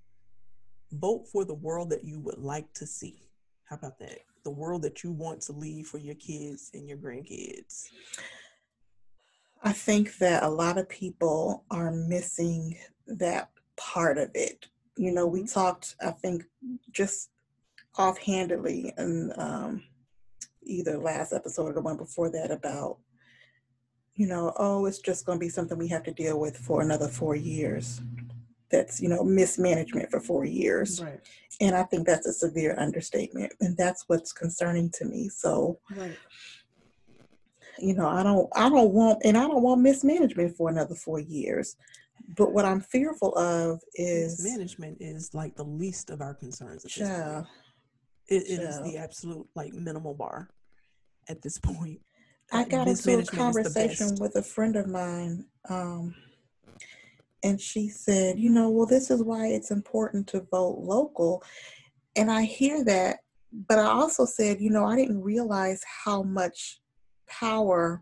vote 0.91 1.27
for 1.27 1.43
the 1.43 1.53
world 1.53 1.89
that 1.89 2.03
you 2.03 2.19
would 2.19 2.37
like 2.37 2.71
to 2.73 2.85
see. 2.85 3.29
How 3.65 3.77
about 3.77 3.97
that? 3.99 4.19
the 4.43 4.51
world 4.51 4.81
that 4.83 5.03
you 5.03 5.11
want 5.11 5.41
to 5.41 5.53
leave 5.53 5.87
for 5.87 5.97
your 5.97 6.15
kids 6.15 6.71
and 6.73 6.87
your 6.87 6.97
grandkids? 6.97 7.87
I 9.63 9.71
think 9.71 10.17
that 10.17 10.43
a 10.43 10.49
lot 10.49 10.77
of 10.77 10.89
people 10.89 11.63
are 11.71 11.91
missing 11.91 12.77
that 13.07 13.49
part 13.77 14.17
of 14.17 14.29
it. 14.33 14.67
You 14.97 15.11
know, 15.11 15.25
we 15.25 15.39
mm-hmm. 15.39 15.47
talked, 15.47 15.95
I 16.01 16.11
think, 16.11 16.43
just 16.91 17.29
offhandedly 17.97 18.93
in 18.97 19.31
um, 19.37 19.83
either 20.63 20.97
last 20.97 21.31
episode 21.31 21.69
or 21.69 21.73
the 21.73 21.81
one 21.81 21.97
before 21.97 22.29
that 22.31 22.51
about, 22.51 22.97
you 24.16 24.28
know, 24.28 24.53
oh, 24.57 24.86
it's 24.86 24.99
just 24.99 25.26
going 25.26 25.39
to 25.39 25.43
be 25.43 25.49
something 25.49 25.78
we 25.78 25.88
have 25.88 26.03
to 26.03 26.11
deal 26.11 26.39
with 26.39 26.57
for 26.57 26.82
another 26.82 27.07
four 27.07 27.36
years. 27.36 28.01
That's 28.70 29.01
you 29.01 29.09
know 29.09 29.24
mismanagement 29.24 30.09
for 30.09 30.20
four 30.20 30.45
years. 30.45 31.03
Right. 31.03 31.20
and 31.61 31.76
i 31.76 31.84
think 31.84 32.07
that's 32.07 32.26
a 32.26 32.34
severe 32.34 32.76
understatement 32.80 33.53
and 33.61 33.78
that's 33.78 34.05
what's 34.07 34.34
concerning 34.34 34.89
to 34.95 35.05
me. 35.05 35.30
So 35.30 35.80
right. 35.95 36.18
you 37.78 37.93
know 37.93 38.07
i 38.07 38.24
don't 38.24 38.49
i 38.55 38.70
don't 38.70 38.91
want 38.91 39.20
and 39.24 39.38
i 39.38 39.41
don't 39.41 39.61
want 39.61 39.82
mismanagement 39.82 40.57
for 40.57 40.70
another 40.70 40.95
four 40.95 41.20
years. 41.20 41.76
But 42.36 42.51
what 42.51 42.66
i'm 42.66 42.82
fearful 42.82 43.36
of 43.38 43.80
is 43.93 44.43
management 44.43 44.97
is 44.99 45.36
like 45.36 45.55
the 45.55 45.66
least 45.66 46.09
of 46.09 46.22
our 46.22 46.34
concerns 46.34 46.84
at 46.84 46.97
yeah 46.97 47.43
it, 48.28 48.43
it 48.47 48.61
is 48.61 48.82
the 48.82 48.97
absolute 48.97 49.45
like 49.55 49.74
minimal 49.74 50.16
bar 50.16 50.49
at 51.30 51.41
this 51.43 51.57
point 51.64 51.99
i 52.54 52.64
got 52.64 52.88
into 52.88 53.20
a 53.20 53.26
conversation 53.26 54.16
with 54.20 54.36
a 54.36 54.43
friend 54.43 54.76
of 54.76 54.88
mine 54.88 55.45
um, 55.70 56.14
and 57.43 57.60
she 57.60 57.89
said, 57.89 58.39
you 58.39 58.49
know, 58.49 58.70
well, 58.70 58.86
this 58.86 59.12
is 59.12 59.22
why 59.22 59.47
it's 59.47 59.72
important 59.72 60.28
to 60.28 60.47
vote 60.49 60.80
local. 60.80 61.43
And 62.16 62.32
I 62.32 62.43
hear 62.43 62.84
that, 62.86 63.20
but 63.68 63.80
I 63.80 63.84
also 63.84 64.26
said, 64.26 64.62
you 64.62 64.70
know, 64.70 64.86
I 64.86 64.95
didn't 64.95 65.22
realize 65.22 65.82
how 66.06 66.24
much 66.24 66.80
power 67.28 68.01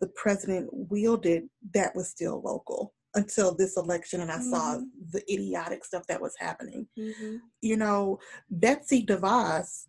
the 0.00 0.08
president 0.08 0.68
wielded 0.72 1.44
that 1.72 1.94
was 1.94 2.08
still 2.08 2.42
local 2.44 2.92
until 3.14 3.54
this 3.54 3.76
election 3.76 4.20
and 4.20 4.30
I 4.30 4.38
mm-hmm. 4.38 4.50
saw 4.50 4.80
the 5.12 5.22
idiotic 5.32 5.84
stuff 5.84 6.04
that 6.08 6.20
was 6.20 6.34
happening. 6.38 6.88
Mm-hmm. 6.98 7.36
You 7.62 7.76
know, 7.76 8.18
Betsy 8.50 9.06
DeVos 9.06 9.86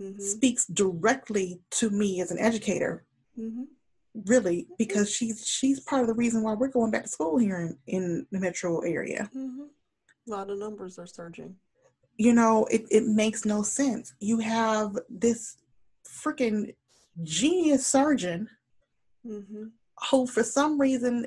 mm-hmm. 0.00 0.20
speaks 0.20 0.66
directly 0.66 1.60
to 1.72 1.88
me 1.88 2.20
as 2.20 2.30
an 2.30 2.38
educator. 2.38 3.06
Mm-hmm 3.38 3.64
really 4.26 4.66
because 4.78 5.14
she's 5.14 5.46
she's 5.46 5.78
part 5.80 6.00
of 6.00 6.08
the 6.08 6.14
reason 6.14 6.42
why 6.42 6.52
we're 6.52 6.66
going 6.66 6.90
back 6.90 7.04
to 7.04 7.08
school 7.08 7.38
here 7.38 7.60
in, 7.60 7.78
in 7.86 8.26
the 8.32 8.40
metro 8.40 8.80
area 8.80 9.30
mm-hmm. 9.36 9.66
a 10.26 10.30
lot 10.30 10.50
of 10.50 10.58
numbers 10.58 10.98
are 10.98 11.06
surging 11.06 11.54
you 12.16 12.32
know 12.32 12.64
it, 12.68 12.84
it 12.90 13.06
makes 13.06 13.44
no 13.44 13.62
sense 13.62 14.14
you 14.18 14.40
have 14.40 14.98
this 15.08 15.58
freaking 16.04 16.74
genius 17.22 17.86
surgeon 17.86 18.48
mm-hmm. 19.24 19.64
who 20.10 20.26
for 20.26 20.42
some 20.42 20.80
reason 20.80 21.26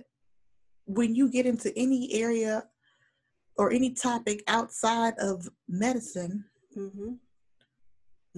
when 0.86 1.16
you 1.16 1.30
get 1.30 1.46
into 1.46 1.72
any 1.78 2.14
area 2.14 2.64
or 3.58 3.72
any 3.72 3.92
topic 3.92 4.44
outside 4.48 5.14
of 5.20 5.48
medicine, 5.68 6.44
mm-hmm. 6.76 7.14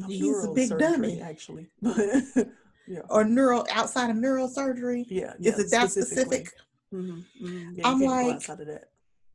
he's 0.07 0.43
a 0.43 0.51
big 0.51 0.77
dummy. 0.77 1.21
Actually, 1.21 1.67
yeah. 2.87 2.99
Or 3.09 3.23
neural 3.23 3.65
outside 3.71 4.09
of 4.09 4.17
neurosurgery. 4.17 5.05
Yeah, 5.07 5.33
yeah 5.39 5.51
is 5.53 5.59
it 5.59 5.71
that 5.71 5.91
specific? 5.91 6.49
Mm-hmm. 6.93 7.45
Mm-hmm. 7.45 7.71
Yeah, 7.75 7.87
I'm 7.87 8.01
like, 8.01 8.41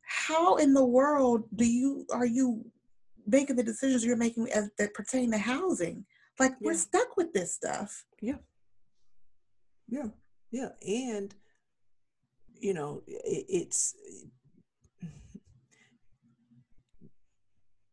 how 0.02 0.56
in 0.56 0.74
the 0.74 0.84
world 0.84 1.44
do 1.54 1.66
you 1.66 2.06
are 2.12 2.26
you 2.26 2.64
making 3.26 3.56
the 3.56 3.62
decisions 3.62 4.04
you're 4.04 4.16
making 4.16 4.50
as 4.52 4.70
that 4.78 4.94
pertain 4.94 5.30
to 5.32 5.38
housing? 5.38 6.04
Like 6.38 6.54
we're 6.60 6.74
stuck 6.74 7.16
with 7.16 7.32
this 7.32 7.54
stuff. 7.54 8.04
Yeah. 8.20 8.36
Yeah. 9.88 10.08
Yeah. 10.50 10.70
And 10.86 11.34
you 12.60 12.74
know, 12.74 13.02
it, 13.06 13.46
it's 13.48 13.94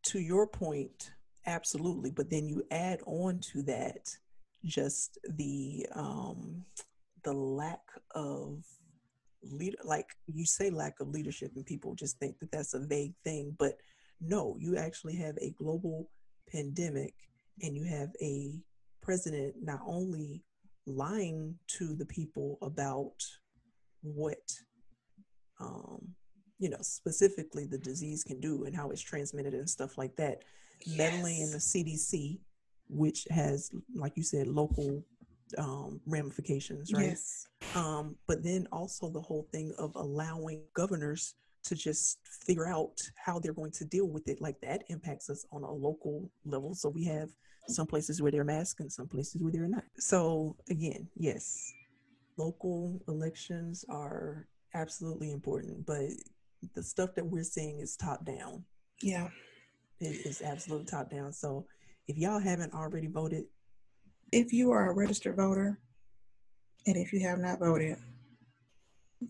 to 0.04 0.20
your 0.20 0.48
point, 0.48 1.12
absolutely. 1.46 2.12
But 2.12 2.30
then 2.30 2.48
you 2.48 2.64
add 2.72 3.02
on 3.06 3.40
to 3.52 3.64
that 3.64 4.16
just 4.66 5.18
the 5.38 5.86
um 5.94 6.64
the 7.24 7.34
lack 7.34 7.82
of 8.14 8.64
leader 9.44 9.78
like 9.84 10.08
you 10.28 10.46
say 10.46 10.70
lack 10.70 11.00
of 11.00 11.10
leadership 11.10 11.52
and 11.56 11.66
people 11.66 11.94
just 11.94 12.18
think 12.20 12.38
that 12.40 12.52
that's 12.52 12.74
a 12.74 12.80
vague 12.80 13.14
thing 13.24 13.56
but 13.60 13.78
no 14.22 14.56
you 14.60 14.76
actually 14.76 15.16
have 15.16 15.38
a 15.38 15.52
global 15.52 16.10
pandemic 16.52 17.14
and 17.62 17.76
you 17.76 17.84
have 17.84 18.10
a 18.22 18.60
president 19.02 19.54
not 19.62 19.80
only 19.86 20.44
lying 20.88 21.56
to 21.68 21.96
the 21.96 22.06
people 22.06 22.58
about 22.62 23.24
what 24.02 24.52
um, 25.60 26.02
you 26.60 26.70
know 26.70 26.82
specifically 26.82 27.66
the 27.66 27.78
disease 27.78 28.24
can 28.24 28.40
do 28.40 28.66
and 28.66 28.76
how 28.76 28.90
it's 28.90 29.02
transmitted 29.02 29.54
and 29.54 29.70
stuff 29.70 29.98
like 29.98 30.16
that 30.16 30.44
yes. 30.86 30.98
meddling 30.98 31.42
in 31.42 31.52
the 31.52 31.58
cdc 31.58 32.40
which 32.90 33.28
has 33.30 33.72
like 33.94 34.14
you 34.16 34.24
said 34.24 34.48
local 34.48 35.04
um, 35.58 36.00
ramifications 36.06 36.92
right 36.94 37.08
yes. 37.08 37.48
um, 37.76 38.16
but 38.28 38.44
then 38.44 38.68
also 38.72 39.10
the 39.10 39.22
whole 39.22 39.48
thing 39.52 39.74
of 39.78 39.96
allowing 39.96 40.62
governors 40.74 41.36
to 41.64 41.76
just 41.76 42.20
figure 42.24 42.68
out 42.68 43.02
how 43.16 43.40
they're 43.40 43.54
going 43.54 43.72
to 43.72 43.86
deal 43.86 44.08
with 44.08 44.28
it 44.28 44.42
like 44.42 44.60
that 44.62 44.84
impacts 44.90 45.30
us 45.30 45.46
on 45.52 45.64
a 45.64 45.72
local 45.72 46.30
level 46.46 46.74
so 46.74 46.90
we 46.90 47.04
have 47.04 47.30
some 47.68 47.88
places 47.88 48.22
where 48.22 48.32
they're 48.32 48.44
masked 48.44 48.80
and 48.80 48.92
some 48.92 49.08
places 49.08 49.42
where 49.42 49.52
they're 49.52 49.68
not 49.68 49.84
so 49.98 50.56
again 50.70 51.08
yes 51.18 51.74
local 52.38 53.02
elections 53.08 53.86
are 53.90 54.48
absolutely 54.74 55.32
important, 55.32 55.86
but 55.86 56.10
the 56.74 56.84
stuff 56.84 57.16
that 57.16 57.26
we're 57.26 57.44
seeing 57.44 57.80
is 57.80 57.96
top 57.96 58.26
down. 58.26 58.64
Yeah. 59.02 59.30
It 60.00 60.26
is 60.26 60.42
absolutely 60.42 60.88
top 60.88 61.10
down. 61.10 61.32
So 61.32 61.66
if 62.08 62.18
y'all 62.18 62.40
haven't 62.40 62.74
already 62.74 63.08
voted, 63.08 63.46
if 64.32 64.54
you 64.54 64.72
are 64.72 64.90
a 64.90 64.94
registered 64.94 65.36
voter, 65.36 65.80
and 66.88 66.98
if 66.98 67.12
you 67.14 67.22
have 67.22 67.40
not 67.40 67.60
voted, 67.60 67.98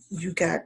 you 0.10 0.34
got 0.34 0.62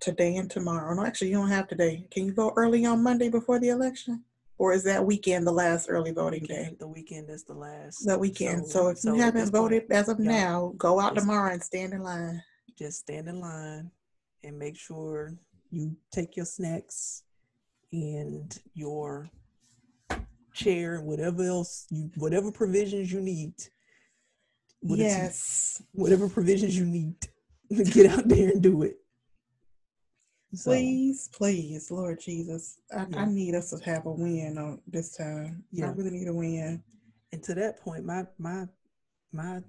today 0.00 0.36
and 0.36 0.50
tomorrow. 0.50 0.94
No, 0.94 1.04
actually, 1.04 1.30
you 1.30 1.36
don't 1.36 1.48
have 1.48 1.68
today. 1.68 2.06
Can 2.10 2.26
you 2.26 2.34
vote 2.34 2.54
early 2.56 2.84
on 2.86 3.02
Monday 3.02 3.28
before 3.28 3.58
the 3.58 3.68
election? 3.68 4.24
Or 4.58 4.72
is 4.72 4.84
that 4.84 5.04
weekend 5.04 5.46
the 5.46 5.52
last 5.52 5.88
early 5.90 6.12
voting 6.12 6.44
day? 6.44 6.76
The 6.78 6.86
weekend 6.86 7.28
is 7.30 7.44
the 7.44 7.54
last. 7.54 8.06
The 8.06 8.18
weekend. 8.18 8.66
So, 8.66 8.84
so 8.84 8.88
if 8.88 8.98
so 8.98 9.14
you 9.14 9.20
haven't 9.20 9.50
voted 9.50 9.88
point, 9.88 9.98
as 9.98 10.08
of 10.08 10.18
now, 10.18 10.72
go 10.76 11.00
out 11.00 11.16
tomorrow 11.16 11.52
and 11.52 11.62
stand 11.62 11.92
in 11.92 12.02
line. 12.02 12.42
Just 12.78 13.00
stand 13.00 13.28
in 13.28 13.40
line 13.40 13.90
and 14.44 14.58
make 14.58 14.76
sure 14.76 15.34
you 15.70 15.96
take 16.12 16.36
your 16.36 16.46
snacks 16.46 17.24
and 17.92 18.56
your 18.74 19.28
chair 20.52 20.96
and 20.96 21.06
whatever 21.06 21.42
else 21.42 21.86
you 21.90 22.10
whatever 22.16 22.52
provisions 22.52 23.12
you 23.12 23.20
need. 23.20 23.54
Yes. 24.82 25.80
whatever 25.92 26.28
provisions 26.28 26.76
you 26.76 26.84
need 26.84 27.14
get 27.92 28.06
out 28.06 28.28
there 28.28 28.50
and 28.50 28.62
do 28.62 28.82
it. 28.82 28.96
So, 30.54 30.70
please 30.70 31.30
please 31.32 31.90
lord 31.90 32.20
jesus. 32.20 32.78
I, 32.94 33.06
yeah. 33.08 33.22
I, 33.22 33.24
need 33.24 33.54
us 33.54 33.70
to 33.70 33.82
have 33.84 34.04
a 34.06 34.12
win 34.12 34.58
on 34.58 34.80
this 34.86 35.16
time. 35.16 35.64
Yeah. 35.70 35.86
i 35.86 35.92
really 35.92 36.10
need 36.10 36.28
a 36.28 36.34
win. 36.34 36.82
And 37.32 37.42
to 37.44 37.54
that 37.54 37.80
point 37.80 38.04
my 38.04 38.24
my 38.38 38.66
my 39.32 39.60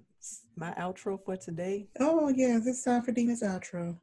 my 0.58 0.72
outro 0.72 1.24
for 1.24 1.38
today. 1.38 1.88
Oh 2.00 2.30
yeah 2.36 2.60
it's 2.62 2.84
time 2.84 3.02
for 3.02 3.12
dina's 3.12 3.44
outro. 3.44 3.98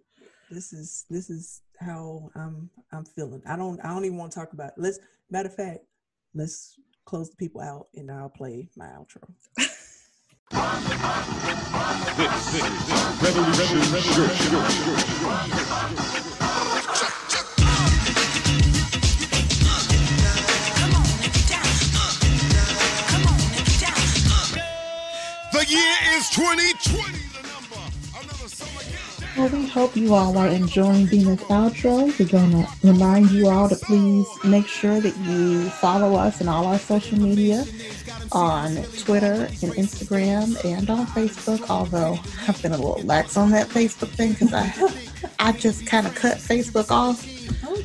This 0.51 0.73
is 0.73 1.05
this 1.11 1.29
is 1.29 1.61
how 1.81 2.31
I'm 2.35 2.71
I'm 2.93 3.05
feeling. 3.05 3.43
I 3.47 3.57
don't 3.57 3.79
I 3.85 3.89
don't 3.89 4.05
even 4.05 4.17
want 4.17 4.33
to 4.33 4.39
talk 4.39 4.53
about 4.53 4.69
it. 4.69 4.75
Let's 4.79 5.01
matter 5.31 5.49
of 5.49 5.55
fact, 5.55 5.81
let's 6.35 6.77
close 7.05 7.31
the 7.31 7.37
people 7.37 7.61
out 7.61 7.89
and 7.95 8.11
I'll 8.11 8.29
play 8.29 8.69
my 8.77 8.87
outro. 8.87 9.23
this, 12.17 12.53
this, 12.53 12.65
revolution, 13.23 13.79
revolution. 13.93 14.53
The 14.55 16.20
Well, 29.41 29.49
we 29.49 29.67
hope 29.67 29.97
you 29.97 30.13
all 30.13 30.37
are 30.37 30.49
enjoying 30.49 31.07
Dina's 31.07 31.41
outro. 31.45 32.13
We're 32.19 32.29
going 32.29 32.51
to 32.51 32.69
remind 32.87 33.31
you 33.31 33.49
all 33.49 33.71
to 33.71 33.75
please 33.75 34.27
make 34.45 34.67
sure 34.67 35.01
that 35.01 35.17
you 35.17 35.71
follow 35.71 36.15
us 36.15 36.43
in 36.43 36.49
all 36.49 36.67
our 36.67 36.79
social 36.79 37.19
media 37.19 37.65
on 38.33 38.75
Twitter 38.99 39.49
and 39.63 39.73
Instagram 39.77 40.63
and 40.63 40.91
on 40.91 41.07
Facebook. 41.07 41.71
Although 41.71 42.19
I've 42.47 42.61
been 42.61 42.73
a 42.73 42.77
little 42.77 43.03
lax 43.05 43.39
on 43.39 43.51
that 43.53 43.69
Facebook 43.69 44.11
thing 44.11 44.33
because 44.33 44.53
I, 44.53 44.75
I 45.39 45.53
just 45.53 45.87
kind 45.87 46.07
of 46.07 46.15
cut 46.15 46.37
Facebook 46.37 46.91
off 46.91 47.27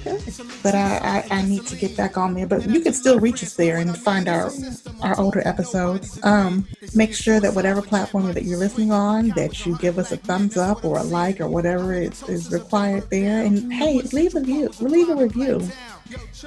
Okay. 0.08 0.20
But 0.62 0.76
I, 0.76 1.26
I, 1.32 1.38
I, 1.38 1.41
need 1.41 1.66
to 1.68 1.76
get 1.76 1.97
back 1.97 2.16
on 2.16 2.36
there. 2.36 2.45
But 2.45 2.70
you 2.70 2.82
can 2.82 2.93
still 2.93 3.20
reach 3.20 3.41
us 3.41 3.56
there 3.56 3.78
and 3.78 3.97
find 3.97 4.28
our 4.28 4.51
our 5.01 5.20
older 5.20 5.41
episodes. 5.47 6.20
Um, 6.24 6.68
make 6.93 7.16
sure 7.16 7.39
that 7.39 7.56
whatever 7.56 7.82
platform 7.82 8.32
that 8.34 8.43
you're 8.43 8.60
listening 8.60 8.91
on, 8.91 9.30
that 9.30 9.66
you 9.66 9.78
give 9.80 9.97
us 9.97 10.12
a 10.12 10.18
thumbs 10.18 10.58
up 10.58 10.86
or 10.86 10.99
a 10.99 11.03
like 11.03 11.41
or 11.41 11.47
whatever 11.47 11.93
is, 11.93 12.22
is 12.30 12.51
required 12.51 13.10
there. 13.10 13.43
And 13.43 13.74
hey, 13.74 14.01
leave 14.14 14.36
a 14.36 14.39
review. 14.39 14.70
Leave 14.80 15.10
a 15.10 15.16
review. 15.16 15.68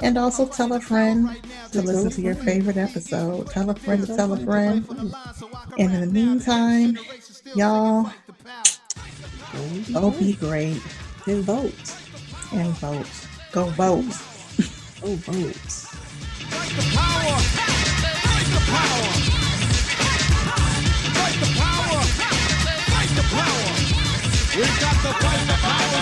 And 0.03 0.17
also 0.17 0.47
tell 0.47 0.73
a 0.75 0.81
friend 0.81 1.29
to 1.73 1.83
listen 1.83 2.11
to 2.11 2.21
your 2.21 2.37
favorite 2.37 2.77
episode. 2.77 3.51
Tell 3.51 3.71
a 3.71 3.75
friend 3.75 4.07
to 4.07 4.17
tell 4.17 4.33
a 4.33 4.39
friend. 4.39 4.87
And 5.79 5.93
in 5.93 6.01
the 6.01 6.07
meantime, 6.07 6.97
y'all, 7.57 8.11
go 9.93 10.11
be 10.13 10.35
great 10.35 10.81
and 11.27 11.43
vote. 11.43 11.75
And 12.53 12.69
vote. 12.77 13.18
Go 13.51 13.65
vote. 13.65 14.05
Go 15.01 15.17
vote. 15.25 15.57
Fight 16.53 16.73
the 16.77 16.85
power. 16.93 17.37
Fight 17.57 18.49
the 18.53 18.61
power. 18.69 19.09
Fight 21.17 21.37
the 21.41 21.49
power. 21.57 22.01
Fight 22.93 23.13
the 23.17 23.25
power. 23.33 23.73
We 24.53 24.65
got 24.77 24.97
to 25.01 25.13
fight 25.25 25.45
the 25.49 25.57
power. 25.65 26.01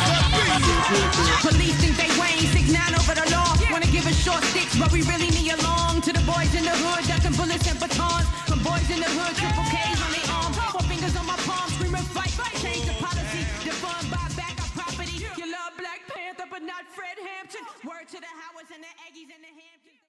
Police 1.47 1.77
think 1.79 1.95
they 1.97 2.11
Wayne, 2.19 2.51
six 2.51 2.73
nine 2.73 2.95
over 2.99 3.15
the 3.15 3.31
law. 3.31 3.55
Wanna 3.71 3.87
give 3.87 4.07
us 4.07 4.17
short 4.19 4.43
sticks, 4.51 4.77
but 4.77 4.91
we 4.91 5.03
really 5.03 5.31
need 5.31 5.53
a 5.53 5.63
long. 5.63 6.01
To 6.01 6.13
the 6.13 6.23
boys 6.27 6.53
in 6.53 6.65
the 6.65 6.75
hood, 6.75 7.07
ducking 7.07 7.37
bullets 7.39 7.71
and 7.71 7.79
batons. 7.79 8.27
From 8.51 8.59
boys 8.65 8.91
in 8.91 8.99
the 8.99 9.07
hood, 9.07 9.37
triple 9.37 9.63
K's 9.71 10.03
on 10.03 10.11
their 10.11 10.36
to 18.09 18.21
the 18.21 18.27
Howards 18.27 18.56